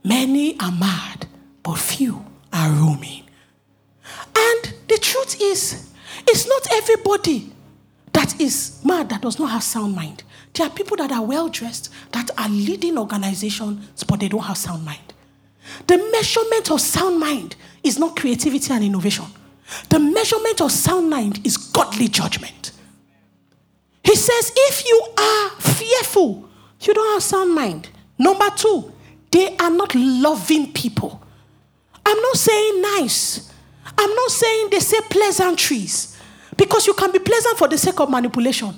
Many 0.04 0.60
are 0.60 0.72
mad, 0.72 1.28
but 1.64 1.76
few 1.78 2.24
are 2.54 2.70
roaming. 2.70 3.24
And 4.36 4.74
the 4.88 4.98
truth 5.00 5.42
is, 5.42 5.92
it's 6.28 6.48
not 6.48 6.68
everybody 6.72 7.52
that 8.14 8.40
is 8.40 8.82
mad 8.84 9.10
that 9.10 9.22
does 9.22 9.40
not 9.40 9.50
have 9.50 9.64
sound 9.64 9.96
mind. 9.96 10.24
There 10.56 10.66
are 10.66 10.70
people 10.70 10.98
that 10.98 11.12
are 11.12 11.24
well 11.24 11.50
dressed, 11.50 11.92
that 12.14 12.32
are 12.38 12.50
leading 12.50 12.98
organizations, 12.98 14.04
but 14.04 14.20
they 14.20 14.30
don't 14.30 14.44
have 14.44 14.58
sound 14.58 14.86
mind. 14.86 15.14
The 15.88 15.98
measurement 16.12 16.72
of 16.72 16.80
sound 16.80 17.20
mind 17.20 17.56
is 17.84 18.00
not 18.00 18.16
creativity 18.16 18.72
and 18.74 18.84
innovation. 18.84 19.26
The 19.90 20.00
measurement 20.00 20.62
of 20.62 20.72
sound 20.72 21.10
mind 21.10 21.42
is 21.46 21.58
godly 21.58 22.08
judgment. 22.08 22.72
He 24.04 24.16
says, 24.16 24.52
if 24.56 24.86
you 24.86 25.08
are 25.18 25.50
fearful, 25.60 26.48
you 26.82 26.94
don't 26.94 27.14
have 27.14 27.24
sound 27.24 27.54
mind. 27.54 27.90
Number 28.18 28.50
two, 28.56 28.94
they 29.32 29.58
are 29.58 29.72
not 29.72 29.94
loving 29.96 30.72
people. 30.72 31.22
I'm 32.06 32.22
not 32.22 32.38
saying 32.38 32.82
nice. 32.82 33.52
I'm 33.98 34.14
not 34.16 34.32
saying 34.32 34.70
they 34.70 34.80
say 34.80 35.00
pleasantries. 35.10 36.18
Because 36.56 36.88
you 36.88 36.94
can 36.94 37.12
be 37.12 37.20
pleasant 37.20 37.58
for 37.58 37.68
the 37.68 37.78
sake 37.78 38.00
of 38.00 38.10
manipulation. 38.10 38.74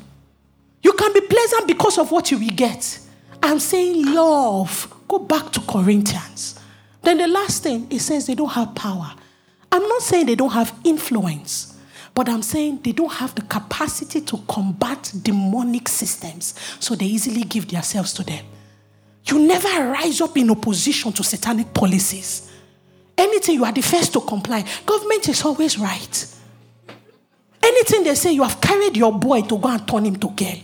You 0.88 0.94
can 0.94 1.12
be 1.12 1.20
pleasant 1.20 1.68
because 1.68 1.98
of 1.98 2.14
what 2.14 2.32
you 2.32 2.38
will 2.38 2.48
get. 2.48 2.98
I'm 3.44 3.60
saying 3.60 4.06
love. 4.06 4.88
Go 5.10 5.20
back 5.20 5.52
to 5.52 5.60
Corinthians. 5.60 6.58
Then 7.02 7.18
the 7.18 7.28
last 7.28 7.62
thing, 7.62 7.88
it 7.90 8.00
says 8.00 8.26
they 8.26 8.36
don't 8.36 8.54
have 8.54 8.74
power. 8.74 9.14
I'm 9.70 9.86
not 9.86 10.02
saying 10.02 10.28
they 10.28 10.36
don't 10.36 10.54
have 10.54 10.74
influence. 10.86 11.78
But 12.14 12.30
I'm 12.30 12.42
saying 12.42 12.84
they 12.84 12.94
don't 12.94 13.12
have 13.12 13.36
the 13.36 13.42
capacity 13.42 14.22
to 14.22 14.38
combat 14.48 15.12
demonic 15.22 15.90
systems, 15.90 16.56
so 16.80 16.96
they 16.96 17.06
easily 17.08 17.42
give 17.44 17.68
themselves 17.68 18.14
to 18.14 18.24
them. 18.24 18.46
You 19.26 19.40
never 19.40 19.92
rise 19.92 20.22
up 20.22 20.38
in 20.38 20.50
opposition 20.52 21.12
to 21.12 21.22
satanic 21.22 21.74
policies. 21.74 22.50
Anything 23.18 23.56
you 23.56 23.66
are 23.66 23.74
the 23.74 23.82
first 23.82 24.14
to 24.14 24.22
comply. 24.22 24.64
Government 24.86 25.28
is 25.28 25.44
always 25.44 25.78
right. 25.78 26.34
Anything 27.62 28.06
they 28.06 28.16
say, 28.16 28.32
you 28.32 28.44
have 28.44 28.62
carried 28.62 28.96
your 28.96 29.12
boy 29.12 29.42
to 29.42 29.58
go 29.58 29.68
and 29.68 29.86
turn 29.86 30.06
him 30.06 30.16
to 30.16 30.30
girl. 30.30 30.64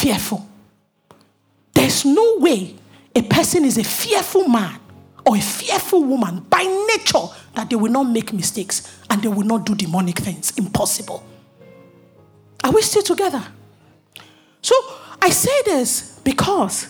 Fearful. 0.00 0.48
There's 1.74 2.06
no 2.06 2.38
way 2.38 2.74
a 3.14 3.20
person 3.20 3.66
is 3.66 3.76
a 3.76 3.84
fearful 3.84 4.48
man 4.48 4.80
or 5.26 5.36
a 5.36 5.40
fearful 5.40 6.02
woman 6.02 6.40
by 6.48 6.62
nature 6.88 7.26
that 7.54 7.68
they 7.68 7.76
will 7.76 7.92
not 7.92 8.04
make 8.04 8.32
mistakes 8.32 8.98
and 9.10 9.20
they 9.20 9.28
will 9.28 9.46
not 9.46 9.66
do 9.66 9.74
demonic 9.74 10.18
things. 10.18 10.56
Impossible. 10.56 11.22
Are 12.64 12.72
we 12.72 12.80
still 12.80 13.02
together? 13.02 13.46
So 14.62 14.74
I 15.20 15.28
say 15.28 15.62
this 15.66 16.18
because 16.24 16.88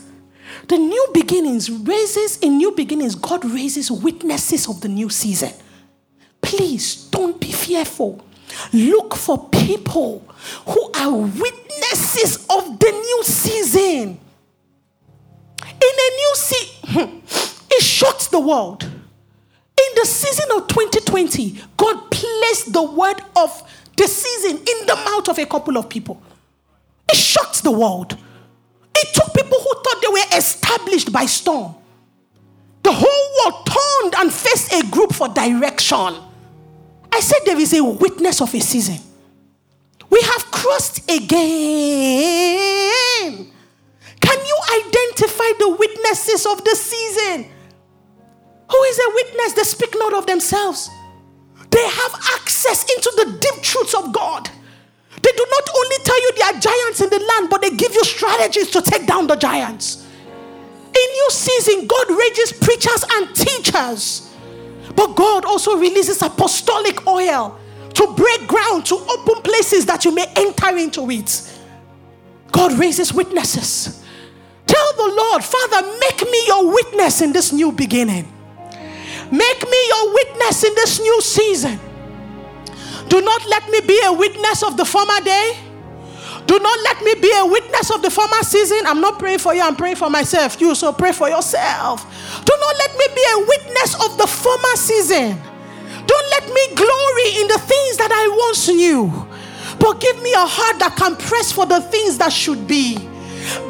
the 0.68 0.78
new 0.78 1.08
beginnings 1.12 1.68
raises, 1.68 2.38
in 2.38 2.58
new 2.58 2.70
beginnings, 2.70 3.16
God 3.16 3.44
raises 3.44 3.90
witnesses 3.90 4.68
of 4.68 4.82
the 4.82 4.88
new 4.88 5.08
season. 5.10 5.52
Please 6.40 7.06
don't 7.10 7.40
be 7.40 7.50
fearful. 7.50 8.24
Look 8.72 9.16
for 9.16 9.48
people 9.70 10.18
who 10.66 10.90
are 10.96 11.12
witnesses 11.12 12.44
of 12.50 12.78
the 12.80 12.90
new 12.90 13.22
season. 13.22 14.18
In 15.62 15.94
a 16.06 16.10
new 16.20 16.32
season, 16.34 17.22
it 17.70 17.82
shocks 17.82 18.26
the 18.26 18.40
world. 18.40 18.82
In 18.82 19.90
the 19.94 20.04
season 20.04 20.46
of 20.56 20.66
2020, 20.66 21.60
God 21.76 22.10
placed 22.10 22.72
the 22.72 22.82
word 22.82 23.22
of 23.36 23.62
the 23.96 24.08
season 24.08 24.56
in 24.56 24.86
the 24.86 24.96
mouth 24.96 25.28
of 25.28 25.38
a 25.38 25.46
couple 25.46 25.78
of 25.78 25.88
people. 25.88 26.20
It 27.08 27.16
shocked 27.16 27.62
the 27.62 27.70
world. 27.70 28.16
It 28.94 29.14
took 29.14 29.32
people 29.32 29.58
who 29.58 29.74
thought 29.82 30.02
they 30.02 30.08
were 30.08 30.36
established 30.38 31.12
by 31.12 31.26
storm. 31.26 31.76
The 32.82 32.92
whole 32.92 33.52
world 33.52 33.66
turned 33.66 34.14
and 34.16 34.32
faced 34.32 34.72
a 34.72 34.84
group 34.90 35.14
for 35.14 35.28
direction. 35.28 36.16
I 37.12 37.20
said 37.20 37.38
there 37.44 37.58
is 37.58 37.72
a 37.72 37.84
witness 37.84 38.40
of 38.40 38.52
a 38.52 38.60
season. 38.60 38.98
We 40.10 40.20
have 40.22 40.50
crossed 40.50 41.08
again. 41.10 41.30
Can 44.20 44.38
you 44.44 44.58
identify 44.84 45.52
the 45.58 45.70
witnesses 45.78 46.46
of 46.46 46.64
the 46.64 46.74
season? 46.74 47.46
Who 48.70 48.82
is 48.84 48.98
a 48.98 49.10
witness? 49.14 49.52
They 49.54 49.62
speak 49.62 49.94
not 49.96 50.12
of 50.14 50.26
themselves. 50.26 50.90
They 51.70 51.86
have 51.86 52.14
access 52.34 52.82
into 52.82 53.12
the 53.16 53.38
deep 53.40 53.62
truths 53.62 53.94
of 53.94 54.12
God. 54.12 54.50
They 55.22 55.32
do 55.32 55.46
not 55.50 55.68
only 55.76 55.96
tell 56.04 56.20
you 56.22 56.32
there 56.36 56.46
are 56.54 56.60
giants 56.60 57.00
in 57.00 57.10
the 57.10 57.18
land, 57.18 57.50
but 57.50 57.62
they 57.62 57.70
give 57.70 57.94
you 57.94 58.04
strategies 58.04 58.70
to 58.70 58.82
take 58.82 59.06
down 59.06 59.26
the 59.26 59.36
giants. 59.36 60.06
In 60.86 61.12
new 61.12 61.30
season, 61.30 61.86
God 61.86 62.10
raises 62.10 62.52
preachers 62.52 63.04
and 63.12 63.34
teachers. 63.34 64.34
But 64.96 65.14
God 65.14 65.44
also 65.44 65.76
releases 65.76 66.20
apostolic 66.22 67.06
oil 67.06 67.59
to 67.94 68.14
break 68.16 68.46
ground, 68.46 68.86
to 68.86 68.94
open 68.94 69.42
places 69.42 69.86
that 69.86 70.04
you 70.04 70.14
may 70.14 70.26
enter 70.36 70.76
into 70.76 71.10
it. 71.10 71.58
God 72.52 72.78
raises 72.78 73.12
witnesses. 73.12 74.04
Tell 74.66 74.92
the 74.96 75.14
Lord, 75.14 75.44
Father, 75.44 75.98
make 76.00 76.22
me 76.30 76.46
your 76.46 76.72
witness 76.72 77.22
in 77.22 77.32
this 77.32 77.52
new 77.52 77.72
beginning. 77.72 78.30
Make 79.30 79.62
me 79.68 79.88
your 79.88 80.14
witness 80.14 80.64
in 80.64 80.74
this 80.74 81.00
new 81.00 81.20
season. 81.20 81.78
Do 83.08 83.20
not 83.20 83.46
let 83.48 83.68
me 83.70 83.80
be 83.80 84.00
a 84.04 84.12
witness 84.12 84.62
of 84.62 84.76
the 84.76 84.84
former 84.84 85.20
day. 85.20 85.56
Do 86.46 86.58
not 86.58 86.78
let 86.84 87.02
me 87.02 87.14
be 87.14 87.32
a 87.36 87.46
witness 87.46 87.90
of 87.90 88.02
the 88.02 88.10
former 88.10 88.42
season. 88.42 88.80
I'm 88.86 89.00
not 89.00 89.18
praying 89.18 89.38
for 89.38 89.54
you, 89.54 89.62
I'm 89.62 89.76
praying 89.76 89.96
for 89.96 90.10
myself. 90.10 90.60
You 90.60 90.74
so 90.74 90.92
pray 90.92 91.12
for 91.12 91.28
yourself. 91.28 92.02
Do 92.44 92.52
not 92.58 92.76
let 92.78 92.96
me 92.96 93.06
be 93.14 93.24
a 93.32 93.38
witness 93.46 93.94
of 94.04 94.18
the 94.18 94.26
former 94.26 94.76
season. 94.76 95.40
Don't 96.10 96.28
let 96.30 96.46
me 96.48 96.74
glory 96.74 97.28
in 97.40 97.46
the 97.46 97.60
things 97.62 97.96
that 97.98 98.10
I 98.10 98.26
once 98.46 98.66
knew. 98.66 99.06
But 99.78 100.00
give 100.00 100.20
me 100.20 100.32
a 100.32 100.44
heart 100.44 100.80
that 100.80 100.96
can 100.96 101.14
press 101.14 101.52
for 101.52 101.66
the 101.66 101.80
things 101.80 102.18
that 102.18 102.32
should 102.32 102.66
be. 102.66 102.96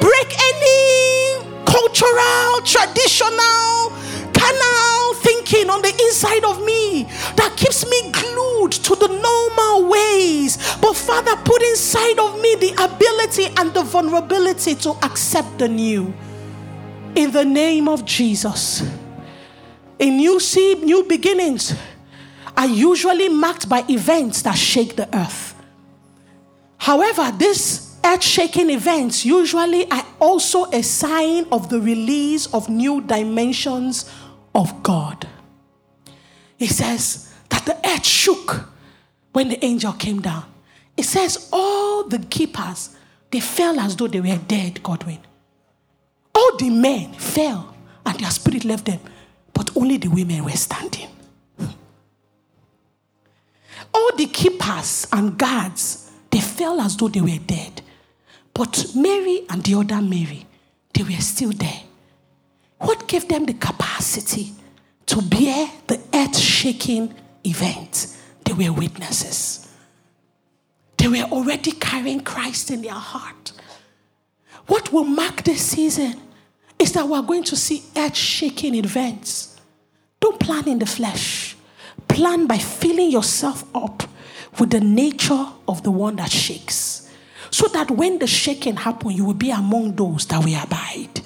Break 0.00 0.30
any 0.48 1.44
cultural, 1.68 2.64
traditional, 2.64 3.92
carnal 4.32 5.14
thinking 5.20 5.68
on 5.68 5.82
the 5.82 5.92
inside 6.08 6.44
of 6.44 6.64
me 6.64 7.04
that 7.36 7.52
keeps 7.60 7.84
me 7.84 8.10
glued 8.10 8.72
to 8.88 8.96
the 8.96 9.08
normal 9.08 9.90
ways. 9.90 10.56
But 10.80 10.96
Father, 10.96 11.36
put 11.44 11.60
inside 11.62 12.18
of 12.18 12.40
me 12.40 12.56
the 12.56 12.72
ability 12.80 13.52
and 13.60 13.74
the 13.74 13.82
vulnerability 13.82 14.76
to 14.76 14.96
accept 15.04 15.58
the 15.58 15.68
new. 15.68 16.14
In 17.14 17.32
the 17.32 17.44
name 17.44 17.86
of 17.86 18.06
Jesus. 18.06 18.82
A 19.98 20.08
new 20.08 20.40
seed, 20.40 20.82
new 20.82 21.04
beginnings 21.04 21.74
are 22.56 22.66
usually 22.66 23.28
marked 23.28 23.68
by 23.68 23.84
events 23.88 24.42
that 24.42 24.56
shake 24.56 24.96
the 24.96 25.08
earth. 25.16 25.54
However, 26.78 27.32
these 27.36 27.98
earth 28.04 28.22
shaking 28.22 28.70
events 28.70 29.24
usually 29.24 29.90
are 29.90 30.06
also 30.20 30.64
a 30.70 30.82
sign 30.82 31.46
of 31.52 31.68
the 31.68 31.80
release 31.80 32.46
of 32.54 32.68
new 32.68 33.00
dimensions 33.00 34.10
of 34.54 34.82
God. 34.82 35.28
He 36.56 36.66
says 36.66 37.32
that 37.48 37.64
the 37.64 37.76
earth 37.88 38.06
shook 38.06 38.68
when 39.32 39.48
the 39.48 39.64
angel 39.64 39.92
came 39.92 40.20
down. 40.20 40.44
It 40.96 41.04
says 41.04 41.48
all 41.52 42.04
the 42.04 42.18
keepers 42.18 42.96
They 43.30 43.40
fell 43.40 43.78
as 43.78 43.96
though 43.96 44.08
they 44.08 44.20
were 44.20 44.38
dead, 44.48 44.82
Godwin. 44.82 45.18
All 46.34 46.56
the 46.56 46.70
men 46.70 47.12
fell 47.12 47.74
and 48.04 48.18
their 48.18 48.30
spirit 48.30 48.64
left 48.64 48.86
them, 48.86 49.00
but 49.52 49.76
only 49.76 49.98
the 49.98 50.08
women 50.08 50.44
were 50.44 50.50
standing. 50.52 51.09
All 53.92 54.10
the 54.16 54.26
keepers 54.26 55.06
and 55.12 55.36
guards, 55.38 56.10
they 56.30 56.40
fell 56.40 56.80
as 56.80 56.96
though 56.96 57.08
they 57.08 57.20
were 57.20 57.38
dead. 57.46 57.82
But 58.54 58.92
Mary 58.94 59.42
and 59.48 59.62
the 59.62 59.74
other 59.74 60.02
Mary, 60.02 60.46
they 60.92 61.02
were 61.02 61.20
still 61.20 61.52
there. 61.52 61.82
What 62.78 63.08
gave 63.08 63.28
them 63.28 63.46
the 63.46 63.54
capacity 63.54 64.52
to 65.06 65.22
bear 65.22 65.70
the 65.86 66.00
earth 66.14 66.36
shaking 66.38 67.14
event? 67.44 68.16
They 68.44 68.52
were 68.52 68.72
witnesses. 68.72 69.68
They 70.96 71.08
were 71.08 71.28
already 71.30 71.72
carrying 71.72 72.20
Christ 72.20 72.70
in 72.70 72.82
their 72.82 72.92
heart. 72.92 73.52
What 74.66 74.92
will 74.92 75.04
mark 75.04 75.42
this 75.42 75.62
season 75.62 76.20
is 76.78 76.92
that 76.92 77.08
we're 77.08 77.22
going 77.22 77.44
to 77.44 77.56
see 77.56 77.82
earth 77.96 78.16
shaking 78.16 78.74
events. 78.74 79.58
Don't 80.20 80.38
plan 80.38 80.68
in 80.68 80.78
the 80.78 80.86
flesh, 80.86 81.56
plan 82.00 82.46
by 82.46 82.58
filling 82.58 83.10
yourself 83.10 83.64
up 83.74 84.02
with 84.58 84.70
the 84.70 84.80
nature 84.80 85.46
of 85.68 85.82
the 85.82 85.90
one 85.90 86.16
that 86.16 86.30
shakes. 86.30 87.08
So 87.50 87.66
that 87.68 87.90
when 87.90 88.18
the 88.18 88.26
shaking 88.26 88.76
happens, 88.76 89.16
you 89.16 89.24
will 89.24 89.34
be 89.34 89.50
among 89.50 89.96
those 89.96 90.26
that 90.26 90.44
will 90.44 90.62
abide. 90.62 91.20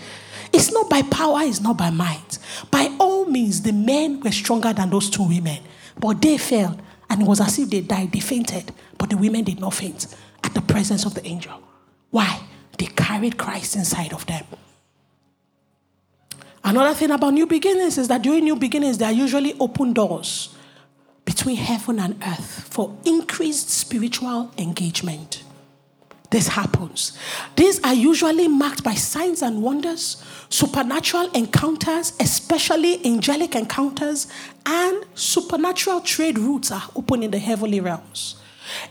It's 0.53 0.73
not 0.73 0.89
by 0.89 1.03
power, 1.03 1.41
it's 1.43 1.61
not 1.61 1.77
by 1.77 1.91
might. 1.91 2.39
By 2.71 2.95
all 2.99 3.27
means, 3.27 3.63
the 3.63 3.73
men 3.73 4.21
were 4.21 4.31
stronger 4.31 4.73
than 4.73 4.89
those 4.89 5.11
two 5.11 5.29
women, 5.29 5.59
but 5.99 6.23
they 6.23 6.39
fell, 6.39 6.79
and 7.11 7.23
it 7.23 7.29
was 7.29 7.41
as 7.41 7.59
if 7.59 7.69
they 7.69 7.81
died. 7.81 8.13
They 8.13 8.21
fainted, 8.21 8.73
but 8.97 9.11
the 9.11 9.17
women 9.17 9.45
did 9.45 9.61
not 9.61 9.75
faint 9.75 10.07
at 10.43 10.55
the 10.55 10.63
presence 10.63 11.05
of 11.05 11.15
the 11.15 11.27
angel. 11.27 11.61
Why? 12.11 12.41
They 12.79 12.87
carried 12.87 13.37
Christ 13.37 13.77
inside 13.77 14.13
of 14.13 14.25
them. 14.27 14.45
Another 16.63 16.95
thing 16.95 17.11
about 17.11 17.35
new 17.35 17.47
beginnings 17.47 17.99
is 17.99 18.09
that 18.09 18.23
during 18.23 18.45
new 18.45 18.57
beginnings, 18.57 18.97
there 18.97 19.09
are 19.09 19.13
usually 19.13 19.55
open 19.59 19.93
doors 19.93 20.54
between 21.25 21.57
heaven 21.57 21.99
and 21.99 22.23
earth 22.27 22.69
for 22.71 22.97
increased 23.05 23.71
spiritual 23.71 24.51
engagement. 24.59 25.43
This 26.31 26.49
happens. 26.49 27.17
These 27.55 27.81
are 27.85 27.95
usually 27.95 28.49
marked 28.49 28.83
by 28.83 28.95
signs 28.95 29.41
and 29.41 29.63
wonders, 29.63 30.23
supernatural 30.49 31.31
encounters, 31.31 32.13
especially 32.19 33.05
angelic 33.07 33.55
encounters, 33.55 34.27
and 34.67 35.05
supernatural 35.15 36.01
trade 36.01 36.39
routes 36.39 36.73
are 36.73 36.83
open 36.97 37.23
in 37.23 37.31
the 37.31 37.39
heavenly 37.39 37.79
realms. 37.79 38.37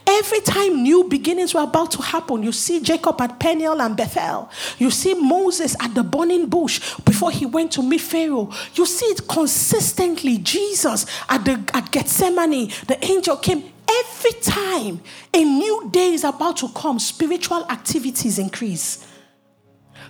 Every 0.06 0.42
time 0.42 0.84
new 0.84 1.06
beginnings 1.06 1.54
were 1.54 1.64
about 1.64 1.92
to 1.92 2.02
happen, 2.02 2.44
you 2.44 2.52
see 2.52 2.80
Jacob 2.82 3.20
at 3.22 3.40
Peniel 3.40 3.82
and 3.82 3.96
Bethel. 3.98 4.50
You 4.78 4.92
see 4.92 5.14
Moses 5.14 5.76
at 5.80 5.94
the 5.96 6.04
burning 6.04 6.48
bush 6.48 6.96
before 7.06 7.32
he 7.32 7.46
went 7.46 7.72
to 7.74 7.84
meet 7.84 8.02
Pharaoh. 8.02 8.52
You 8.76 8.86
see 8.86 9.08
it 9.08 9.28
consistently. 9.28 10.38
Jesus 10.38 11.06
at 11.30 11.46
the 11.46 11.64
at 11.74 11.92
Gethsemane, 11.92 12.72
the 12.88 12.98
angel 13.04 13.38
came. 13.38 13.72
Every 13.90 14.40
time 14.42 15.02
a 15.34 15.44
new 15.44 15.90
day 15.92 16.14
is 16.14 16.24
about 16.24 16.58
to 16.58 16.70
come, 16.70 17.00
spiritual 17.00 17.66
activities 17.70 18.40
increase. 18.40 19.06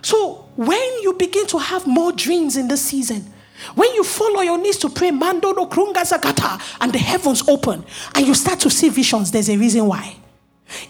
So 0.00 0.48
when 0.56 1.02
you 1.02 1.14
begin 1.14 1.46
to 1.48 1.58
have 1.58 1.86
more 1.86 2.12
dreams 2.12 2.56
in 2.56 2.68
the 2.68 2.76
season, 2.76 3.33
when 3.74 3.92
you 3.94 4.04
fall 4.04 4.38
on 4.38 4.44
your 4.44 4.58
knees 4.58 4.78
to 4.78 4.88
pray, 4.88 5.10
Mando 5.10 5.52
no 5.52 5.66
krunga 5.66 6.76
and 6.80 6.92
the 6.92 6.98
heavens 6.98 7.48
open, 7.48 7.84
and 8.14 8.26
you 8.26 8.34
start 8.34 8.60
to 8.60 8.70
see 8.70 8.88
visions, 8.88 9.30
there's 9.30 9.48
a 9.48 9.56
reason 9.56 9.86
why. 9.86 10.16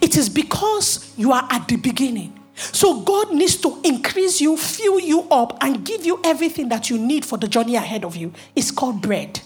It 0.01 0.17
is 0.17 0.29
because 0.29 1.13
you 1.17 1.33
are 1.33 1.47
at 1.51 1.69
the 1.69 1.77
beginning. 1.77 2.41
So 2.55 3.01
God 3.01 3.35
needs 3.35 3.57
to 3.57 3.81
increase 3.83 4.41
you, 4.41 4.57
fill 4.57 5.01
you 5.01 5.23
up, 5.31 5.59
and 5.61 5.85
give 5.85 6.07
you 6.07 6.21
everything 6.25 6.69
that 6.69 6.89
you 6.89 6.99
need 6.99 7.25
for 7.25 7.37
the 7.37 7.49
journey 7.49 7.77
ahead 7.77 8.05
of 8.05 8.17
you. 8.17 8.33
It's 8.55 8.71
called 8.71 9.03
bread. 9.03 9.41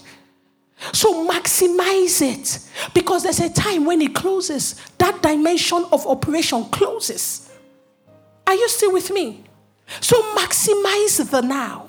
So 0.93 1.27
maximize 1.27 2.21
it 2.21 2.59
because 2.93 3.23
there's 3.23 3.39
a 3.39 3.49
time 3.49 3.85
when 3.85 4.01
it 4.01 4.15
closes, 4.15 4.75
that 4.97 5.21
dimension 5.21 5.85
of 5.91 6.05
operation 6.07 6.65
closes. 6.65 7.51
Are 8.47 8.55
you 8.55 8.69
still 8.69 8.93
with 8.93 9.11
me? 9.11 9.43
So 9.99 10.21
maximize 10.35 11.29
the 11.29 11.41
now. 11.41 11.88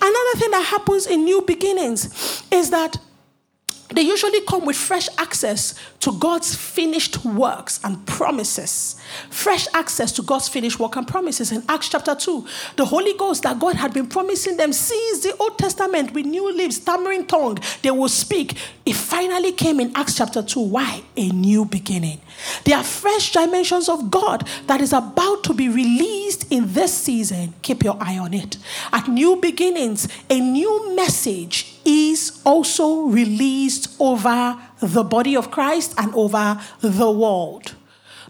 Another 0.00 0.38
thing 0.38 0.50
that 0.50 0.66
happens 0.70 1.06
in 1.06 1.24
new 1.24 1.42
beginnings 1.42 2.42
is 2.50 2.70
that 2.70 2.96
they 3.94 4.02
usually 4.02 4.40
come 4.42 4.64
with 4.64 4.76
fresh 4.76 5.08
access 5.18 5.74
to 6.00 6.12
God's 6.18 6.54
finished 6.54 7.24
works 7.24 7.80
and 7.84 8.04
promises. 8.06 8.96
Fresh 9.30 9.66
access 9.74 10.12
to 10.12 10.22
God's 10.22 10.48
finished 10.48 10.78
work 10.78 10.96
and 10.96 11.06
promises. 11.06 11.52
In 11.52 11.62
Acts 11.68 11.88
chapter 11.88 12.14
2, 12.14 12.46
the 12.76 12.84
Holy 12.84 13.14
Ghost 13.14 13.42
that 13.42 13.58
God 13.58 13.76
had 13.76 13.92
been 13.92 14.06
promising 14.06 14.56
them 14.56 14.72
since 14.72 15.22
the 15.22 15.36
Old 15.38 15.58
Testament 15.58 16.12
with 16.12 16.26
new 16.26 16.54
lips, 16.54 16.76
stammering 16.76 17.26
tongue, 17.26 17.58
they 17.82 17.90
will 17.90 18.08
speak. 18.08 18.56
It 18.84 18.96
finally 18.96 19.52
came 19.52 19.80
in 19.80 19.92
Acts 19.94 20.16
chapter 20.16 20.42
2. 20.42 20.60
Why? 20.60 21.02
A 21.16 21.28
new 21.30 21.64
beginning. 21.64 22.20
There 22.64 22.76
are 22.76 22.84
fresh 22.84 23.32
dimensions 23.32 23.88
of 23.88 24.10
God 24.10 24.46
that 24.66 24.80
is 24.80 24.92
about 24.92 25.44
to 25.44 25.54
be 25.54 25.68
released 25.68 26.50
in 26.52 26.72
this 26.72 26.92
season. 26.92 27.54
Keep 27.62 27.84
your 27.84 27.96
eye 28.00 28.18
on 28.18 28.34
it. 28.34 28.56
At 28.92 29.08
new 29.08 29.36
beginnings, 29.36 30.08
a 30.28 30.40
new 30.40 30.94
message 30.94 31.73
is 31.84 32.40
also 32.44 33.02
released 33.02 33.94
over 34.00 34.58
the 34.80 35.04
body 35.04 35.36
of 35.36 35.50
Christ 35.50 35.94
and 35.98 36.14
over 36.14 36.60
the 36.80 37.10
world. 37.10 37.74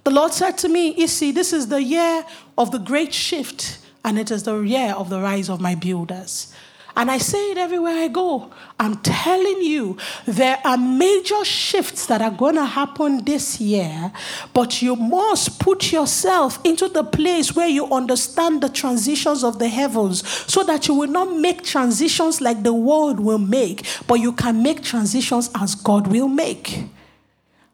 The 0.04 0.10
Lord 0.10 0.32
said 0.32 0.58
to 0.58 0.68
me, 0.68 0.94
You 0.94 1.08
see, 1.08 1.32
this 1.32 1.52
is 1.52 1.68
the 1.68 1.82
year 1.82 2.24
of 2.58 2.70
the 2.70 2.78
great 2.78 3.14
shift, 3.14 3.78
and 4.04 4.18
it 4.18 4.30
is 4.30 4.42
the 4.42 4.60
year 4.60 4.92
of 4.94 5.08
the 5.08 5.20
rise 5.20 5.48
of 5.48 5.60
my 5.60 5.74
builders. 5.74 6.52
And 6.96 7.10
I 7.10 7.18
say 7.18 7.50
it 7.50 7.58
everywhere 7.58 7.94
I 7.94 8.08
go. 8.08 8.52
I'm 8.78 8.96
telling 8.98 9.62
you, 9.62 9.96
there 10.26 10.60
are 10.64 10.76
major 10.76 11.44
shifts 11.44 12.06
that 12.06 12.22
are 12.22 12.30
going 12.30 12.54
to 12.54 12.64
happen 12.64 13.24
this 13.24 13.60
year, 13.60 14.12
but 14.52 14.80
you 14.80 14.94
must 14.94 15.58
put 15.58 15.90
yourself 15.90 16.64
into 16.64 16.88
the 16.88 17.02
place 17.02 17.56
where 17.56 17.66
you 17.66 17.86
understand 17.92 18.62
the 18.62 18.68
transitions 18.68 19.42
of 19.42 19.58
the 19.58 19.68
heavens 19.68 20.26
so 20.28 20.62
that 20.64 20.86
you 20.86 20.94
will 20.94 21.10
not 21.10 21.36
make 21.36 21.64
transitions 21.64 22.40
like 22.40 22.62
the 22.62 22.72
world 22.72 23.18
will 23.18 23.38
make, 23.38 23.84
but 24.06 24.20
you 24.20 24.32
can 24.32 24.62
make 24.62 24.82
transitions 24.82 25.50
as 25.56 25.74
God 25.74 26.06
will 26.06 26.28
make. 26.28 26.84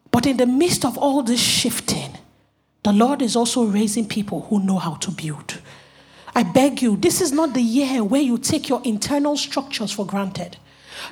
But 0.09 0.25
in 0.25 0.37
the 0.37 0.47
midst 0.47 0.83
of 0.83 0.97
all 0.97 1.21
this 1.21 1.39
shifting, 1.39 2.17
the 2.83 2.91
Lord 2.91 3.21
is 3.21 3.35
also 3.35 3.65
raising 3.65 4.07
people 4.07 4.41
who 4.49 4.59
know 4.63 4.77
how 4.77 4.95
to 4.95 5.11
build. 5.11 5.59
I 6.35 6.43
beg 6.43 6.81
you, 6.81 6.95
this 6.95 7.21
is 7.21 7.31
not 7.31 7.53
the 7.53 7.61
year 7.61 8.03
where 8.03 8.21
you 8.21 8.37
take 8.37 8.69
your 8.69 8.81
internal 8.83 9.35
structures 9.35 9.91
for 9.91 10.05
granted. 10.05 10.57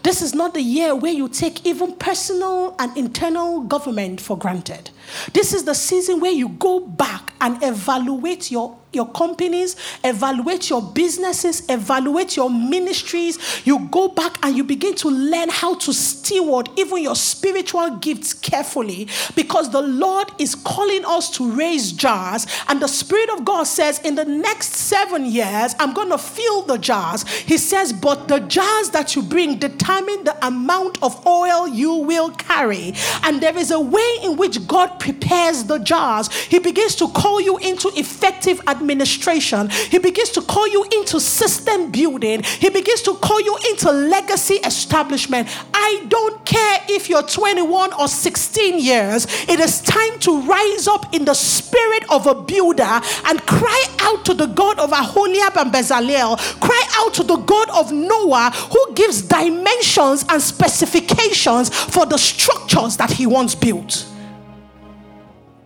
This 0.04 0.22
is 0.22 0.34
not 0.34 0.54
the 0.54 0.62
year 0.62 0.96
where 0.96 1.12
you 1.12 1.28
take 1.28 1.66
even 1.66 1.96
personal 1.96 2.76
and 2.80 2.96
internal 2.96 3.62
government 3.62 4.22
for 4.22 4.38
granted. 4.38 4.92
This 5.34 5.54
is 5.54 5.64
the 5.64 5.74
season 5.74 6.20
where 6.20 6.32
you 6.32 6.50
go 6.50 6.80
back 6.80 7.34
and 7.42 7.62
evaluate 7.64 8.52
your 8.52 8.78
your 8.92 9.08
companies, 9.12 9.76
evaluate 10.04 10.70
your 10.70 10.82
businesses, 10.82 11.64
evaluate 11.70 12.36
your 12.36 12.50
ministries. 12.50 13.38
You 13.66 13.88
go 13.92 14.08
back 14.08 14.38
and 14.44 14.58
you 14.58 14.64
begin 14.64 14.96
to 14.96 15.10
learn 15.10 15.50
how 15.50 15.76
to 15.76 15.94
steward 15.94 16.70
even 16.78 17.04
your 17.04 17.16
spiritual 17.16 17.98
gifts 17.98 18.34
carefully 18.34 19.08
because 19.36 19.72
the 19.72 19.82
Lord 19.82 20.32
is 20.40 20.56
calling 20.56 21.06
us 21.06 21.30
to 21.38 21.52
raise 21.52 21.92
jars. 21.92 22.48
And 22.68 22.82
the 22.82 22.88
Spirit 22.88 23.30
of 23.30 23.46
God 23.46 23.64
says, 23.66 24.00
in 24.00 24.16
the 24.16 24.26
next 24.26 24.74
seven 24.74 25.26
years, 25.26 25.76
I'm 25.80 25.94
going 25.94 26.10
to 26.10 26.18
fill 26.18 26.64
the 26.64 26.78
jars. 26.78 27.28
He 27.28 27.58
says, 27.58 27.94
but 27.94 28.28
the 28.28 28.40
jars 28.40 28.90
that 28.90 29.16
you 29.16 29.22
bring 29.22 29.60
determine 29.60 30.24
the 30.24 30.46
amount 30.46 31.02
of 31.04 31.26
oil 31.28 31.68
you 31.68 31.94
will 31.94 32.32
carry. 32.32 32.94
And 33.24 33.42
there 33.42 33.58
is 33.58 33.72
a 33.72 33.80
way 33.80 34.18
in 34.24 34.38
which 34.38 34.68
God 34.68 35.00
prepares 35.00 35.66
the 35.66 35.78
jars. 35.78 36.32
He 36.34 36.60
begins 36.60 36.96
to 36.96 37.08
call 37.10 37.40
you 37.40 37.58
into 37.60 37.90
effective 37.96 38.62
administration. 38.80 39.70
He 39.70 40.00
begins 40.00 40.30
to 40.32 40.42
call 40.42 40.68
you 40.68 40.84
into 40.96 41.20
system 41.20 41.92
building. 41.92 42.44
He 42.44 42.70
begins 42.70 43.02
to 43.04 43.14
call 43.16 43.42
you 43.42 43.58
into 43.70 43.92
legacy 43.92 44.56
establishment. 44.56 45.48
I 45.74 46.06
don't 46.08 46.46
care 46.46 46.80
if 46.90 47.10
you're 47.10 47.24
21 47.24 47.94
or 47.94 48.08
16 48.08 48.80
years. 48.80 49.26
It 49.48 49.60
is 49.60 49.82
time 49.82 50.20
to 50.20 50.42
rise 50.42 50.88
up 50.88 51.14
in 51.14 51.26
the 51.26 51.34
spirit 51.34 52.04
of 52.10 52.28
a 52.28 52.36
builder 52.36 53.02
and 53.26 53.42
cry 53.46 53.86
out 54.00 54.26
to 54.26 54.34
the 54.34 54.48
God 54.48 54.80
of 54.80 54.92
Aholiab 54.92 55.58
and 55.58 55.72
Bezalel. 55.74 56.38
Cry 56.60 56.84
out 56.96 57.14
to 57.16 57.24
the 57.24 57.38
God 57.38 57.70
of 57.72 57.92
Noah 57.92 58.52
who 58.72 58.94
gives 58.96 59.22
dimensions 59.22 60.26
and 60.30 60.42
specifications 60.42 61.70
for 61.70 62.06
the 62.06 62.18
structures 62.18 62.98
that 62.98 63.12
he 63.12 63.26
wants 63.26 63.56
built. 63.56 64.08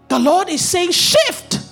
The 0.10 0.20
Lord 0.20 0.50
is 0.50 0.68
saying, 0.68 0.92
shift. 0.92 1.63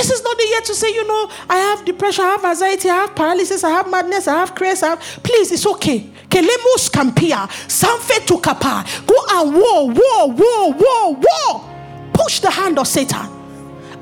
This 0.00 0.12
is 0.12 0.22
not 0.22 0.34
the 0.38 0.46
year 0.46 0.60
to 0.62 0.74
say, 0.74 0.94
you 0.94 1.06
know, 1.06 1.30
I 1.50 1.58
have 1.58 1.84
depression, 1.84 2.24
I 2.24 2.28
have 2.28 2.44
anxiety, 2.46 2.88
I 2.88 2.94
have 2.94 3.14
paralysis, 3.14 3.62
I 3.62 3.68
have 3.68 3.90
madness, 3.90 4.28
I 4.28 4.38
have 4.38 4.54
craze. 4.54 4.82
I 4.82 4.88
have... 4.88 5.00
Please, 5.22 5.52
it's 5.52 5.66
okay. 5.66 6.10
Kelemos 6.26 6.88
kampia, 6.88 7.46
sanfe 7.68 8.24
to 8.26 8.40
kapa. 8.40 8.86
Go 9.06 9.14
and 9.32 9.54
war, 9.54 9.90
war, 9.90 10.30
war, 10.30 10.72
war, 10.72 11.14
war. 11.16 11.70
Push 12.14 12.40
the 12.40 12.50
hand 12.50 12.78
of 12.78 12.88
Satan. 12.88 13.28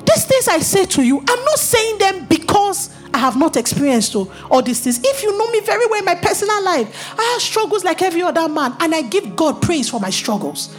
these 0.07 0.25
things 0.25 0.47
I 0.47 0.61
say 0.61 0.87
to 0.87 1.03
you, 1.03 1.19
I'm 1.19 1.45
not 1.45 1.59
saying 1.59 1.99
them 1.99 2.27
because 2.27 2.95
I 3.13 3.19
have 3.19 3.37
not 3.37 3.57
experienced 3.57 4.15
all 4.15 4.63
these 4.63 4.79
things. 4.79 5.01
If 5.03 5.25
you 5.25 5.37
know 5.37 5.51
me 5.51 5.59
very 5.63 5.85
well 5.87 5.99
in 5.99 6.05
my 6.05 6.15
personal 6.15 6.63
life, 6.63 7.13
I 7.19 7.25
have 7.33 7.43
struggles 7.43 7.83
like 7.83 8.03
every 8.03 8.23
other 8.23 8.49
man, 8.49 8.77
and 8.79 8.95
I 8.95 9.03
give 9.03 9.35
God 9.35 9.61
praise 9.61 9.91
for 9.91 9.99
my 9.99 10.11
struggles. 10.11 10.73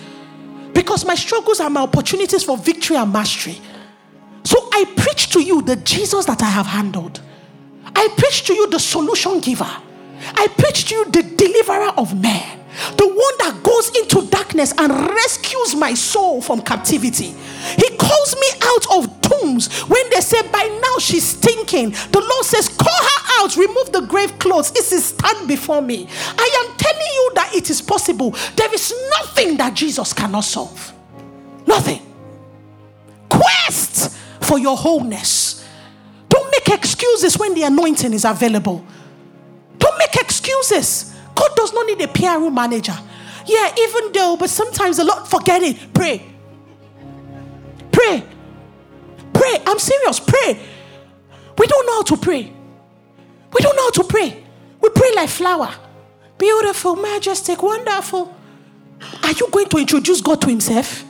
Because 0.71 1.03
my 1.03 1.15
struggles 1.15 1.59
are 1.59 1.69
my 1.69 1.81
opportunities 1.81 2.45
for 2.45 2.57
victory 2.57 2.95
and 2.95 3.11
mastery. 3.11 3.59
So 4.49 4.57
I 4.73 4.83
preach 4.95 5.29
to 5.29 5.41
you 5.43 5.61
the 5.61 5.75
Jesus 5.75 6.25
that 6.25 6.41
I 6.41 6.49
have 6.49 6.65
handled. 6.65 7.21
I 7.95 8.07
preach 8.17 8.45
to 8.45 8.53
you 8.55 8.67
the 8.67 8.79
solution 8.79 9.39
giver. 9.41 9.69
I 10.33 10.47
preach 10.57 10.85
to 10.85 10.95
you 10.95 11.05
the 11.11 11.21
deliverer 11.21 11.91
of 11.97 12.19
men 12.19 12.59
the 12.97 13.07
one 13.07 13.35
that 13.39 13.61
goes 13.63 13.89
into 13.95 14.29
darkness 14.29 14.73
and 14.77 14.91
rescues 14.91 15.75
my 15.75 15.93
soul 15.93 16.41
from 16.41 16.61
captivity. 16.61 17.35
He 17.75 17.97
calls 17.97 18.35
me 18.35 18.47
out 18.63 18.97
of 18.97 19.21
tombs 19.21 19.81
when 19.83 20.09
they 20.11 20.21
say, 20.21 20.41
By 20.49 20.79
now 20.81 20.97
she's 20.99 21.27
stinking. 21.27 21.91
The 21.91 22.19
Lord 22.19 22.45
says, 22.45 22.69
Call 22.69 22.87
her 22.87 23.43
out, 23.43 23.55
remove 23.55 23.91
the 23.91 24.01
grave 24.01 24.37
clothes. 24.39 24.71
It 24.71 24.91
is 24.91 25.05
stand 25.05 25.47
before 25.47 25.81
me. 25.81 26.07
I 26.37 26.65
am 26.65 26.77
telling 26.77 27.07
you 27.13 27.31
that 27.35 27.51
it 27.53 27.69
is 27.69 27.81
possible. 27.81 28.31
There 28.55 28.73
is 28.73 28.93
nothing 29.19 29.57
that 29.57 29.73
Jesus 29.73 30.13
cannot 30.13 30.45
solve. 30.45 30.93
Nothing. 31.67 32.01
Quest 33.29 34.17
for 34.49 34.57
your 34.57 34.75
wholeness. 34.75 35.63
Don't 36.27 36.49
make 36.49 36.75
excuses 36.75 37.37
when 37.37 37.53
the 37.53 37.61
anointing 37.63 38.13
is 38.13 38.25
available. 38.25 38.83
Don't 39.77 39.97
make 39.99 40.15
excuses. 40.15 41.15
God 41.35 41.51
does 41.55 41.71
not 41.71 41.85
need 41.85 42.01
a 42.01 42.07
PR 42.07 42.49
manager. 42.49 42.97
Yeah, 43.45 43.75
even 43.79 44.11
though, 44.11 44.37
but 44.37 44.49
sometimes 44.49 44.97
a 44.97 45.03
lot 45.03 45.27
forget 45.27 45.61
it. 45.61 45.93
Pray. 45.93 46.25
Pray. 47.91 48.23
Pray. 49.33 49.57
I'm 49.67 49.77
serious. 49.77 50.19
Pray. 50.19 50.59
We 51.55 51.67
don't 51.67 51.85
know 51.85 51.93
how 51.93 52.03
to 52.03 52.17
pray. 52.17 52.51
We 53.53 53.61
don't 53.61 53.75
know 53.75 53.83
how 53.83 53.91
to 53.91 54.03
pray. 54.03 54.43
We 54.81 54.89
pray 54.89 55.11
like 55.15 55.29
flower. 55.29 55.71
Beautiful, 56.39 56.95
majestic, 56.95 57.61
wonderful. 57.61 58.35
Are 59.23 59.31
you 59.31 59.47
going 59.51 59.69
to 59.69 59.77
introduce 59.77 60.21
God 60.21 60.41
to 60.41 60.47
Himself? 60.47 61.03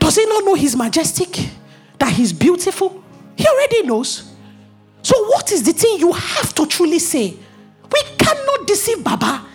Does 0.00 0.16
He 0.16 0.26
not 0.26 0.44
know 0.44 0.54
He's 0.54 0.76
majestic? 0.76 1.59
That 2.00 2.12
He's 2.12 2.32
beautiful? 2.32 3.02
He 3.36 3.46
already 3.46 3.82
knows. 3.84 4.34
So, 5.02 5.24
what 5.28 5.50
is 5.52 5.62
the 5.62 5.72
thing 5.72 5.98
you 5.98 6.12
have 6.12 6.54
to 6.56 6.66
truly 6.66 6.98
say? 6.98 7.36
We 7.90 8.02
cannot 8.18 8.66
deceive 8.66 9.02
Baba. 9.02 9.46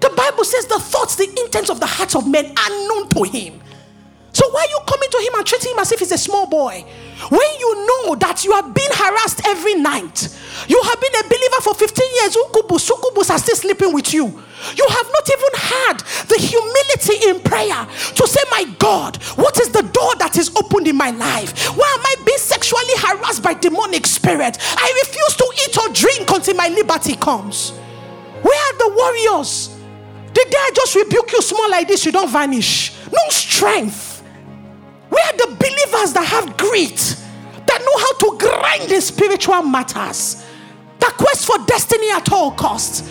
The 0.00 0.10
Bible 0.10 0.44
says 0.44 0.66
the 0.66 0.78
thoughts, 0.78 1.16
the 1.16 1.28
intents 1.44 1.70
of 1.70 1.80
the 1.80 1.86
hearts 1.86 2.14
of 2.14 2.28
men 2.28 2.46
are 2.46 2.70
known 2.88 3.08
to 3.08 3.22
him. 3.24 3.60
So 4.38 4.48
why 4.50 4.60
are 4.60 4.70
you 4.70 4.78
coming 4.86 5.10
to 5.10 5.18
him 5.18 5.34
and 5.34 5.44
treating 5.44 5.72
him 5.72 5.80
as 5.80 5.90
if 5.90 5.98
he's 5.98 6.12
a 6.12 6.16
small 6.16 6.46
boy? 6.46 6.84
When 7.28 7.50
you 7.58 7.74
know 7.88 8.14
that 8.22 8.44
you 8.44 8.52
are 8.52 8.62
being 8.62 8.94
harassed 8.94 9.44
every 9.44 9.74
night, 9.74 10.30
you 10.68 10.80
have 10.80 11.00
been 11.00 11.14
a 11.18 11.24
believer 11.26 11.60
for 11.60 11.74
15 11.74 12.06
years, 12.22 12.36
incubus, 12.36 12.84
succubus 12.84 13.30
are 13.30 13.38
still 13.40 13.56
sleeping 13.56 13.92
with 13.92 14.14
you. 14.14 14.26
You 14.26 14.86
have 14.90 15.08
not 15.10 15.26
even 15.26 15.52
had 15.58 15.96
the 16.30 16.38
humility 16.38 17.18
in 17.26 17.42
prayer 17.42 17.82
to 18.14 18.28
say, 18.28 18.38
My 18.52 18.62
God, 18.78 19.16
what 19.34 19.58
is 19.58 19.70
the 19.70 19.82
door 19.82 20.14
that 20.22 20.38
is 20.38 20.54
opened 20.54 20.86
in 20.86 20.94
my 20.94 21.10
life? 21.10 21.74
Why 21.74 21.90
am 21.98 22.06
I 22.06 22.14
being 22.24 22.38
sexually 22.38 22.94
harassed 22.94 23.42
by 23.42 23.54
demonic 23.54 24.06
spirit? 24.06 24.56
I 24.62 25.02
refuse 25.02 25.34
to 25.34 25.46
eat 25.66 25.78
or 25.82 25.88
drink 25.92 26.30
until 26.30 26.54
my 26.54 26.68
liberty 26.68 27.16
comes. 27.16 27.70
Where 28.42 28.54
are 28.54 28.78
the 28.78 28.94
warriors? 28.94 29.74
Day 30.32 30.44
I 30.46 30.70
just 30.72 30.94
rebuke 30.94 31.32
you 31.32 31.42
small 31.42 31.68
like 31.72 31.88
this, 31.88 32.06
you 32.06 32.12
don't 32.12 32.30
vanish. 32.30 32.92
No 33.10 33.18
strength. 33.30 34.07
Where 35.08 35.24
are 35.24 35.36
the 35.36 35.56
believers 35.58 36.12
that 36.12 36.26
have 36.26 36.56
grit, 36.56 37.16
that 37.66 37.80
know 37.80 37.98
how 37.98 38.12
to 38.18 38.38
grind 38.38 38.92
in 38.92 39.00
spiritual 39.00 39.62
matters, 39.62 40.44
that 40.98 41.14
quest 41.16 41.46
for 41.46 41.58
destiny 41.66 42.10
at 42.10 42.30
all 42.32 42.52
costs? 42.52 43.02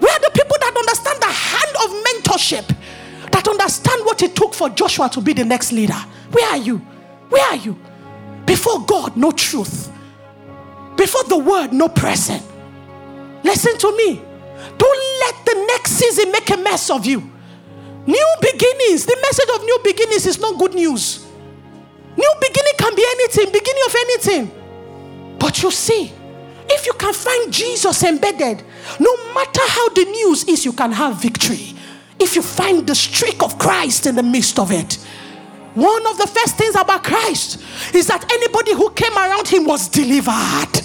We 0.00 0.08
are 0.08 0.20
the 0.20 0.30
people 0.32 0.56
that 0.60 0.76
understand 0.76 1.20
the 1.20 1.26
hand 1.26 1.76
of 1.82 1.90
mentorship, 2.04 2.76
that 3.32 3.48
understand 3.48 4.04
what 4.04 4.22
it 4.22 4.36
took 4.36 4.54
for 4.54 4.68
Joshua 4.70 5.08
to 5.10 5.20
be 5.20 5.32
the 5.32 5.44
next 5.44 5.72
leader? 5.72 5.98
Where 6.30 6.48
are 6.50 6.56
you? 6.56 6.78
Where 7.28 7.44
are 7.50 7.56
you? 7.56 7.78
Before 8.46 8.84
God, 8.84 9.16
no 9.16 9.30
truth. 9.32 9.92
Before 10.96 11.24
the 11.24 11.38
word, 11.38 11.72
no 11.72 11.88
present. 11.88 12.42
Listen 13.44 13.78
to 13.78 13.96
me. 13.96 14.20
Don't 14.76 15.20
let 15.20 15.44
the 15.46 15.64
next 15.68 15.92
season 15.92 16.32
make 16.32 16.50
a 16.50 16.56
mess 16.56 16.90
of 16.90 17.06
you. 17.06 17.20
New 18.06 18.34
beginnings. 18.40 19.04
The 19.06 19.16
message 19.22 19.48
of 19.54 19.62
new 19.62 19.78
beginnings 19.84 20.26
is 20.26 20.40
not 20.40 20.58
good 20.58 20.74
news. 20.74 21.27
New 22.18 22.34
beginning 22.40 22.72
can 22.78 22.96
be 22.96 23.04
anything, 23.10 23.52
beginning 23.52 23.82
of 23.86 23.94
anything. 23.94 25.38
But 25.38 25.62
you 25.62 25.70
see, 25.70 26.10
if 26.68 26.84
you 26.84 26.92
can 26.94 27.14
find 27.14 27.52
Jesus 27.52 28.02
embedded, 28.02 28.64
no 28.98 29.16
matter 29.34 29.60
how 29.62 29.88
the 29.90 30.04
news 30.04 30.42
is, 30.44 30.64
you 30.64 30.72
can 30.72 30.90
have 30.90 31.22
victory. 31.22 31.74
If 32.18 32.34
you 32.34 32.42
find 32.42 32.84
the 32.84 32.96
streak 32.96 33.40
of 33.40 33.56
Christ 33.56 34.06
in 34.06 34.16
the 34.16 34.24
midst 34.24 34.58
of 34.58 34.72
it. 34.72 34.94
One 35.74 36.06
of 36.08 36.18
the 36.18 36.26
first 36.26 36.56
things 36.56 36.74
about 36.74 37.04
Christ 37.04 37.62
is 37.94 38.08
that 38.08 38.28
anybody 38.32 38.72
who 38.72 38.90
came 38.90 39.16
around 39.16 39.46
him 39.46 39.64
was 39.64 39.88
delivered. 39.88 40.82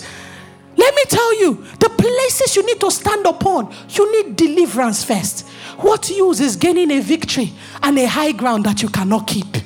Let 0.77 0.93
me 0.93 1.03
tell 1.07 1.39
you, 1.39 1.65
the 1.79 1.89
places 1.89 2.55
you 2.55 2.63
need 2.63 2.79
to 2.79 2.91
stand 2.91 3.25
upon, 3.25 3.73
you 3.89 4.11
need 4.11 4.35
deliverance 4.35 5.03
first. 5.03 5.47
What 5.77 6.11
use 6.11 6.39
is 6.39 6.55
gaining 6.57 6.91
a 6.91 6.99
victory 6.99 7.53
and 7.81 7.97
a 7.97 8.05
high 8.05 8.33
ground 8.33 8.65
that 8.65 8.83
you 8.83 8.89
cannot 8.89 9.25
keep? 9.25 9.62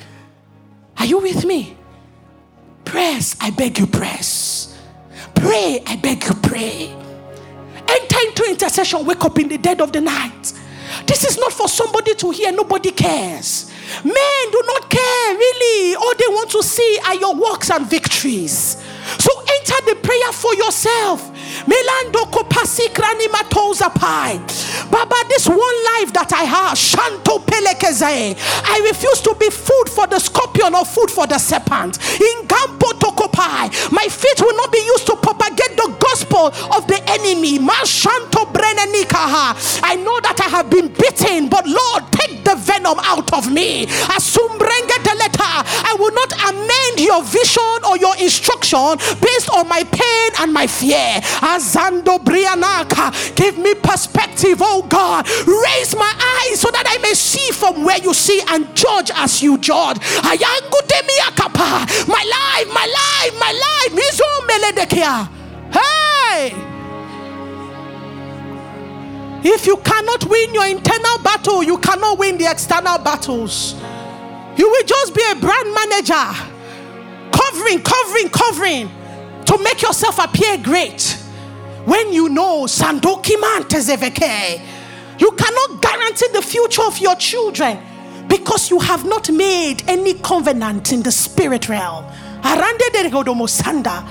Are 1.00 1.06
you 1.06 1.20
with 1.20 1.45
me? 1.45 1.78
Press, 2.86 3.36
I 3.41 3.50
beg 3.52 3.80
you, 3.80 3.88
press. 3.88 4.78
Pray, 5.36 5.84
I 5.86 5.95
beg 5.98 6.24
you, 6.24 6.34
pray. 6.36 6.95
Enter 7.88 8.20
into 8.28 8.50
intercession, 8.50 9.06
wake 9.06 9.24
up 9.24 9.38
in 9.39 9.48
the 9.48 9.58
dead 9.58 9.82
of 9.82 9.91
the 9.91 10.02
night. 10.02 10.54
This 11.06 11.24
is 11.24 11.38
not 11.38 11.54
for 11.54 11.68
somebody 11.68 12.16
to 12.16 12.32
hear, 12.32 12.52
nobody 12.52 12.91
cares. 12.91 13.72
Men 14.04 14.52
do 14.52 14.64
not 14.66 14.89
care, 14.89 15.36
really. 15.36 15.95
All 15.95 16.14
they 16.16 16.28
want 16.28 16.50
to 16.52 16.64
see 16.64 17.00
are 17.06 17.16
your 17.16 17.36
works 17.36 17.70
and 17.70 17.86
victories. 17.86 18.84
So 19.20 19.32
enter 19.39 19.86
the 19.86 19.95
prayer 20.02 20.32
for 20.34 20.54
yourself. 20.56 21.32
Melando 21.66 22.26
kopasi 22.32 22.88
matoza 23.32 23.89
pai. 23.93 24.39
Baba, 24.91 25.16
this 25.30 25.47
one 25.47 25.78
life 25.97 26.14
that 26.14 26.32
I 26.34 26.43
have, 26.43 26.78
Shanto 26.78 27.39
pelekeze. 27.39 28.38
I 28.64 28.82
refuse 28.88 29.22
to 29.22 29.36
be 29.39 29.49
food 29.49 29.89
for 29.89 30.08
the 30.08 30.20
scorpion 30.20 30.76
or 30.76 30.86
food 30.86 31.10
for 31.12 31.28
the 31.28 31.38
serpent. 31.38 31.97
In 32.22 32.47
Gampo 32.47 32.93
tokopai, 32.99 33.91
my 33.91 34.08
feet 34.08 34.39
will 34.41 34.55
not 34.55 34.72
be 34.72 34.80
used 34.80 35.05
to 35.08 35.16
propagate 35.18 35.76
the 35.76 35.95
gospel 35.99 36.47
of 36.76 36.88
the 36.88 37.01
enemy. 37.10 37.60
Mashanto 37.60 38.45
brenenikaha. 38.53 39.82
I 39.84 39.95
know 39.95 40.20
that 40.22 40.39
I 40.39 40.49
have 40.49 40.70
been 40.70 40.88
beaten, 40.88 41.49
but 41.49 41.68
Lord, 41.68 42.03
take 42.12 42.43
the 42.43 42.55
venom 42.55 42.99
out 43.03 43.34
of 43.34 43.51
me. 43.51 43.88
Asumbrenge 44.08 44.97
deleta. 45.03 45.64
I 45.84 45.95
will 45.99 46.14
not 46.14 46.32
amend 46.47 46.99
your 46.99 47.24
vision 47.24 47.78
or 47.88 47.97
your 47.97 48.16
instruction 48.18 48.97
based 49.20 49.49
on 49.51 49.68
my 49.68 49.84
pain 49.84 50.30
and 50.39 50.53
my 50.53 50.68
fear. 50.68 51.20
Azando 51.48 52.20
Brianaka, 52.20 53.36
give 53.36 53.58
me 53.58 53.74
perspective, 53.74 54.58
oh 54.62 54.86
God. 54.89 55.26
Raise 55.48 55.95
my 55.95 56.14
eyes 56.43 56.60
so 56.60 56.70
that 56.72 56.84
I 56.86 56.98
may 57.02 57.14
see 57.14 57.52
from 57.52 57.86
where 57.86 58.00
you 58.00 58.14
see 58.14 58.41
and 58.50 58.76
judge 58.76 59.12
as 59.16 59.41
you 59.41 59.58
judge. 59.58 59.98
My 60.24 60.36
life, 62.36 62.68
my 62.74 62.86
life, 62.86 63.34
my 63.39 63.52
life. 63.54 63.93
Hey! 65.72 66.54
If 69.43 69.66
you 69.66 69.78
cannot 69.78 70.26
win 70.26 70.54
your 70.54 70.68
internal 70.68 71.20
battle, 71.20 71.64
you 71.64 71.78
cannot 71.78 72.20
win 72.20 72.38
the 72.38 72.52
external 72.52 72.98
battles. 72.98 73.76
You 74.58 74.70
will 74.70 74.84
just 74.84 75.16
be 75.16 75.24
a 75.32 75.36
brand 75.36 75.74
manager, 75.74 76.34
covering, 77.32 77.82
covering, 77.82 78.30
covering 78.30 78.89
to 79.45 79.58
make 79.64 79.82
yourself 79.82 80.20
appear 80.20 80.58
great. 80.58 81.24
When 81.88 82.12
you 82.12 82.28
know 82.28 82.66
Sandoki 82.66 83.38
Mantezeveke, 83.38 84.60
you 85.22 85.32
cannot 85.32 85.82
guarantee 85.82 86.28
the 86.34 86.42
future 86.42 86.82
of 86.84 87.00
your 87.00 87.16
children 87.16 87.80
because 88.28 88.70
you 88.70 88.78
have 88.80 89.06
not 89.06 89.30
made 89.32 89.88
any 89.88 90.16
covenant 90.16 90.92
in 90.92 91.02
the 91.02 91.14
spirit 91.14 91.70
realm. 91.70 92.04
Arande 92.42 92.92
de 92.92 93.10
Sanda. 93.48 94.04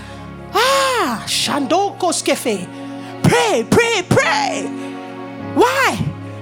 Ah, 0.55 1.23
Shandoko 1.27 2.15
Skefe. 2.15 2.67
Pray, 3.23 3.67
pray, 3.71 4.03
pray. 4.09 4.63
Why? 5.55 5.99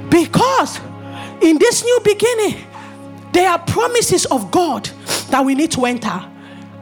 Because 0.08 0.78
in 1.42 1.58
this 1.58 1.82
new 1.82 2.00
beginning, 2.04 2.64
there 3.32 3.50
are 3.50 3.58
promises 3.58 4.24
of 4.26 4.52
God 4.52 4.88
that 5.30 5.44
we 5.44 5.56
need 5.56 5.72
to 5.72 5.84
enter. 5.84 6.30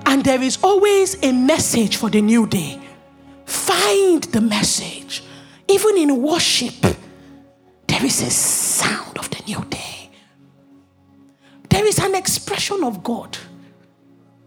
And 0.04 0.22
there 0.22 0.42
is 0.42 0.58
always 0.62 1.16
a 1.22 1.32
message 1.32 1.96
for 1.96 2.10
the 2.10 2.20
new 2.20 2.46
day. 2.46 2.81
Find 3.82 4.22
the 4.24 4.40
message. 4.40 5.22
Even 5.68 5.96
in 5.98 6.22
worship, 6.22 6.80
there 7.86 8.04
is 8.04 8.22
a 8.22 8.30
sound 8.30 9.18
of 9.18 9.28
the 9.30 9.42
new 9.46 9.64
day. 9.64 10.10
There 11.68 11.86
is 11.86 11.98
an 11.98 12.14
expression 12.14 12.84
of 12.84 13.02
God. 13.02 13.36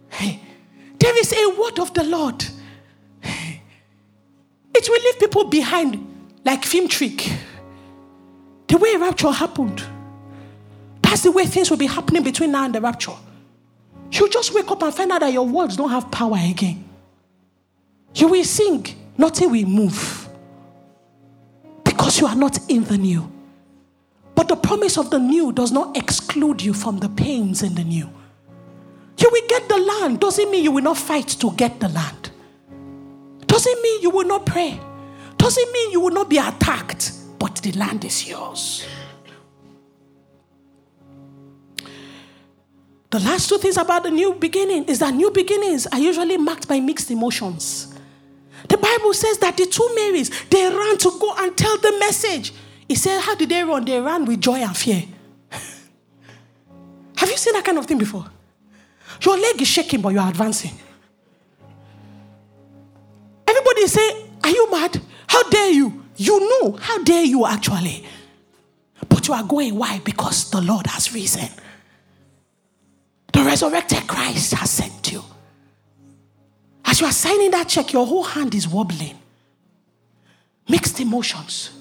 Hey, 0.10 0.40
There 1.00 1.18
is 1.20 1.34
a 1.34 1.50
word 1.60 1.80
of 1.80 1.94
the 1.94 2.04
Lord. 2.04 2.44
It 4.78 4.90
will 4.90 5.02
leave 5.04 5.20
people 5.20 5.46
behind 5.46 6.06
like 6.44 6.66
film 6.66 6.88
trick. 6.88 7.32
The 8.68 8.78
way 8.78 8.96
rapture 8.96 9.32
happened. 9.32 9.84
That's 11.02 11.22
the 11.24 11.32
way 11.32 11.46
things 11.46 11.70
will 11.70 11.78
be 11.78 11.86
happening 11.88 12.24
between 12.24 12.52
now 12.52 12.66
and 12.66 12.74
the 12.76 12.82
rapture. 12.82 13.18
You 14.12 14.30
just 14.30 14.54
wake 14.54 14.70
up 14.70 14.82
and 14.84 14.94
find 14.94 15.12
out 15.12 15.22
that 15.22 15.34
your 15.34 15.46
words 15.48 15.76
don't 15.78 15.90
have 15.90 16.10
power 16.12 16.38
again. 16.38 16.84
You 18.16 18.28
will 18.30 18.44
sing, 18.44 18.86
nothing 19.18 19.52
will 19.52 19.66
move. 19.66 20.30
Because 21.84 22.20
you 22.20 22.28
are 22.28 22.36
not 22.36 22.60
in 22.70 22.84
the 22.84 22.98
new. 22.98 23.32
But 24.36 24.50
the 24.50 24.56
promise 24.56 24.98
of 24.98 25.10
the 25.10 25.20
new 25.20 25.52
does 25.54 25.72
not 25.72 25.96
exclude 25.98 26.62
you 26.62 26.74
from 26.74 27.00
the 27.00 27.10
pains 27.10 27.64
in 27.64 27.76
the 27.76 27.84
new. 27.84 28.10
You 29.18 29.30
will 29.32 29.48
get 29.48 29.70
the 29.70 29.78
land. 29.78 30.20
Doesn't 30.20 30.52
mean 30.52 30.64
you 30.64 30.72
will 30.72 30.84
not 30.84 30.98
fight 30.98 31.28
to 31.28 31.52
get 31.52 31.80
the 31.80 31.88
land. 31.90 32.32
Doesn't 33.48 33.82
mean 33.82 34.02
you 34.02 34.10
will 34.10 34.28
not 34.28 34.46
pray. 34.46 34.80
Doesn't 35.38 35.72
mean 35.72 35.92
you 35.92 36.02
will 36.02 36.12
not 36.12 36.30
be 36.30 36.38
attacked. 36.38 37.14
But 37.40 37.56
the 37.58 37.72
land 37.74 38.04
is 38.04 38.28
yours. 38.28 38.86
The 43.10 43.20
last 43.22 43.48
two 43.48 43.58
things 43.58 43.78
about 43.78 44.04
the 44.04 44.12
new 44.12 44.34
beginning 44.34 44.86
is 44.86 45.00
that 45.00 45.14
new 45.14 45.32
beginnings 45.32 45.88
are 45.88 46.00
usually 46.00 46.36
marked 46.36 46.68
by 46.68 46.82
mixed 46.82 47.10
emotions. 47.12 47.95
The 48.68 48.78
Bible 48.78 49.14
says 49.14 49.38
that 49.40 49.58
the 49.58 49.66
two 49.66 49.88
Marys, 49.96 50.30
they 50.50 50.64
ran 50.68 50.98
to 50.98 51.12
go 51.20 51.34
and 51.38 51.56
tell 51.56 51.78
the 51.78 51.98
message. 52.00 52.54
He 52.88 52.96
said, 52.96 53.22
How 53.22 53.36
did 53.36 53.50
they 53.50 53.64
run? 53.64 53.86
They 53.86 54.00
ran 54.00 54.26
with 54.26 54.42
joy 54.42 54.58
and 54.58 54.76
fear. 54.76 55.04
Have 57.18 57.30
you 57.30 57.38
seen 57.38 57.54
that 57.54 57.64
kind 57.66 57.78
of 57.78 57.86
thing 57.86 57.98
before? 57.98 58.26
Your 59.22 59.38
leg 59.38 59.62
is 59.62 59.68
shaking, 59.68 60.02
but 60.02 60.10
you 60.10 60.20
are 60.20 60.30
advancing. 60.30 60.72
Everybody 63.48 63.88
say, 63.88 64.26
Are 64.44 64.50
you 64.50 64.72
mad? 64.72 65.02
How 65.28 65.50
dare 65.50 65.72
you? 65.72 66.04
You 66.18 66.40
know, 66.40 66.78
how 66.80 67.04
dare 67.04 67.24
you 67.24 67.46
actually? 67.46 68.06
But 69.08 69.28
you 69.28 69.34
are 69.34 69.44
going. 69.44 69.76
Why? 69.76 70.00
Because 70.04 70.50
the 70.50 70.62
Lord 70.62 70.88
has 70.88 71.14
risen. 71.14 71.50
The 73.34 73.44
resurrected 73.44 74.08
Christ 74.08 74.54
has 74.54 74.70
sent 74.72 75.12
you. 75.12 75.22
As 76.86 77.02
you 77.02 77.08
are 77.08 77.12
signing 77.12 77.52
that 77.52 77.68
check, 77.68 77.92
your 77.94 78.06
whole 78.06 78.24
hand 78.24 78.54
is 78.54 78.68
wobbling. 78.68 79.18
Mixed 80.70 81.00
emotions. 81.00 81.72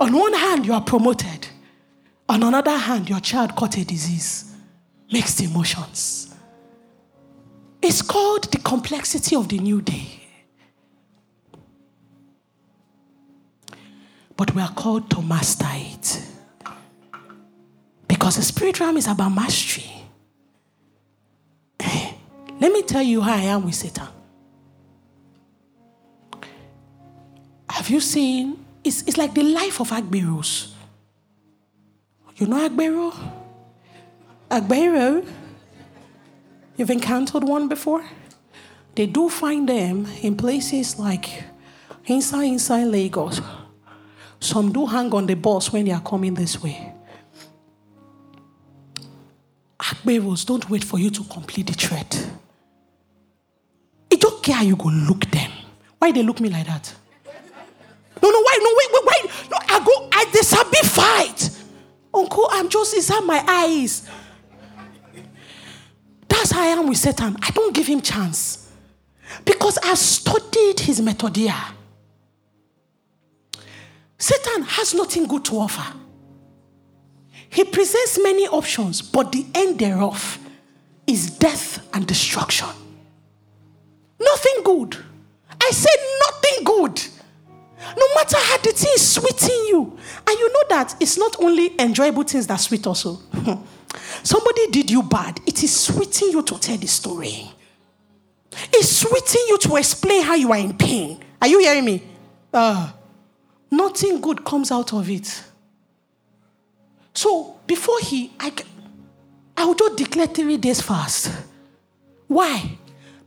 On 0.00 0.12
one 0.12 0.32
hand, 0.32 0.66
you 0.66 0.72
are 0.72 0.80
promoted. 0.80 1.48
On 2.28 2.42
another 2.42 2.76
hand, 2.76 3.08
your 3.08 3.20
child 3.20 3.54
caught 3.54 3.76
a 3.76 3.84
disease. 3.84 4.54
Mixed 5.12 5.40
emotions. 5.40 6.34
It's 7.80 8.02
called 8.02 8.50
the 8.50 8.58
complexity 8.58 9.36
of 9.36 9.48
the 9.48 9.58
new 9.58 9.82
day. 9.82 10.20
But 14.36 14.54
we 14.54 14.62
are 14.62 14.72
called 14.72 15.10
to 15.10 15.22
master 15.22 15.66
it. 15.70 16.22
Because 18.08 18.36
the 18.36 18.42
spirit 18.42 18.80
realm 18.80 18.96
is 18.96 19.06
about 19.06 19.30
mastery. 19.30 20.01
Let 22.62 22.70
me 22.70 22.82
tell 22.82 23.02
you 23.02 23.20
how 23.20 23.34
I 23.34 23.40
am 23.40 23.64
with 23.64 23.74
Satan. 23.74 24.06
Have 27.68 27.90
you 27.90 27.98
seen? 27.98 28.64
It's, 28.84 29.02
it's 29.02 29.16
like 29.16 29.34
the 29.34 29.42
life 29.42 29.80
of 29.80 29.90
Agberos. 29.90 30.70
You 32.36 32.46
know 32.46 32.68
Agbero? 32.68 33.12
Agbero? 34.48 35.26
You've 36.76 36.90
encountered 36.90 37.42
one 37.42 37.66
before? 37.66 38.04
They 38.94 39.06
do 39.06 39.28
find 39.28 39.68
them 39.68 40.06
in 40.22 40.36
places 40.36 41.00
like 41.00 41.42
inside 42.06 42.44
inside 42.44 42.84
Lagos. 42.84 43.40
Some 44.38 44.72
do 44.72 44.86
hang 44.86 45.12
on 45.12 45.26
the 45.26 45.34
bus 45.34 45.72
when 45.72 45.86
they 45.86 45.90
are 45.90 46.00
coming 46.00 46.34
this 46.34 46.62
way. 46.62 46.92
Agberos 49.80 50.46
don't 50.46 50.70
wait 50.70 50.84
for 50.84 51.00
you 51.00 51.10
to 51.10 51.24
complete 51.24 51.66
the 51.66 51.72
thread 51.72 52.06
care 54.42 54.56
how 54.56 54.62
you 54.62 54.76
go 54.76 54.88
look 54.88 55.24
them. 55.30 55.50
Why 55.98 56.12
they 56.12 56.22
look 56.22 56.40
me 56.40 56.50
like 56.50 56.66
that? 56.66 56.94
No, 58.22 58.30
no, 58.30 58.40
why? 58.40 58.58
No, 58.62 58.70
wait, 58.76 58.88
wait, 58.92 59.24
wait. 59.24 59.50
No, 59.50 59.56
I 59.68 59.84
go, 59.84 60.08
I 60.12 60.24
sabi 60.42 60.78
fight. 60.84 61.50
Uncle, 62.14 62.48
I'm 62.50 62.68
just 62.68 62.94
inside 62.94 63.24
my 63.24 63.42
eyes. 63.46 64.08
That's 66.28 66.50
how 66.50 66.62
I 66.62 66.66
am 66.66 66.88
with 66.88 66.98
Satan. 66.98 67.36
I 67.42 67.50
don't 67.50 67.74
give 67.74 67.86
him 67.86 68.00
chance. 68.00 68.70
Because 69.44 69.78
I've 69.78 69.98
studied 69.98 70.80
his 70.80 71.00
methodia. 71.00 71.54
Satan 74.18 74.62
has 74.62 74.94
nothing 74.94 75.26
good 75.26 75.44
to 75.46 75.58
offer. 75.58 75.96
He 77.48 77.64
presents 77.64 78.18
many 78.22 78.46
options, 78.46 79.02
but 79.02 79.32
the 79.32 79.44
end 79.54 79.78
thereof 79.78 80.38
is 81.06 81.30
death 81.30 81.86
and 81.92 82.06
destruction. 82.06 82.68
Nothing 84.22 84.62
good. 84.64 84.96
I 85.60 85.70
said 85.70 85.98
nothing 86.26 86.64
good. 86.64 87.02
No 87.96 88.06
matter 88.14 88.36
how 88.38 88.58
the 88.58 88.72
thing 88.72 88.92
is 88.94 89.14
sweeting 89.14 89.66
you. 89.68 89.98
And 90.26 90.38
you 90.38 90.52
know 90.52 90.62
that 90.70 90.94
it's 91.00 91.18
not 91.18 91.36
only 91.40 91.78
enjoyable 91.80 92.22
things 92.22 92.46
that 92.46 92.56
sweet 92.56 92.86
also. 92.86 93.18
Somebody 94.22 94.68
did 94.68 94.90
you 94.90 95.02
bad. 95.02 95.40
It 95.46 95.62
is 95.62 95.74
sweeting 95.78 96.30
you 96.30 96.42
to 96.42 96.58
tell 96.58 96.76
the 96.76 96.86
story. 96.86 97.50
It's 98.72 98.98
sweeting 98.98 99.42
you 99.48 99.58
to 99.58 99.76
explain 99.76 100.22
how 100.22 100.34
you 100.34 100.52
are 100.52 100.58
in 100.58 100.76
pain. 100.76 101.22
Are 101.40 101.48
you 101.48 101.58
hearing 101.60 101.84
me? 101.84 102.02
Uh, 102.52 102.92
nothing 103.70 104.20
good 104.20 104.44
comes 104.44 104.70
out 104.70 104.92
of 104.92 105.08
it. 105.10 105.42
So 107.14 107.58
before 107.66 107.98
he, 108.00 108.32
I, 108.38 108.52
I 109.56 109.64
would 109.64 109.78
just 109.78 109.96
declare 109.96 110.26
three 110.26 110.56
days 110.56 110.80
fast. 110.80 111.30
Why? 112.28 112.78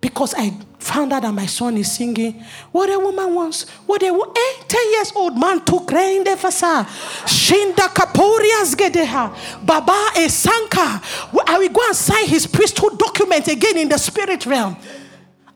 Because 0.05 0.35
I 0.37 0.51
found 0.77 1.13
out 1.13 1.23
that 1.23 1.33
my 1.33 1.47
son 1.47 1.77
is 1.77 1.91
singing, 1.91 2.33
What 2.71 2.91
a 2.91 2.99
woman 2.99 3.33
wants, 3.33 3.67
what 3.87 4.03
a 4.03 4.05
eh, 4.05 4.63
10 4.67 4.91
years 4.91 5.11
old 5.15 5.35
man 5.35 5.65
took 5.65 5.91
rain 5.91 6.23
de 6.23 6.35
fasa. 6.35 6.85
Shinda 7.25 7.87
kaporias 7.87 8.75
gedeha. 8.75 9.65
Baba 9.65 10.11
e 10.19 10.27
sanka. 10.29 11.01
I 11.47 11.57
will 11.57 11.69
go 11.69 11.81
and 11.87 11.95
sign 11.95 12.27
his 12.27 12.45
priesthood 12.45 12.99
document 12.99 13.47
again 13.47 13.79
in 13.79 13.89
the 13.89 13.97
spirit 13.97 14.45
realm. 14.45 14.77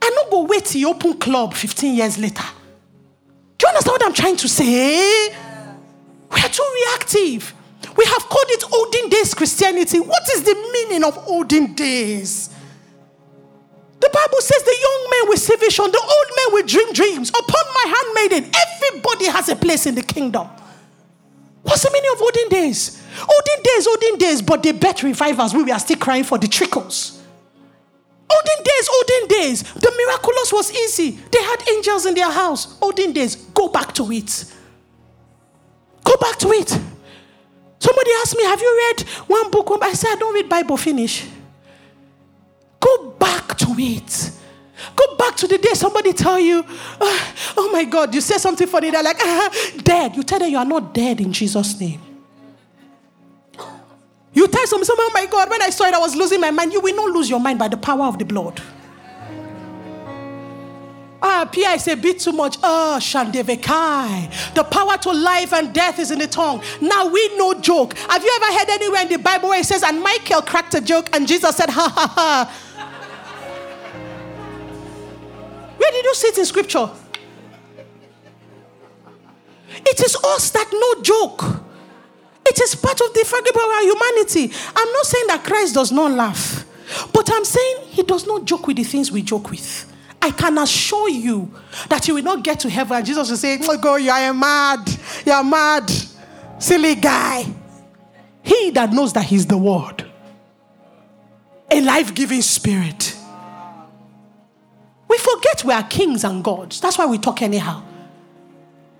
I 0.02 0.10
not 0.16 0.32
go 0.32 0.46
wait 0.46 0.66
till 0.66 0.90
open 0.90 1.14
club 1.20 1.54
15 1.54 1.96
years 1.96 2.18
later. 2.18 2.46
Do 3.60 3.68
you 3.68 3.70
understand 3.70 3.94
what 3.94 4.04
I'm 4.04 4.14
trying 4.14 4.38
to 4.38 4.48
say? 4.50 5.30
We 5.30 6.42
are 6.42 6.50
too 6.50 6.66
reactive. 6.88 7.54
We 7.96 8.04
have 8.06 8.24
called 8.28 8.50
it 8.50 8.64
olden 8.74 9.10
days 9.10 9.36
Christianity. 9.36 10.00
What 10.00 10.24
is 10.34 10.42
the 10.42 10.56
meaning 10.74 11.04
of 11.04 11.20
olden 11.28 11.76
days? 11.76 12.56
The 14.00 14.10
Bible 14.14 14.42
says 14.42 14.64
the 14.64 14.78
young 14.80 15.10
men 15.12 15.30
will 15.30 15.38
see 15.38 15.56
vision, 15.58 15.92
the 15.92 16.00
old 16.00 16.36
men 16.36 16.54
will 16.54 16.66
dream 16.66 16.94
dreams. 16.94 17.30
Upon 17.30 17.66
my 17.74 17.96
handmaiden, 17.96 18.52
everybody 18.56 19.26
has 19.26 19.50
a 19.50 19.56
place 19.56 19.86
in 19.86 19.96
the 19.96 20.02
kingdom. 20.04 20.48
What's 21.64 21.84
the 21.84 21.92
meaning 21.92 22.10
of 22.14 22.22
olden 22.22 22.50
days? 22.50 23.04
Olden 23.20 23.64
days, 23.64 23.88
olden 23.88 24.18
days, 24.18 24.42
but 24.42 24.64
they 24.64 24.72
bet 24.72 25.04
revivers. 25.04 25.54
We 25.54 25.70
are 25.72 25.80
still 25.80 25.98
crying 25.98 26.24
for 26.24 26.38
the 26.38 26.48
trickles. 26.48 27.22
Olden 28.32 28.64
days, 28.64 28.90
olden 28.90 29.28
days. 29.28 29.64
The 29.74 29.92
miraculous 29.92 30.54
was 30.54 30.72
easy. 30.72 31.12
They 31.32 31.44
had 31.44 31.68
angels 31.70 32.06
in 32.06 32.14
their 32.14 32.32
house. 32.32 32.80
Olden 32.82 33.12
days, 33.12 33.36
go 33.36 33.68
back 33.68 33.94
to 33.96 34.10
it. 34.12 34.46
Go 36.04 36.16
back 36.18 36.38
to 36.40 36.52
it. 36.52 36.70
Somebody 37.80 38.12
asked 38.22 38.38
me, 38.38 38.44
Have 38.44 38.62
you 38.62 38.94
read 38.98 39.02
one 39.28 39.52
book? 39.52 39.78
I 39.82 39.94
said, 39.94 40.12
I 40.14 40.16
don't 40.16 40.34
read 40.34 40.48
Bible, 40.48 40.78
finish. 40.78 41.26
Go 42.90 43.12
back 43.20 43.56
to 43.58 43.76
it. 43.78 44.32
Go 44.96 45.16
back 45.16 45.36
to 45.38 45.48
the 45.48 45.58
day 45.58 45.74
somebody 45.74 46.12
tell 46.14 46.40
you, 46.40 46.66
oh, 47.00 47.34
oh 47.58 47.70
my 47.72 47.84
God, 47.84 48.16
you 48.16 48.22
say 48.22 48.38
something 48.38 48.68
funny. 48.68 48.90
They're 48.90 49.04
like, 49.04 49.18
ah, 49.20 49.72
dead. 49.84 50.16
You 50.16 50.24
tell 50.24 50.40
them 50.40 50.50
you 50.50 50.58
are 50.58 50.66
not 50.66 50.94
dead 50.94 51.22
in 51.22 51.32
Jesus' 51.32 51.80
name. 51.80 52.02
You 54.34 54.48
tell 54.48 54.66
someone, 54.66 54.88
oh 54.90 55.12
my 55.14 55.26
God, 55.28 55.50
when 55.50 55.62
I 55.62 55.70
saw 55.70 55.86
it, 55.86 55.94
I 55.94 56.00
was 56.00 56.16
losing 56.16 56.42
my 56.42 56.50
mind. 56.50 56.74
You 56.74 56.82
will 56.82 56.96
not 56.96 57.10
lose 57.12 57.30
your 57.30 57.40
mind 57.40 57.60
by 57.60 57.68
the 57.68 57.78
power 57.78 58.06
of 58.06 58.18
the 58.18 58.26
blood. 58.26 58.60
Ah, 61.22 61.48
Pia 61.52 61.72
is 61.72 61.88
a 61.90 61.96
bit 61.96 62.20
too 62.20 62.32
much. 62.32 62.58
Oh, 62.64 62.98
Shandevekai. 63.00 64.54
The 64.56 64.64
power 64.64 64.98
to 64.98 65.12
life 65.12 65.54
and 65.54 65.74
death 65.74 66.00
is 66.00 66.12
in 66.12 66.20
the 66.20 66.28
tongue. 66.28 66.64
Now 66.82 67.08
we 67.08 67.38
know 67.38 67.54
joke. 67.60 67.96
Have 67.98 68.24
you 68.24 68.32
ever 68.42 68.58
heard 68.58 68.70
anywhere 68.70 69.02
in 69.02 69.10
the 69.10 69.18
Bible 69.20 69.50
where 69.50 69.60
it 69.60 69.66
says, 69.66 69.84
and 69.84 70.02
Michael 70.02 70.42
cracked 70.42 70.74
a 70.76 70.82
joke 70.82 71.10
and 71.14 71.28
Jesus 71.28 71.56
said, 71.56 71.70
ha 71.70 71.92
ha 71.94 72.08
ha. 72.16 72.66
Where 75.90 76.04
did 76.04 76.06
you 76.06 76.14
see 76.14 76.28
it 76.28 76.38
in 76.38 76.46
scripture? 76.46 76.88
It 79.76 80.00
is 80.02 80.16
us 80.24 80.52
that 80.52 80.70
no 80.72 81.02
joke. 81.02 81.44
It 82.46 82.62
is 82.62 82.76
part 82.76 83.02
of 83.02 83.12
the 83.12 83.24
fabric 83.26 83.56
of 83.56 83.62
our 83.62 83.82
humanity. 83.82 84.52
I'm 84.76 84.92
not 84.94 85.06
saying 85.08 85.26
that 85.28 85.44
Christ 85.44 85.74
does 85.74 85.92
not 85.92 86.12
laugh. 86.12 86.64
But 87.12 87.32
I'm 87.34 87.44
saying 87.44 87.78
he 87.88 88.04
does 88.04 88.28
not 88.28 88.46
joke 88.46 88.68
with 88.68 88.78
the 88.78 88.84
things 88.84 89.12
we 89.12 89.24
joke 89.24 89.50
with. 89.50 89.92
I 90.22 90.30
can 90.30 90.60
assure 90.60 91.10
you 91.10 91.52
that 91.88 92.08
you 92.08 92.14
will 92.14 92.24
not 92.24 92.44
get 92.44 92.60
to 92.60 92.70
heaven 92.70 93.04
Jesus 93.04 93.28
will 93.28 93.38
say, 93.38 93.58
Oh, 93.60 93.78
God, 93.80 93.96
you 93.96 94.12
are 94.12 94.32
mad. 94.32 94.88
You 95.26 95.32
are 95.32 95.44
mad. 95.44 95.92
Silly 96.60 96.94
guy. 96.94 97.46
He 98.44 98.70
that 98.72 98.94
knows 98.94 99.12
that 99.14 99.26
he's 99.26 99.48
the 99.48 99.58
word, 99.58 100.06
a 101.72 101.82
life 101.82 102.14
giving 102.14 102.44
spirit. 102.44 103.16
We 105.10 105.18
forget 105.18 105.64
we 105.66 105.74
are 105.74 105.84
kings 105.84 106.24
and 106.24 106.44
gods. 106.44 106.80
That's 106.80 106.98
why 106.98 107.08
we 107.08 107.18
talk 107.18 107.42
anyhow. 107.42 107.84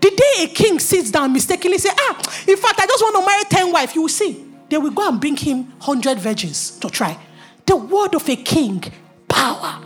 The 0.02 0.10
day 0.10 0.44
a 0.46 0.48
king 0.48 0.80
sits 0.80 1.12
down 1.12 1.32
mistakenly 1.34 1.78
say, 1.78 1.90
Ah, 1.94 2.18
in 2.48 2.58
fact, 2.58 2.80
I 2.80 2.88
just 2.88 3.04
want 3.04 3.16
to 3.18 3.26
marry 3.26 3.44
10 3.44 3.72
wives, 3.72 3.96
you 3.96 4.02
will 4.02 4.10
see. 4.10 4.46
They 4.70 4.78
will 4.78 4.92
go 4.92 5.08
and 5.08 5.20
bring 5.20 5.36
him 5.36 5.66
100 5.66 6.18
virgins 6.20 6.80
to 6.80 6.90
try. 6.90 7.18
The 7.66 7.76
word 7.76 8.16
of 8.16 8.28
a 8.28 8.36
king, 8.36 8.84
power. 9.28 9.82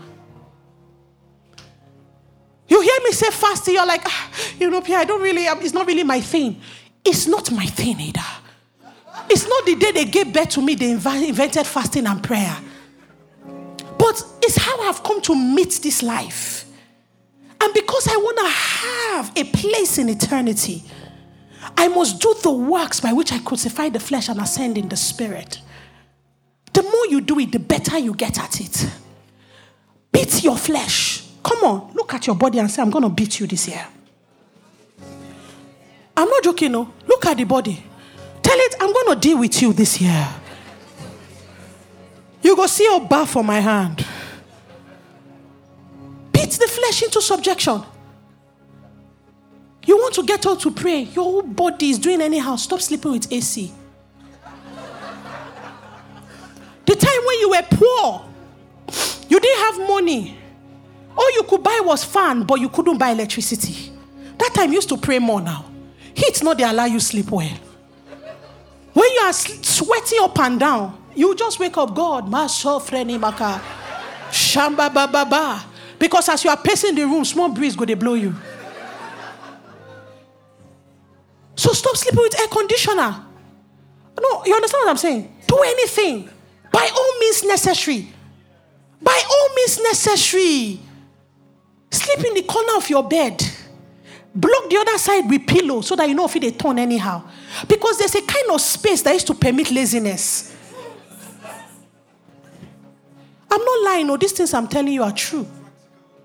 You 2.68 2.82
hear 2.82 3.00
me 3.04 3.12
say 3.12 3.30
fasting, 3.30 3.74
you're 3.76 3.86
like, 3.86 4.04
ah, 4.06 4.32
you 4.60 4.70
know, 4.70 4.82
Pierre, 4.82 5.00
I 5.00 5.06
don't 5.06 5.22
really, 5.22 5.48
um, 5.48 5.62
it's 5.62 5.74
not 5.74 5.86
really 5.86 6.04
my 6.04 6.22
thing. 6.22 6.62
It's 7.04 7.28
not 7.28 7.52
my 7.52 7.66
thing 7.66 8.00
either. 8.00 8.22
It's 9.30 9.48
not 9.48 9.66
the 9.66 9.76
day 9.76 9.92
they 9.92 10.06
gave 10.06 10.32
birth 10.32 10.50
to 10.50 10.62
me, 10.62 10.76
they 10.76 10.92
invented 10.92 11.68
fasting 11.68 12.08
and 12.08 12.24
prayer. 12.24 12.58
But 14.04 14.22
it's 14.42 14.58
how 14.58 14.82
I've 14.82 15.02
come 15.02 15.22
to 15.22 15.34
meet 15.34 15.80
this 15.82 16.04
life. 16.04 16.66
And 17.62 17.74
because 17.74 18.10
I 18.10 18.18
want 18.18 18.38
to 18.38 18.50
have 18.50 19.32
a 19.38 19.44
place 19.46 19.98
in 19.98 20.10
eternity, 20.10 20.84
I 21.78 21.88
must 21.88 22.20
do 22.20 22.36
the 22.44 22.52
works 22.52 23.00
by 23.00 23.14
which 23.14 23.32
I 23.32 23.40
crucify 23.40 23.88
the 23.88 24.02
flesh 24.02 24.28
and 24.28 24.42
ascend 24.42 24.78
in 24.78 24.90
the 24.90 24.98
spirit. 24.98 25.62
The 26.74 26.84
more 26.84 27.08
you 27.08 27.22
do 27.22 27.40
it, 27.40 27.54
the 27.54 27.60
better 27.60 27.98
you 27.98 28.14
get 28.14 28.38
at 28.38 28.60
it. 28.60 28.92
Beat 30.12 30.44
your 30.44 30.58
flesh. 30.58 31.26
Come 31.42 31.64
on, 31.64 31.94
look 31.94 32.14
at 32.14 32.28
your 32.28 32.36
body 32.36 32.60
and 32.60 32.70
say, 32.70 32.82
I'm 32.82 32.90
going 32.90 33.04
to 33.04 33.10
beat 33.10 33.40
you 33.40 33.48
this 33.48 33.70
year. 33.70 33.88
I'm 36.18 36.28
not 36.28 36.44
joking, 36.44 36.74
no. 36.74 36.92
Look 37.08 37.26
at 37.26 37.38
the 37.38 37.46
body. 37.46 37.82
Tell 38.42 38.58
it, 38.60 38.76
I'm 38.82 38.92
going 38.92 39.14
to 39.14 39.16
deal 39.16 39.40
with 39.40 39.62
you 39.62 39.72
this 39.72 40.02
year. 40.02 40.28
You 42.44 42.56
go 42.56 42.68
see 42.68 42.88
bar 43.10 43.26
for 43.26 43.44
my 43.44 43.60
hand. 43.60 44.06
Beat 46.34 46.52
the 46.52 46.68
flesh 46.68 47.02
into 47.04 47.22
subjection. 47.22 47.82
You 49.86 49.98
want 49.98 50.14
to 50.16 50.24
get 50.24 50.46
out 50.46 50.60
to 50.62 50.72
pray, 50.72 51.02
your 51.04 51.24
whole 51.24 51.42
body 51.42 51.90
is 51.90 52.00
doing 52.00 52.22
anyhow. 52.22 52.58
Stop 52.58 52.82
sleeping 52.82 53.12
with 53.14 53.32
AC. 53.32 53.72
the 56.86 56.96
time 56.96 57.26
when 57.26 57.40
you 57.40 57.50
were 57.50 57.66
poor, 57.70 58.26
you 59.30 59.40
didn't 59.40 59.60
have 59.60 59.88
money. 59.88 60.38
All 61.18 61.34
you 61.34 61.44
could 61.44 61.64
buy 61.64 61.80
was 61.84 62.04
fan, 62.04 62.44
but 62.44 62.60
you 62.60 62.70
couldn't 62.70 62.98
buy 62.98 63.10
electricity. 63.10 63.92
That 64.38 64.52
time 64.54 64.74
used 64.74 64.90
to 64.90 64.98
pray 64.98 65.20
more 65.20 65.42
now. 65.42 65.66
Heat 66.14 66.44
not 66.44 66.58
they 66.58 66.64
allow 66.64 66.86
you 66.86 67.00
sleep 67.00 67.30
well. 67.32 67.58
When 68.94 69.12
you 69.12 69.20
are 69.24 69.34
sweating 69.34 70.20
up 70.22 70.38
and 70.40 70.60
down, 70.60 71.03
you 71.16 71.36
just 71.36 71.60
wake 71.60 71.78
up, 71.78 71.94
God, 71.94 72.26
freni 72.26 73.20
maka, 73.20 73.62
shamba 74.30 74.94
ba 74.94 75.08
ba 75.08 75.26
ba. 75.26 75.66
Because 76.00 76.28
as 76.30 76.44
you 76.44 76.50
are 76.50 76.58
pacing 76.58 76.96
the 76.96 77.06
room, 77.06 77.24
small 77.24 77.50
breeze 77.50 77.76
go 77.76 77.86
they 77.86 77.94
blow 77.94 78.16
you. 78.16 78.36
So 81.56 81.72
stop 81.72 81.96
sleeping 81.96 82.22
with 82.22 82.40
air 82.40 82.48
conditioner. 82.48 83.26
No, 84.20 84.46
you 84.46 84.54
understand 84.54 84.82
what 84.84 84.90
I'm 84.90 84.98
saying? 84.98 85.36
Do 85.48 85.60
anything. 85.66 86.30
By 86.72 86.90
all 86.94 87.20
means 87.20 87.44
necessary. 87.44 88.08
By 89.02 89.22
all 89.30 89.56
means 89.56 89.80
necessary. 89.80 90.80
Sleep 91.92 92.26
in 92.26 92.34
the 92.34 92.44
corner 92.44 92.78
of 92.78 92.90
your 92.90 93.08
bed. 93.08 93.44
Block 94.36 94.70
the 94.70 94.78
other 94.78 94.98
side 94.98 95.30
with 95.30 95.46
pillow 95.46 95.82
so 95.82 95.96
that 95.96 96.10
you 96.10 96.16
know 96.16 96.26
if 96.26 96.36
it 96.36 96.58
turn 96.58 96.80
anyhow. 96.80 97.24
Because 97.68 98.00
there's 98.00 98.16
a 98.16 98.22
kind 98.22 98.50
of 98.50 98.60
space 98.62 99.04
that 99.04 99.16
is 99.16 99.24
to 99.26 99.36
permit 99.36 99.70
laziness. 99.70 100.53
I'm 103.54 103.64
not 103.64 103.84
lying, 103.84 104.08
no, 104.08 104.18
these 104.18 104.32
things 104.32 104.52
I'm 104.52 104.68
telling 104.68 104.92
you 104.92 105.04
are 105.04 105.12
true. 105.12 105.46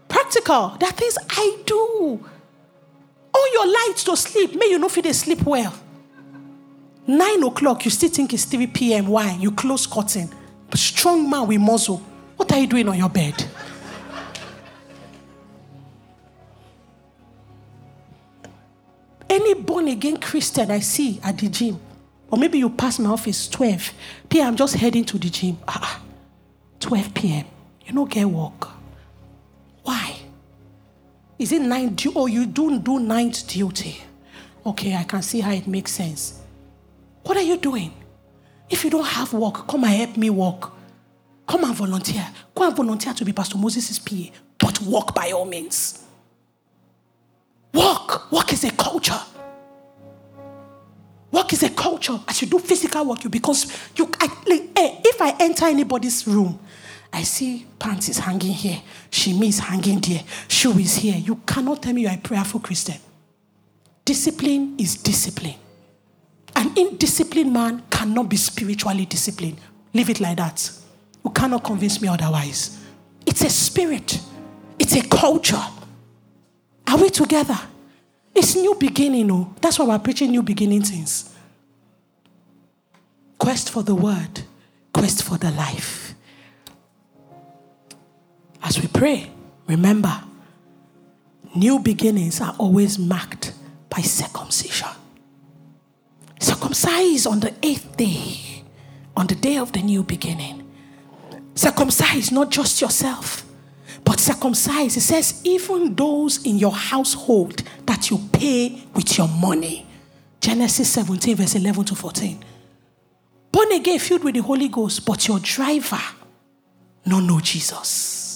Practical. 0.09 0.71
There 0.81 0.89
are 0.89 0.93
things 0.93 1.19
I 1.29 1.59
do. 1.67 2.27
On 3.35 3.53
your 3.53 3.67
lights 3.67 4.03
to 4.05 4.17
sleep, 4.17 4.55
may 4.55 4.71
you 4.71 4.79
know 4.79 4.87
if 4.87 4.95
they 4.95 5.13
sleep 5.13 5.43
well. 5.43 5.75
Nine 7.07 7.43
o'clock, 7.43 7.85
you 7.85 7.91
still 7.91 8.09
think 8.09 8.33
it's 8.33 8.47
3 8.47 8.69
p.m. 8.69 9.09
Why? 9.09 9.33
You 9.33 9.53
close 9.53 9.87
curtain. 9.87 10.31
Strong 10.73 11.29
man 11.29 11.47
with 11.47 11.61
muzzle. 11.61 11.99
What 12.39 12.51
are 12.51 12.61
you 12.61 12.67
doing 12.67 12.89
on 12.89 12.97
your 12.97 13.11
bed? 13.11 13.45
Any 19.29 19.53
born 19.53 19.89
again 19.89 20.17
Christian 20.17 20.71
I 20.71 20.81
see 20.81 21.21
at 21.23 21.37
the 21.37 21.51
gym, 21.51 21.79
or 22.31 22.39
maybe 22.39 22.59
you 22.59 22.71
pass 22.71 22.99
my 22.99 23.11
office 23.11 23.49
12 23.49 23.93
p.m. 24.31 24.47
I'm 24.47 24.57
just 24.57 24.77
heading 24.77 25.05
to 25.05 25.19
the 25.19 25.29
gym. 25.29 25.59
Ah, 25.69 26.01
12 26.81 27.15
p.m. 27.15 27.47
You 27.87 27.95
don't 27.95 28.11
get 28.11 28.25
work. 28.27 28.69
Why? 29.83 30.17
Is 31.39 31.53
it 31.53 31.63
night 31.63 31.97
duty? 31.97 32.15
Oh, 32.17 32.27
you 32.27 32.47
don't 32.47 32.83
do 32.83 32.99
night 32.99 33.45
duty. 33.47 34.01
Okay, 34.67 34.95
I 34.95 35.05
can 35.05 35.23
see 35.23 35.41
how 35.41 35.53
it 35.53 35.67
makes 35.67 35.93
sense. 35.93 36.41
What 37.23 37.37
are 37.37 37.43
you 37.43 37.57
doing? 37.57 37.93
If 38.69 38.85
you 38.85 38.91
don't 38.91 39.07
have 39.07 39.33
work, 39.33 39.67
come 39.67 39.85
and 39.85 39.93
help 39.93 40.17
me 40.17 40.31
work. 40.31 40.73
Come 41.47 41.65
and 41.65 41.75
volunteer. 41.75 42.27
Go 42.55 42.65
and 42.65 42.77
volunteer 42.77 43.15
to 43.15 43.25
be 43.25 43.33
Pastor 43.33 43.57
Moses' 43.57 43.99
PA. 43.99 44.17
But 44.59 44.81
work 44.83 45.15
by 45.15 45.31
all 45.31 45.47
means. 45.47 46.05
Work. 47.73 48.31
Work 48.31 48.53
is 48.53 48.65
a 48.65 48.71
culture. 48.73 49.21
Work 51.31 51.53
is 51.53 51.63
a 51.63 51.71
culture. 51.71 52.19
As 52.27 52.43
you 52.43 52.49
do 52.49 52.59
physical 52.59 53.05
work, 53.07 53.25
you 53.25 53.31
because 53.31 53.67
you. 53.97 54.11
I, 54.21 54.27
eh, 54.77 55.01
if 55.05 55.21
I 55.21 55.37
enter 55.39 55.67
anybody's 55.67 56.27
room, 56.27 56.59
I 57.13 57.23
see 57.23 57.67
pants 57.79 58.09
is 58.09 58.19
hanging 58.19 58.53
here, 58.53 58.81
shimi 59.11 59.49
is 59.49 59.59
hanging 59.59 60.01
there, 60.01 60.23
shoe 60.47 60.79
is 60.79 60.97
here. 60.97 61.17
You 61.17 61.37
cannot 61.47 61.83
tell 61.83 61.93
me 61.93 62.03
you're 62.03 62.13
a 62.13 62.19
prayerful 62.19 62.61
Christian. 62.61 62.97
Discipline 64.05 64.77
is 64.79 64.97
discipline. 64.97 65.57
An 66.55 66.75
indisciplined 66.75 67.53
man 67.53 67.83
cannot 67.91 68.29
be 68.29 68.37
spiritually 68.37 69.07
disciplined. 69.07 69.59
Leave 69.95 70.11
it 70.11 70.21
like 70.21 70.37
that. 70.37 70.71
You 71.25 71.31
cannot 71.31 71.65
convince 71.65 72.01
me 72.01 72.09
otherwise. 72.09 72.85
It's 73.27 73.43
a 73.43 73.51
spirit, 73.51 74.21
it's 74.79 74.95
a 74.97 75.03
culture. 75.09 75.63
Are 76.87 76.97
we 76.97 77.11
together? 77.11 77.59
It's 78.35 78.55
new 78.55 78.75
beginning, 78.75 79.31
oh. 79.31 79.55
That's 79.61 79.79
why 79.79 79.87
we're 79.87 79.99
preaching 79.99 80.31
new 80.31 80.43
beginning 80.43 80.83
things. 80.83 81.35
Quest 83.39 83.71
for 83.71 83.83
the 83.83 83.95
word, 83.95 84.43
quest 84.93 85.23
for 85.23 85.37
the 85.37 85.51
life. 85.51 86.08
As 88.63 88.81
we 88.81 88.89
pray, 88.89 89.31
remember, 89.67 90.23
new 91.55 91.79
beginnings 91.79 92.41
are 92.41 92.55
always 92.59 92.99
marked 92.99 93.53
by 93.89 94.01
circumcision. 94.01 94.89
Circumcise 96.41 97.27
on 97.27 97.41
the 97.41 97.55
eighth 97.63 97.97
day, 97.97 98.65
on 99.17 99.27
the 99.27 99.35
day 99.35 99.57
of 99.59 99.73
the 99.73 99.83
new 99.83 100.03
beginning. 100.03 100.65
Circumcise 101.55 102.31
not 102.31 102.51
just 102.51 102.81
yourself, 102.81 103.45
but 104.05 104.21
circumcise. 104.21 104.97
It 104.97 105.01
says, 105.01 105.41
even 105.45 105.95
those 105.95 106.45
in 106.47 106.59
your 106.59 106.73
household 106.73 107.63
that 107.87 108.11
you 108.11 108.19
pay 108.33 108.85
with 108.95 109.19
your 109.19 109.29
money. 109.29 109.87
Genesis 110.41 110.91
17, 110.93 111.37
verse 111.37 111.57
11 111.57 111.85
to 111.87 111.95
14. 111.97 112.45
Born 113.51 113.73
again, 113.73 113.99
filled 113.99 114.23
with 114.23 114.35
the 114.35 114.43
Holy 114.43 114.69
Ghost, 114.69 115.05
but 115.05 115.27
your 115.27 115.41
driver 115.41 116.01
no 117.09 117.21
know 117.21 117.41
Jesus. 117.41 118.28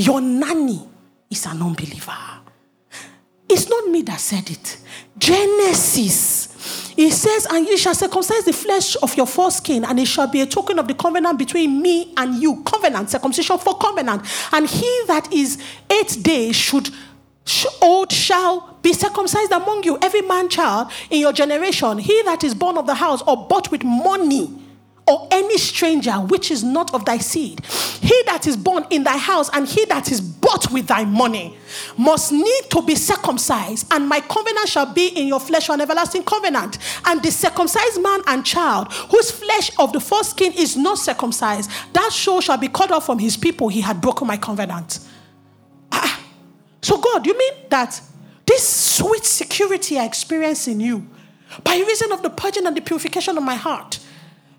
Your 0.00 0.22
nanny 0.22 0.80
is 1.28 1.44
an 1.44 1.60
unbeliever. 1.60 2.16
It's 3.46 3.68
not 3.68 3.86
me 3.88 4.00
that 4.02 4.18
said 4.18 4.48
it. 4.48 4.78
Genesis. 5.18 6.94
It 6.96 7.10
says, 7.10 7.46
And 7.50 7.66
you 7.66 7.76
shall 7.76 7.94
circumcise 7.94 8.46
the 8.46 8.54
flesh 8.54 8.96
of 9.02 9.14
your 9.14 9.26
foreskin, 9.26 9.84
and 9.84 10.00
it 10.00 10.06
shall 10.06 10.26
be 10.26 10.40
a 10.40 10.46
token 10.46 10.78
of 10.78 10.88
the 10.88 10.94
covenant 10.94 11.38
between 11.38 11.82
me 11.82 12.14
and 12.16 12.40
you. 12.40 12.62
Covenant, 12.64 13.10
circumcision 13.10 13.58
for 13.58 13.76
covenant. 13.76 14.22
And 14.52 14.66
he 14.66 15.02
that 15.06 15.30
is 15.34 15.62
eight 15.90 16.16
days 16.22 16.56
should 16.56 16.88
old 17.82 18.10
shall 18.10 18.78
be 18.80 18.94
circumcised 18.94 19.52
among 19.52 19.82
you, 19.82 19.98
every 20.00 20.22
man 20.22 20.48
child 20.48 20.90
in 21.10 21.20
your 21.20 21.32
generation, 21.32 21.98
he 21.98 22.22
that 22.22 22.42
is 22.42 22.54
born 22.54 22.78
of 22.78 22.86
the 22.86 22.94
house 22.94 23.22
or 23.26 23.48
bought 23.48 23.70
with 23.70 23.82
money 23.84 24.48
or 25.06 25.28
any 25.30 25.58
stranger 25.58 26.12
which 26.12 26.50
is 26.50 26.62
not 26.62 26.94
of 26.94 27.04
thy 27.04 27.18
seed, 27.18 27.64
he 28.00 28.22
that 28.26 28.46
is 28.46 28.56
born 28.56 28.86
in 28.90 29.02
thy 29.02 29.16
house 29.16 29.50
and 29.52 29.66
he 29.66 29.84
that 29.86 30.10
is 30.10 30.20
bought 30.20 30.70
with 30.72 30.86
thy 30.86 31.04
money, 31.04 31.56
must 31.96 32.32
need 32.32 32.62
to 32.70 32.82
be 32.82 32.94
circumcised, 32.94 33.92
and 33.92 34.08
my 34.08 34.20
covenant 34.20 34.68
shall 34.68 34.92
be 34.92 35.08
in 35.08 35.26
your 35.26 35.40
flesh 35.40 35.68
an 35.68 35.80
everlasting 35.80 36.22
covenant. 36.24 36.78
And 37.04 37.22
the 37.22 37.30
circumcised 37.30 38.02
man 38.02 38.20
and 38.26 38.44
child, 38.44 38.92
whose 39.10 39.30
flesh 39.30 39.70
of 39.78 39.92
the 39.92 40.00
foreskin 40.00 40.52
is 40.52 40.76
not 40.76 40.98
circumcised, 40.98 41.70
that 41.92 42.10
soul 42.12 42.40
shall 42.40 42.58
be 42.58 42.68
cut 42.68 42.90
off 42.90 43.06
from 43.06 43.18
his 43.18 43.36
people. 43.36 43.68
He 43.68 43.80
had 43.80 44.00
broken 44.00 44.26
my 44.26 44.36
covenant. 44.36 45.00
Ah. 45.92 46.20
So, 46.82 46.98
God, 46.98 47.26
you 47.26 47.36
mean 47.36 47.52
that 47.68 48.00
this 48.46 48.66
sweet 48.66 49.24
security 49.24 49.98
I 49.98 50.04
experience 50.04 50.66
in 50.66 50.80
you, 50.80 51.06
by 51.62 51.76
reason 51.76 52.12
of 52.12 52.22
the 52.22 52.30
purging 52.30 52.66
and 52.66 52.76
the 52.76 52.80
purification 52.80 53.36
of 53.36 53.44
my 53.44 53.54
heart, 53.54 54.00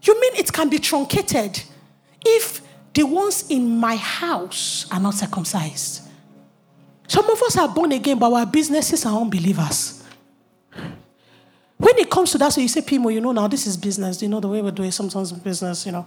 you 0.04 0.20
mean 0.20 0.36
it 0.36 0.52
can 0.52 0.70
be 0.70 0.80
truncated 0.80 1.62
if 2.26 2.62
the 2.94 3.04
ones 3.04 3.50
in 3.50 3.70
my 3.80 3.96
house 3.96 4.86
are 4.92 5.00
not 5.00 5.14
circumcised? 5.14 6.02
Some 7.08 7.30
of 7.30 7.42
us 7.44 7.58
are 7.58 7.68
born 7.68 7.92
again, 7.92 8.18
but 8.18 8.32
our 8.32 8.46
businesses 8.46 9.06
are 9.06 9.20
unbelievers. 9.20 10.04
When 11.78 11.98
it 11.98 12.10
comes 12.10 12.32
to 12.32 12.38
that, 12.38 12.54
so 12.54 12.62
you 12.62 12.68
say, 12.68 12.82
Pimo, 12.82 13.14
you 13.14 13.20
know, 13.20 13.32
now 13.32 13.48
this 13.48 13.66
is 13.66 13.76
business. 13.76 14.22
You 14.22 14.30
know, 14.30 14.40
the 14.40 14.48
way 14.48 14.62
we're 14.62 14.72
doing 14.72 14.92
sometimes 14.92 15.32
business, 15.32 15.86
you 15.86 15.92
know. 15.92 16.06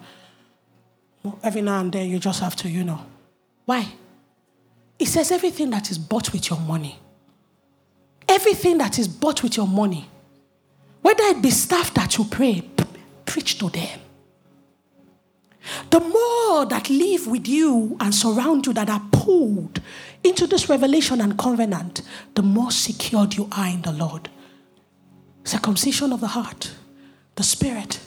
Every 1.42 1.62
now 1.62 1.80
and 1.80 1.92
then 1.92 2.08
you 2.08 2.18
just 2.18 2.40
have 2.40 2.54
to, 2.56 2.68
you 2.68 2.84
know. 2.84 3.04
Why? 3.64 3.86
It 4.98 5.06
says 5.06 5.32
everything 5.32 5.70
that 5.70 5.90
is 5.90 5.98
bought 5.98 6.32
with 6.32 6.48
your 6.48 6.60
money. 6.60 6.98
Everything 8.28 8.78
that 8.78 8.98
is 8.98 9.08
bought 9.08 9.42
with 9.42 9.56
your 9.56 9.66
money. 9.66 10.08
Whether 11.02 11.24
it 11.24 11.42
be 11.42 11.50
staff 11.50 11.92
that 11.94 12.16
you 12.16 12.24
pray, 12.24 12.62
preach 13.26 13.58
to 13.58 13.70
them. 13.70 14.00
The 15.90 16.00
more 16.00 16.66
that 16.66 16.90
live 16.90 17.26
with 17.26 17.48
you 17.48 17.96
and 18.00 18.14
surround 18.14 18.66
you 18.66 18.72
that 18.74 18.90
are 18.90 19.02
pulled 19.12 19.80
into 20.22 20.46
this 20.46 20.68
revelation 20.68 21.20
and 21.20 21.38
covenant, 21.38 22.02
the 22.34 22.42
more 22.42 22.70
secured 22.70 23.34
you 23.34 23.48
are 23.52 23.68
in 23.68 23.82
the 23.82 23.92
Lord. 23.92 24.28
Circumcision 25.44 26.12
of 26.12 26.20
the 26.20 26.28
heart, 26.28 26.72
the 27.36 27.42
spirit, 27.42 28.00